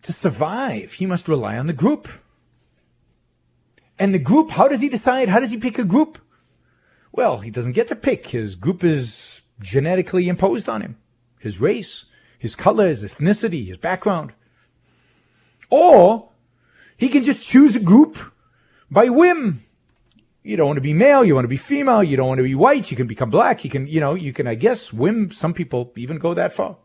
to 0.01 0.11
survive, 0.11 0.93
he 0.93 1.05
must 1.05 1.29
rely 1.29 1.57
on 1.57 1.67
the 1.67 1.73
group. 1.73 2.09
And 3.99 4.13
the 4.13 4.19
group, 4.19 4.51
how 4.51 4.67
does 4.67 4.81
he 4.81 4.89
decide? 4.89 5.29
How 5.29 5.39
does 5.39 5.51
he 5.51 5.57
pick 5.57 5.77
a 5.77 5.83
group? 5.83 6.17
Well, 7.11 7.39
he 7.39 7.51
doesn't 7.51 7.73
get 7.73 7.87
to 7.89 7.95
pick. 7.95 8.27
His 8.27 8.55
group 8.55 8.83
is 8.83 9.41
genetically 9.59 10.27
imposed 10.27 10.67
on 10.67 10.81
him. 10.81 10.97
His 11.39 11.61
race, 11.61 12.05
his 12.39 12.55
color, 12.55 12.87
his 12.87 13.03
ethnicity, 13.03 13.67
his 13.67 13.77
background. 13.77 14.33
Or 15.69 16.29
he 16.97 17.09
can 17.09 17.23
just 17.23 17.43
choose 17.43 17.75
a 17.75 17.79
group 17.79 18.17
by 18.89 19.09
whim. 19.09 19.63
You 20.43 20.57
don't 20.57 20.67
want 20.67 20.77
to 20.77 20.81
be 20.81 20.93
male, 20.93 21.23
you 21.23 21.35
want 21.35 21.45
to 21.45 21.49
be 21.49 21.57
female, 21.57 22.03
you 22.03 22.17
don't 22.17 22.27
want 22.27 22.39
to 22.39 22.43
be 22.43 22.55
white, 22.55 22.91
you 22.91 22.97
can 22.97 23.07
become 23.07 23.29
black, 23.29 23.63
you 23.63 23.69
can, 23.69 23.87
you 23.87 24.01
know, 24.01 24.13
you 24.13 24.33
can, 24.33 24.45
I 24.45 24.55
guess, 24.55 24.91
whim. 24.91 25.31
Some 25.31 25.53
people 25.53 25.93
even 25.95 26.17
go 26.17 26.33
that 26.33 26.51
far. 26.51 26.77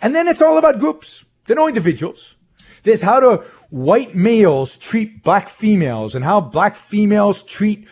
And 0.00 0.14
then 0.14 0.26
it's 0.26 0.42
all 0.42 0.58
about 0.58 0.78
groups. 0.78 1.24
They're 1.46 1.56
no 1.56 1.68
individuals. 1.68 2.34
There's 2.82 3.02
how 3.02 3.20
do 3.20 3.44
white 3.70 4.14
males 4.14 4.76
treat 4.76 5.22
black 5.22 5.48
females 5.48 6.14
and 6.14 6.24
how 6.24 6.40
black 6.40 6.74
females 6.74 7.42
treat 7.42 7.86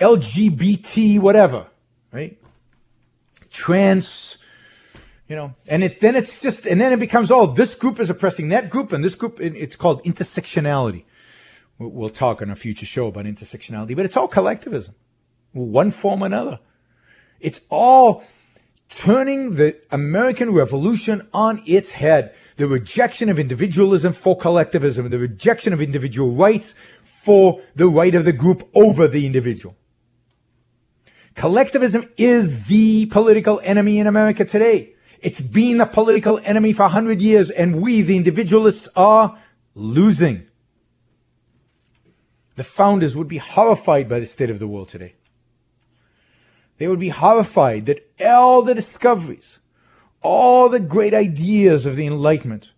LGBT 0.00 1.20
whatever, 1.20 1.66
right? 2.12 2.38
Trans, 3.50 4.38
you 5.28 5.36
know, 5.36 5.54
and 5.68 5.84
it, 5.84 6.00
then 6.00 6.16
it's 6.16 6.40
just, 6.40 6.66
and 6.66 6.80
then 6.80 6.92
it 6.92 6.98
becomes, 6.98 7.30
oh, 7.30 7.46
this 7.46 7.74
group 7.74 8.00
is 8.00 8.10
oppressing 8.10 8.48
that 8.48 8.70
group 8.70 8.92
and 8.92 9.04
this 9.04 9.14
group, 9.14 9.40
it's 9.40 9.76
called 9.76 10.02
intersectionality. 10.04 11.04
We'll 11.78 12.10
talk 12.10 12.42
on 12.42 12.50
a 12.50 12.56
future 12.56 12.86
show 12.86 13.06
about 13.08 13.24
intersectionality, 13.24 13.96
but 13.96 14.04
it's 14.04 14.16
all 14.16 14.28
collectivism, 14.28 14.94
one 15.52 15.90
form 15.90 16.22
or 16.22 16.26
another. 16.26 16.60
It's 17.40 17.60
all 17.68 18.24
turning 18.88 19.56
the 19.56 19.76
American 19.90 20.52
Revolution 20.52 21.28
on 21.32 21.62
its 21.66 21.92
head. 21.92 22.34
The 22.56 22.66
rejection 22.66 23.28
of 23.28 23.38
individualism 23.38 24.12
for 24.12 24.36
collectivism, 24.36 25.08
the 25.10 25.18
rejection 25.18 25.72
of 25.72 25.80
individual 25.80 26.30
rights 26.30 26.74
for 27.02 27.62
the 27.74 27.88
right 27.88 28.14
of 28.14 28.24
the 28.24 28.32
group 28.32 28.68
over 28.74 29.08
the 29.08 29.26
individual. 29.26 29.76
Collectivism 31.34 32.08
is 32.16 32.64
the 32.64 33.06
political 33.06 33.60
enemy 33.64 33.98
in 33.98 34.06
America 34.06 34.44
today. 34.44 34.94
It's 35.20 35.40
been 35.40 35.78
the 35.78 35.86
political 35.86 36.40
enemy 36.44 36.72
for 36.72 36.82
100 36.82 37.22
years, 37.22 37.48
and 37.48 37.80
we, 37.80 38.02
the 38.02 38.16
individualists, 38.16 38.88
are 38.96 39.38
losing. 39.74 40.46
The 42.56 42.64
founders 42.64 43.16
would 43.16 43.28
be 43.28 43.38
horrified 43.38 44.08
by 44.08 44.20
the 44.20 44.26
state 44.26 44.50
of 44.50 44.58
the 44.58 44.68
world 44.68 44.88
today. 44.88 45.14
They 46.78 46.88
would 46.88 47.00
be 47.00 47.10
horrified 47.10 47.86
that 47.86 48.10
all 48.20 48.62
the 48.62 48.74
discoveries, 48.74 49.60
all 50.22 50.68
the 50.68 50.80
great 50.80 51.14
ideas 51.14 51.86
of 51.86 51.96
the 51.96 52.06
Enlightenment, 52.06 52.70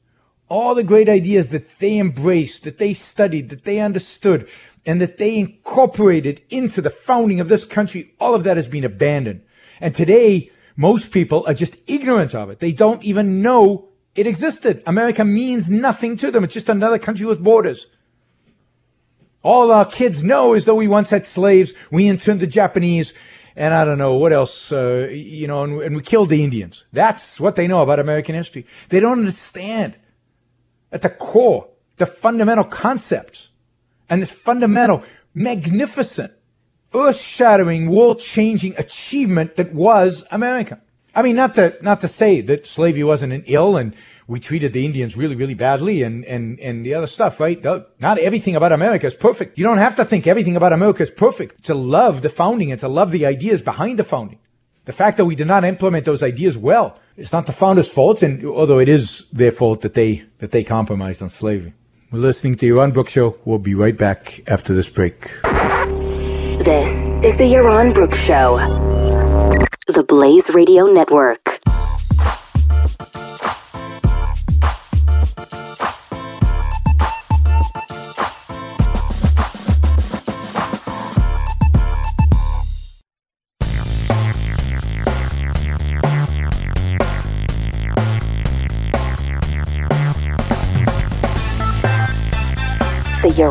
all 0.49 0.75
the 0.75 0.83
great 0.83 1.09
ideas 1.09 1.51
that 1.51 1.79
they 1.79 1.99
embraced, 1.99 2.65
that 2.65 2.79
they 2.79 2.95
studied, 2.95 3.51
that 3.51 3.65
they 3.65 3.81
understood, 3.81 4.49
and 4.87 5.01
that 5.01 5.19
they 5.19 5.37
incorporated 5.37 6.43
into 6.51 6.81
the 6.81 6.91
founding 6.91 7.41
of 7.41 7.49
this 7.49 7.65
country, 7.65 8.13
all 8.21 8.35
of 8.35 8.45
that 8.45 8.57
has 8.57 8.69
been 8.69 8.85
abandoned. 8.85 9.43
And 9.81 9.95
today, 9.95 10.51
most 10.77 11.11
people 11.11 11.45
are 11.47 11.55
just 11.55 11.77
ignorant 11.87 12.35
of 12.35 12.51
it. 12.51 12.59
They 12.59 12.73
don't 12.73 13.03
even 13.03 13.41
know 13.43 13.89
it 14.15 14.27
existed. 14.27 14.83
America 14.87 15.25
means 15.25 15.69
nothing 15.69 16.17
to 16.17 16.31
them. 16.31 16.45
It's 16.45 16.55
just 16.55 16.69
another 16.69 16.99
country 16.99 17.27
with 17.27 17.43
borders. 17.43 17.87
All 19.43 19.71
our 19.71 19.85
kids 19.85 20.25
know 20.25 20.55
is 20.55 20.65
that 20.65 20.75
we 20.75 20.89
once 20.89 21.11
had 21.11 21.27
slaves, 21.27 21.75
we 21.91 22.09
interned 22.09 22.41
the 22.41 22.47
Japanese, 22.47 23.13
and 23.57 23.73
I 23.73 23.85
don't 23.85 23.99
know 23.99 24.15
what 24.15 24.33
else, 24.33 24.73
uh, 24.73 25.09
you 25.11 25.47
know, 25.47 25.63
and, 25.63 25.81
and 25.81 25.97
we 25.97 26.03
killed 26.03 26.29
the 26.29 26.43
Indians. 26.43 26.85
That's 26.93 27.39
what 27.39 27.57
they 27.57 27.67
know 27.67 27.83
about 27.83 28.01
American 28.01 28.35
history. 28.35 28.67
They 28.89 29.01
don't 29.01 29.19
understand 29.19 29.97
at 30.91 31.03
the 31.03 31.11
core 31.11 31.69
the 31.97 32.07
fundamental 32.07 32.65
concepts 32.65 33.49
and 34.11 34.21
this 34.21 34.33
fundamental, 34.33 35.05
magnificent, 35.35 36.33
earth 36.95 37.21
shattering, 37.21 37.89
world 37.89 38.21
changing 38.21 38.75
achievement 38.77 39.57
that 39.57 39.73
was 39.73 40.25
America. 40.31 40.81
I 41.15 41.23
mean, 41.23 41.37
not 41.37 41.55
to, 41.55 41.77
not 41.81 42.01
to 42.01 42.09
say 42.09 42.41
that 42.43 42.67
slavery 42.67 43.05
wasn't 43.05 43.33
an 43.33 43.45
ill 43.47 43.77
and 43.77 43.95
we 44.27 44.41
treated 44.41 44.73
the 44.73 44.85
Indians 44.85 45.17
really, 45.17 45.37
really 45.37 45.55
badly 45.55 46.03
and, 46.03 46.25
and, 46.25 46.59
and 46.61 46.85
the 46.85 46.95
other 46.95 47.07
stuff, 47.07 47.41
right? 47.41 47.63
Not 48.01 48.19
everything 48.19 48.57
about 48.57 48.73
America 48.73 49.07
is 49.07 49.15
perfect. 49.15 49.59
You 49.59 49.65
don't 49.65 49.79
have 49.79 49.97
to 49.97 50.05
think 50.05 50.27
everything 50.27 50.57
about 50.57 50.73
America 50.73 51.03
is 51.03 51.11
perfect 51.11 51.65
to 51.65 51.75
love 51.75 52.23
the 52.23 52.29
founding 52.29 52.71
and 52.71 52.81
to 52.81 52.89
love 52.89 53.11
the 53.11 53.27
ideas 53.27 53.63
behind 53.63 53.99
the 53.99 54.05
founding. 54.05 54.39
The 54.87 54.93
fact 54.93 55.17
that 55.17 55.25
we 55.25 55.35
did 55.35 55.47
not 55.47 55.65
implement 55.65 56.05
those 56.05 56.23
ideas 56.23 56.59
well, 56.59 56.99
it's 57.17 57.33
not 57.33 57.47
the 57.47 57.53
founders' 57.53 57.89
fault, 57.89 58.23
and 58.23 58.45
although 58.45 58.79
it 58.79 58.89
is 58.89 59.25
their 59.33 59.51
fault 59.51 59.81
that 59.81 59.95
they, 59.95 60.25
that 60.39 60.51
they 60.51 60.63
compromised 60.63 61.23
on 61.23 61.31
slavery. 61.31 61.73
We're 62.11 62.19
listening 62.21 62.57
to 62.57 62.67
Yaron 62.67 62.93
Brook 62.93 63.09
Show. 63.09 63.39
We'll 63.45 63.59
be 63.59 63.75
right 63.75 63.97
back 63.97 64.41
after 64.47 64.75
this 64.75 64.89
break. 64.89 65.41
This 66.65 66.91
is 67.25 67.37
the 67.37 67.45
Yaron 67.45 67.93
Brook 67.93 68.15
Show, 68.15 68.59
the 69.89 70.05
Blaze 70.07 70.49
Radio 70.51 70.87
Network. 70.87 71.54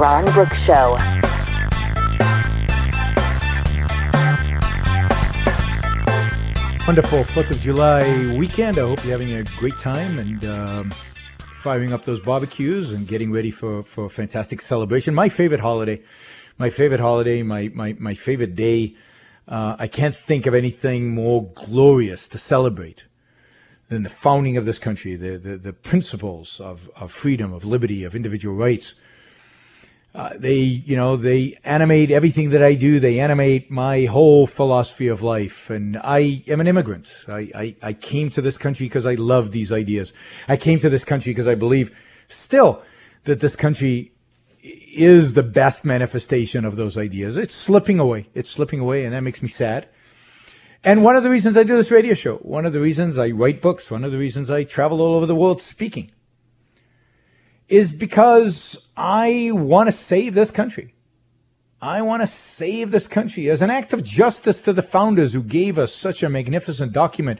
The 0.03 0.09
Yaron 0.09 0.33
Brook 0.33 0.53
Show. 0.53 0.97
Wonderful 6.85 7.19
4th 7.19 7.51
of 7.51 7.61
July 7.61 8.35
weekend. 8.37 8.77
I 8.77 8.81
hope 8.81 9.01
you're 9.05 9.17
having 9.17 9.31
a 9.31 9.45
great 9.57 9.77
time 9.79 10.19
and 10.19 10.45
um, 10.45 10.91
firing 11.53 11.93
up 11.93 12.03
those 12.03 12.19
barbecues 12.19 12.91
and 12.91 13.07
getting 13.07 13.31
ready 13.31 13.49
for, 13.49 13.81
for 13.81 14.03
a 14.03 14.09
fantastic 14.09 14.59
celebration. 14.59 15.13
My 15.15 15.29
favorite 15.29 15.61
holiday, 15.61 16.01
my 16.57 16.69
favorite 16.69 16.99
holiday, 16.99 17.41
my, 17.41 17.71
my, 17.73 17.95
my 17.97 18.13
favorite 18.13 18.55
day. 18.55 18.97
Uh, 19.47 19.77
I 19.79 19.87
can't 19.87 20.13
think 20.13 20.45
of 20.45 20.53
anything 20.53 21.15
more 21.15 21.49
glorious 21.53 22.27
to 22.27 22.37
celebrate 22.37 23.05
than 23.87 24.03
the 24.03 24.09
founding 24.09 24.57
of 24.57 24.65
this 24.65 24.79
country, 24.79 25.15
the, 25.15 25.37
the, 25.37 25.55
the 25.55 25.71
principles 25.71 26.59
of, 26.59 26.91
of 26.93 27.09
freedom, 27.09 27.53
of 27.53 27.63
liberty, 27.63 28.03
of 28.03 28.17
individual 28.17 28.53
rights 28.53 28.95
uh, 30.15 30.29
they, 30.37 30.53
you 30.53 30.95
know, 30.95 31.17
they 31.17 31.57
animate 31.63 32.11
everything 32.11 32.51
that 32.51 32.61
I 32.61 32.75
do. 32.75 32.99
They 32.99 33.19
animate 33.19 33.71
my 33.71 34.05
whole 34.05 34.45
philosophy 34.45 35.07
of 35.07 35.23
life. 35.23 35.71
And 35.71 35.97
I 35.97 36.43
am 36.47 36.61
an 36.61 36.67
immigrant. 36.67 37.25
I, 37.27 37.49
I, 37.55 37.75
I 37.81 37.93
came 37.93 38.29
to 38.31 38.41
this 38.41 38.57
country 38.59 38.85
because 38.85 39.07
I 39.07 39.15
love 39.15 39.51
these 39.51 39.71
ideas. 39.71 40.13
I 40.47 40.55
came 40.55 40.77
to 40.79 40.89
this 40.89 41.03
country 41.03 41.31
because 41.31 41.47
I 41.47 41.55
believe 41.55 41.95
still 42.27 42.83
that 43.23 43.39
this 43.39 43.55
country 43.55 44.11
is 44.61 45.33
the 45.33 45.43
best 45.43 45.83
manifestation 45.83 46.63
of 46.63 46.75
those 46.75 46.95
ideas. 46.95 47.35
It's 47.35 47.55
slipping 47.55 47.97
away. 47.97 48.29
It's 48.35 48.51
slipping 48.51 48.79
away, 48.79 49.05
and 49.05 49.13
that 49.13 49.21
makes 49.21 49.41
me 49.41 49.47
sad. 49.47 49.89
And 50.83 51.03
one 51.03 51.15
of 51.15 51.23
the 51.23 51.29
reasons 51.29 51.57
I 51.57 51.63
do 51.63 51.75
this 51.75 51.91
radio 51.91 52.13
show, 52.13 52.35
one 52.37 52.65
of 52.65 52.73
the 52.73 52.79
reasons 52.79 53.17
I 53.17 53.31
write 53.31 53.61
books, 53.61 53.89
one 53.89 54.03
of 54.03 54.11
the 54.11 54.17
reasons 54.17 54.51
I 54.51 54.63
travel 54.63 55.01
all 55.01 55.15
over 55.15 55.25
the 55.25 55.35
world 55.35 55.61
speaking 55.61 56.11
is 57.67 57.91
because 57.91 58.89
I 58.95 59.51
want 59.53 59.87
to 59.87 59.91
save 59.91 60.33
this 60.33 60.51
country. 60.51 60.93
I 61.81 62.01
want 62.01 62.23
to 62.23 62.27
save 62.27 62.91
this 62.91 63.07
country 63.07 63.49
as 63.49 63.61
an 63.61 63.69
act 63.69 63.91
of 63.91 64.03
justice 64.03 64.61
to 64.61 64.73
the 64.73 64.81
founders 64.81 65.33
who 65.33 65.43
gave 65.43 65.77
us 65.77 65.93
such 65.93 66.23
a 66.23 66.29
magnificent 66.29 66.93
document 66.93 67.39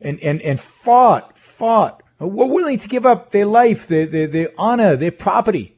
and, 0.00 0.18
and, 0.20 0.40
and 0.40 0.58
fought, 0.58 1.36
fought, 1.36 2.02
were 2.18 2.46
willing 2.46 2.78
to 2.78 2.88
give 2.88 3.04
up 3.04 3.30
their 3.30 3.44
life, 3.44 3.86
their, 3.86 4.06
their, 4.06 4.26
their 4.26 4.48
honor, 4.56 4.96
their 4.96 5.10
property. 5.10 5.76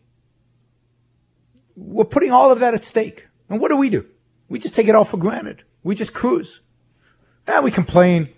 We're 1.74 2.04
putting 2.04 2.30
all 2.30 2.52
of 2.52 2.60
that 2.60 2.74
at 2.74 2.84
stake. 2.84 3.26
And 3.48 3.60
what 3.60 3.68
do 3.68 3.76
we 3.76 3.90
do? 3.90 4.06
We 4.48 4.58
just 4.58 4.74
take 4.74 4.88
it 4.88 4.94
all 4.94 5.04
for 5.04 5.16
granted. 5.16 5.64
We 5.82 5.94
just 5.94 6.14
cruise. 6.14 6.60
And 7.46 7.64
we 7.64 7.70
complain 7.70 8.28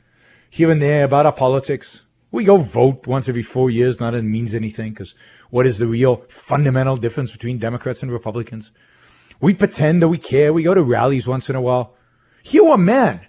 here 0.49 0.71
and 0.71 0.81
there 0.81 1.05
about 1.05 1.27
our 1.27 1.33
politics. 1.33 2.03
We 2.33 2.45
go 2.45 2.59
vote 2.59 3.07
once 3.07 3.29
every 3.29 3.43
four 3.43 3.71
years, 3.71 3.99
not 3.99 4.13
that 4.13 4.19
it 4.19 4.23
means 4.23 4.55
anything, 4.55 4.93
because 4.93 5.15
what 5.51 5.67
is 5.67 5.79
the 5.79 5.87
real 5.87 6.25
fundamental 6.29 6.97
difference 6.97 7.33
between 7.33 7.59
Democrats 7.59 8.03
and 8.03 8.13
Republicans? 8.13 8.71
We 9.41 9.55
pretend 9.55 10.03
that 10.03 10.09
we 10.09 10.19
care. 10.19 10.53
We 10.53 10.63
go 10.63 10.75
to 10.75 10.83
rallies 10.83 11.27
once 11.27 11.49
in 11.49 11.57
a 11.57 11.61
while. 11.61 11.95
Here 12.43 12.63
were 12.63 12.79
men 12.79 13.21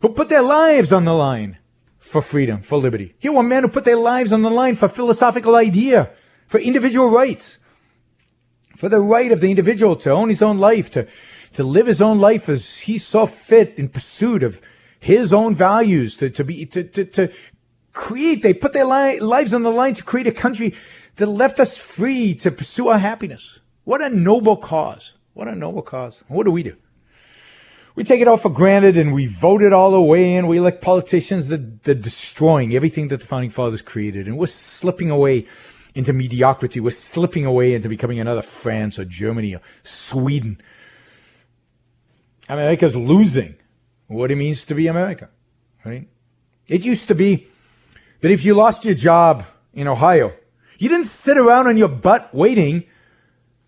who 0.00 0.08
put 0.08 0.28
their 0.28 0.42
lives 0.42 0.92
on 0.92 1.04
the 1.04 1.12
line 1.12 1.58
for 1.98 2.20
freedom, 2.20 2.62
for 2.62 2.78
liberty. 2.78 3.14
Here 3.18 3.32
were 3.32 3.42
men 3.42 3.62
who 3.62 3.68
put 3.68 3.84
their 3.84 3.96
lives 3.96 4.32
on 4.32 4.42
the 4.42 4.50
line 4.50 4.74
for 4.74 4.88
philosophical 4.88 5.54
idea, 5.54 6.10
for 6.46 6.58
individual 6.58 7.10
rights, 7.10 7.58
for 8.74 8.88
the 8.88 9.00
right 9.00 9.30
of 9.30 9.40
the 9.40 9.50
individual 9.50 9.94
to 9.96 10.10
own 10.10 10.30
his 10.30 10.42
own 10.42 10.58
life, 10.58 10.90
to, 10.92 11.06
to 11.52 11.62
live 11.62 11.86
his 11.86 12.02
own 12.02 12.18
life 12.18 12.48
as 12.48 12.78
he 12.78 12.98
saw 12.98 13.26
fit 13.26 13.74
in 13.76 13.88
pursuit 13.88 14.42
of 14.42 14.60
his 14.98 15.32
own 15.32 15.54
values, 15.54 16.16
to, 16.16 16.30
to 16.30 16.42
be, 16.42 16.66
to, 16.66 16.82
to, 16.82 17.04
to 17.04 17.32
create, 17.92 18.42
they 18.42 18.54
put 18.54 18.72
their 18.72 18.84
li- 18.84 19.20
lives 19.20 19.52
on 19.52 19.62
the 19.62 19.70
line 19.70 19.94
to 19.94 20.02
create 20.02 20.26
a 20.26 20.32
country 20.32 20.74
that 21.16 21.26
left 21.26 21.60
us 21.60 21.76
free 21.76 22.34
to 22.36 22.50
pursue 22.50 22.88
our 22.88 22.98
happiness. 22.98 23.60
What 23.84 24.02
a 24.02 24.08
noble 24.08 24.56
cause. 24.56 25.14
What 25.34 25.48
a 25.48 25.54
noble 25.54 25.82
cause. 25.82 26.22
What 26.28 26.44
do 26.44 26.50
we 26.50 26.62
do? 26.62 26.76
We 27.94 28.04
take 28.04 28.20
it 28.20 28.28
all 28.28 28.36
for 28.36 28.50
granted 28.50 28.96
and 28.96 29.12
we 29.12 29.26
vote 29.26 29.62
it 29.62 29.72
all 29.72 29.94
away 29.94 30.36
and 30.36 30.48
we 30.48 30.58
elect 30.58 30.80
politicians 30.80 31.48
that, 31.48 31.82
that 31.82 31.98
are 31.98 32.00
destroying 32.00 32.74
everything 32.74 33.08
that 33.08 33.20
the 33.20 33.26
founding 33.26 33.50
fathers 33.50 33.82
created. 33.82 34.26
And 34.26 34.38
we're 34.38 34.46
slipping 34.46 35.10
away 35.10 35.46
into 35.94 36.12
mediocrity. 36.12 36.80
We're 36.80 36.92
slipping 36.92 37.44
away 37.44 37.74
into 37.74 37.88
becoming 37.88 38.20
another 38.20 38.42
France 38.42 38.98
or 38.98 39.04
Germany 39.04 39.54
or 39.54 39.60
Sweden. 39.82 40.60
America's 42.48 42.96
losing 42.96 43.56
what 44.06 44.30
it 44.30 44.36
means 44.36 44.64
to 44.64 44.74
be 44.74 44.86
America, 44.86 45.28
right? 45.84 46.08
It 46.68 46.84
used 46.84 47.08
to 47.08 47.14
be 47.14 47.48
that 48.20 48.30
if 48.30 48.44
you 48.44 48.54
lost 48.54 48.84
your 48.84 48.94
job 48.94 49.44
in 49.72 49.88
Ohio, 49.88 50.32
you 50.78 50.88
didn't 50.88 51.06
sit 51.06 51.36
around 51.36 51.66
on 51.66 51.76
your 51.76 51.88
butt 51.88 52.32
waiting, 52.32 52.84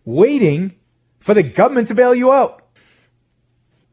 waiting 0.04 0.74
for 1.18 1.34
the 1.34 1.42
government 1.42 1.88
to 1.88 1.94
bail 1.94 2.14
you 2.14 2.32
out. 2.32 2.62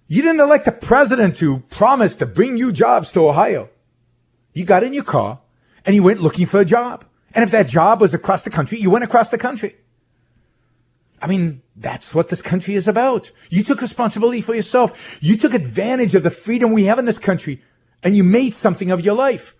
You 0.08 0.22
didn't 0.22 0.40
elect 0.40 0.68
a 0.68 0.72
president 0.72 1.38
who 1.38 1.60
promised 1.70 2.20
to 2.20 2.26
bring 2.26 2.58
you 2.58 2.72
jobs 2.72 3.12
to 3.12 3.28
Ohio. 3.28 3.70
You 4.54 4.66
got 4.66 4.84
in 4.84 4.94
your 4.94 5.04
car 5.04 5.40
and 5.86 5.96
you 5.96 6.02
went 6.02 6.22
looking 6.22 6.48
for 6.48 6.60
a 6.60 6.66
job. 6.66 7.06
And 7.36 7.44
if 7.44 7.52
that 7.52 7.68
job 7.68 8.02
was 8.02 8.14
across 8.14 8.44
the 8.44 8.50
country, 8.50 8.80
you 8.80 8.90
went 8.90 9.04
across 9.04 9.30
the 9.30 9.38
country. 9.38 9.76
I 11.22 11.28
mean, 11.28 11.62
that's 11.76 12.16
what 12.16 12.30
this 12.30 12.42
country 12.42 12.76
is 12.76 12.88
about. 12.88 13.32
You 13.50 13.62
took 13.62 13.82
responsibility 13.82 14.42
for 14.42 14.56
yourself. 14.56 15.20
You 15.22 15.38
took 15.38 15.54
advantage 15.54 16.16
of 16.16 16.24
the 16.24 16.30
freedom 16.30 16.72
we 16.72 16.86
have 16.86 16.98
in 16.98 17.06
this 17.06 17.20
country 17.20 17.62
and 18.02 18.18
you 18.18 18.24
made 18.24 18.54
something 18.54 18.90
of 18.90 19.02
your 19.02 19.14
life. 19.14 19.56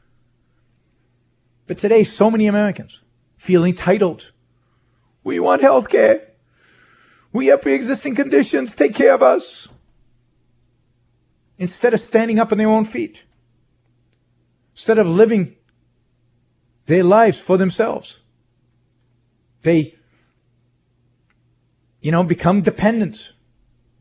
But 1.70 1.78
today, 1.78 2.04
so 2.04 2.32
many 2.32 2.48
Americans 2.48 3.00
feel 3.38 3.64
entitled. 3.64 4.32
We 5.24 5.40
want 5.40 5.62
health 5.62 5.88
care. 5.88 6.30
We 7.32 7.46
have 7.46 7.62
pre-existing 7.62 8.16
conditions. 8.16 8.74
Take 8.74 8.96
care 8.96 9.14
of 9.14 9.22
us. 9.22 9.68
Instead 11.60 11.94
of 11.94 12.02
standing 12.02 12.40
up 12.40 12.52
on 12.52 12.58
their 12.58 12.70
own 12.70 12.86
feet. 12.86 13.22
Instead 14.74 14.98
of 14.98 15.08
living 15.08 15.58
their 16.86 17.04
lives 17.04 17.40
for 17.40 17.56
themselves. 17.56 18.18
They, 19.62 19.94
you 22.02 22.12
know, 22.12 22.24
become 22.24 22.64
dependent, 22.64 23.34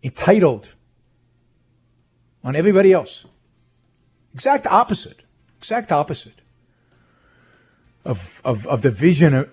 entitled 0.03 0.73
on 2.43 2.57
everybody 2.57 2.95
else. 2.95 3.27
Exact 4.33 4.67
opposite. 4.67 5.21
Exact 5.59 5.93
opposite 5.93 6.41
of, 8.05 8.41
of, 8.45 8.67
of 8.67 8.83
the 8.83 8.91
vision 8.91 9.49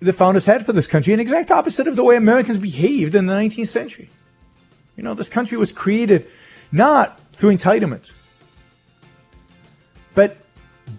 the 0.00 0.12
founders 0.12 0.44
had 0.44 0.64
for 0.64 0.72
this 0.72 0.86
country, 0.86 1.12
an 1.12 1.20
exact 1.20 1.50
opposite 1.50 1.88
of 1.88 1.96
the 1.96 2.04
way 2.04 2.16
Americans 2.16 2.58
behaved 2.58 3.14
in 3.14 3.26
the 3.26 3.32
19th 3.32 3.68
century. 3.68 4.08
You 4.96 5.02
know, 5.02 5.14
this 5.14 5.28
country 5.28 5.58
was 5.58 5.72
created 5.72 6.26
not 6.70 7.20
through 7.32 7.56
entitlement, 7.56 8.10
but 10.14 10.36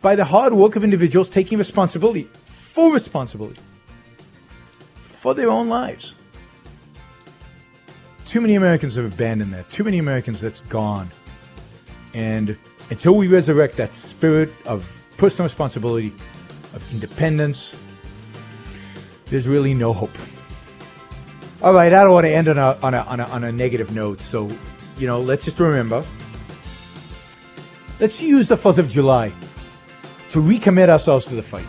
by 0.02 0.16
the 0.16 0.26
hard 0.26 0.54
work 0.54 0.76
of 0.76 0.84
individuals 0.84 1.30
taking 1.30 1.58
responsibility, 1.58 2.30
full 2.44 2.92
responsibility, 2.92 3.60
for 5.02 5.34
their 5.34 5.50
own 5.50 5.70
lives. 5.70 6.16
Too 8.26 8.42
many 8.42 8.56
Americans 8.56 8.96
have 8.96 9.12
abandoned 9.12 9.54
that. 9.54 9.70
Too 9.70 9.84
many 9.84 9.98
Americans 9.98 10.40
that's 10.40 10.62
gone. 10.62 11.10
And 12.14 12.58
until 12.90 13.16
we 13.16 13.28
resurrect 13.28 13.78
that 13.78 13.96
spirit 13.96 14.52
of 14.66 15.04
personal 15.18 15.46
responsibility, 15.46 16.14
of 16.74 16.94
independence, 16.94 17.76
there's 19.26 19.48
really 19.48 19.74
no 19.74 19.94
hope. 19.94 20.16
All 21.62 21.74
right, 21.74 21.92
I 21.92 22.04
don't 22.04 22.14
want 22.14 22.26
to 22.26 22.32
end 22.32 22.48
on 22.48 22.58
a, 22.58 22.78
on 22.82 22.94
a, 22.94 23.00
on 23.00 23.20
a, 23.20 23.24
on 23.26 23.44
a 23.44 23.52
negative 23.52 23.94
note. 23.94 24.22
So, 24.22 24.50
you 24.98 25.08
know, 25.08 25.20
let's 25.20 25.46
just 25.46 25.60
remember. 25.60 26.04
Let's 28.00 28.22
use 28.22 28.48
the 28.48 28.56
4th 28.56 28.78
of 28.78 28.88
July 28.90 29.34
to 30.30 30.40
recommit 30.40 30.90
ourselves 30.90 31.26
to 31.26 31.36
the 31.36 31.44
fight. 31.44 31.68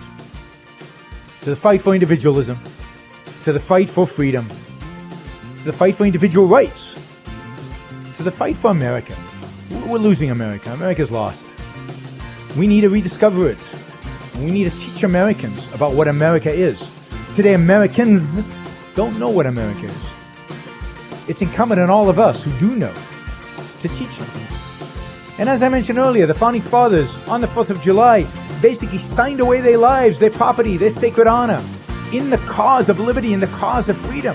To 1.42 1.50
the 1.50 1.56
fight 1.56 1.80
for 1.80 1.94
individualism, 1.94 2.58
to 3.44 3.52
the 3.52 3.58
fight 3.58 3.90
for 3.90 4.06
freedom, 4.06 4.46
to 4.48 5.64
the 5.64 5.72
fight 5.72 5.96
for 5.96 6.04
individual 6.04 6.46
rights, 6.46 6.94
to 8.16 8.22
the 8.22 8.30
fight 8.30 8.56
for 8.56 8.70
America. 8.70 9.16
We're 9.86 9.98
losing 9.98 10.30
America. 10.30 10.72
America's 10.72 11.10
lost. 11.10 11.46
We 12.56 12.66
need 12.66 12.82
to 12.82 12.90
rediscover 12.90 13.48
it. 13.48 13.58
We 14.40 14.50
need 14.50 14.72
to 14.72 14.78
teach 14.78 15.02
Americans 15.02 15.70
about 15.74 15.92
what 15.92 16.08
America 16.08 16.50
is. 16.50 16.82
Today, 17.34 17.52
Americans 17.52 18.40
don't 18.94 19.18
know 19.18 19.28
what 19.28 19.44
America 19.44 19.84
is. 19.84 20.10
It's 21.28 21.42
incumbent 21.42 21.78
on 21.78 21.90
all 21.90 22.08
of 22.08 22.18
us 22.18 22.42
who 22.42 22.58
do 22.58 22.74
know 22.74 22.94
to 23.80 23.88
teach 23.88 24.16
them. 24.16 24.28
And 25.38 25.48
as 25.48 25.62
I 25.62 25.68
mentioned 25.68 25.98
earlier, 25.98 26.26
the 26.26 26.32
founding 26.32 26.62
fathers 26.62 27.18
on 27.28 27.42
the 27.42 27.46
4th 27.46 27.68
of 27.68 27.82
July 27.82 28.26
basically 28.62 28.96
signed 28.96 29.40
away 29.40 29.60
their 29.60 29.76
lives, 29.76 30.18
their 30.18 30.30
property, 30.30 30.78
their 30.78 30.90
sacred 30.90 31.26
honor 31.26 31.62
in 32.12 32.30
the 32.30 32.38
cause 32.38 32.88
of 32.88 32.98
liberty, 32.98 33.34
in 33.34 33.40
the 33.40 33.46
cause 33.48 33.90
of 33.90 33.96
freedom. 33.96 34.34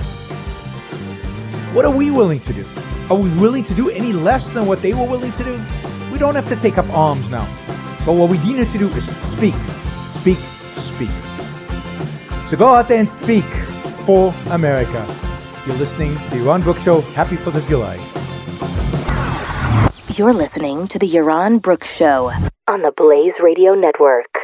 What 1.74 1.84
are 1.84 1.96
we 1.96 2.12
willing 2.12 2.42
to 2.42 2.54
do? 2.54 2.66
Are 3.10 3.18
we 3.18 3.30
willing 3.40 3.64
to 3.64 3.74
do 3.74 3.90
any 3.90 4.14
less 4.14 4.50
than 4.50 4.68
what 4.68 4.84
they 4.84 4.94
were 4.94 5.08
willing 5.08 5.32
to 5.32 5.44
do? 5.44 5.60
We 6.12 6.20
don't 6.20 6.36
have 6.36 6.48
to 6.50 6.56
take 6.56 6.78
up 6.78 6.88
arms 6.90 7.28
now. 7.32 7.46
But 8.06 8.14
what 8.14 8.30
we 8.30 8.38
need 8.38 8.72
to 8.72 8.78
do 8.78 8.88
is 8.90 9.04
speak, 9.34 9.56
speak, 10.26 10.40
speak. 10.96 11.10
So 12.48 12.58
go 12.58 12.74
out 12.74 12.88
there 12.88 12.98
and 12.98 13.08
speak 13.08 13.46
for 14.06 14.34
America. 14.50 15.06
You're 15.68 15.76
listening 15.76 16.16
to 16.16 16.30
the 16.32 16.38
Yaron 16.38 16.64
Brook 16.64 16.80
Show. 16.80 17.02
Happy 17.14 17.36
4th 17.36 17.56
of 17.58 17.68
July. 17.68 17.98
You're 20.18 20.34
listening 20.34 20.88
to 20.88 20.98
the 20.98 21.08
Yaron 21.08 21.62
Brooks 21.62 21.94
Show 21.96 22.32
on 22.68 22.82
the 22.82 22.92
Blaze 22.92 23.40
Radio 23.40 23.76
Network. 23.76 24.35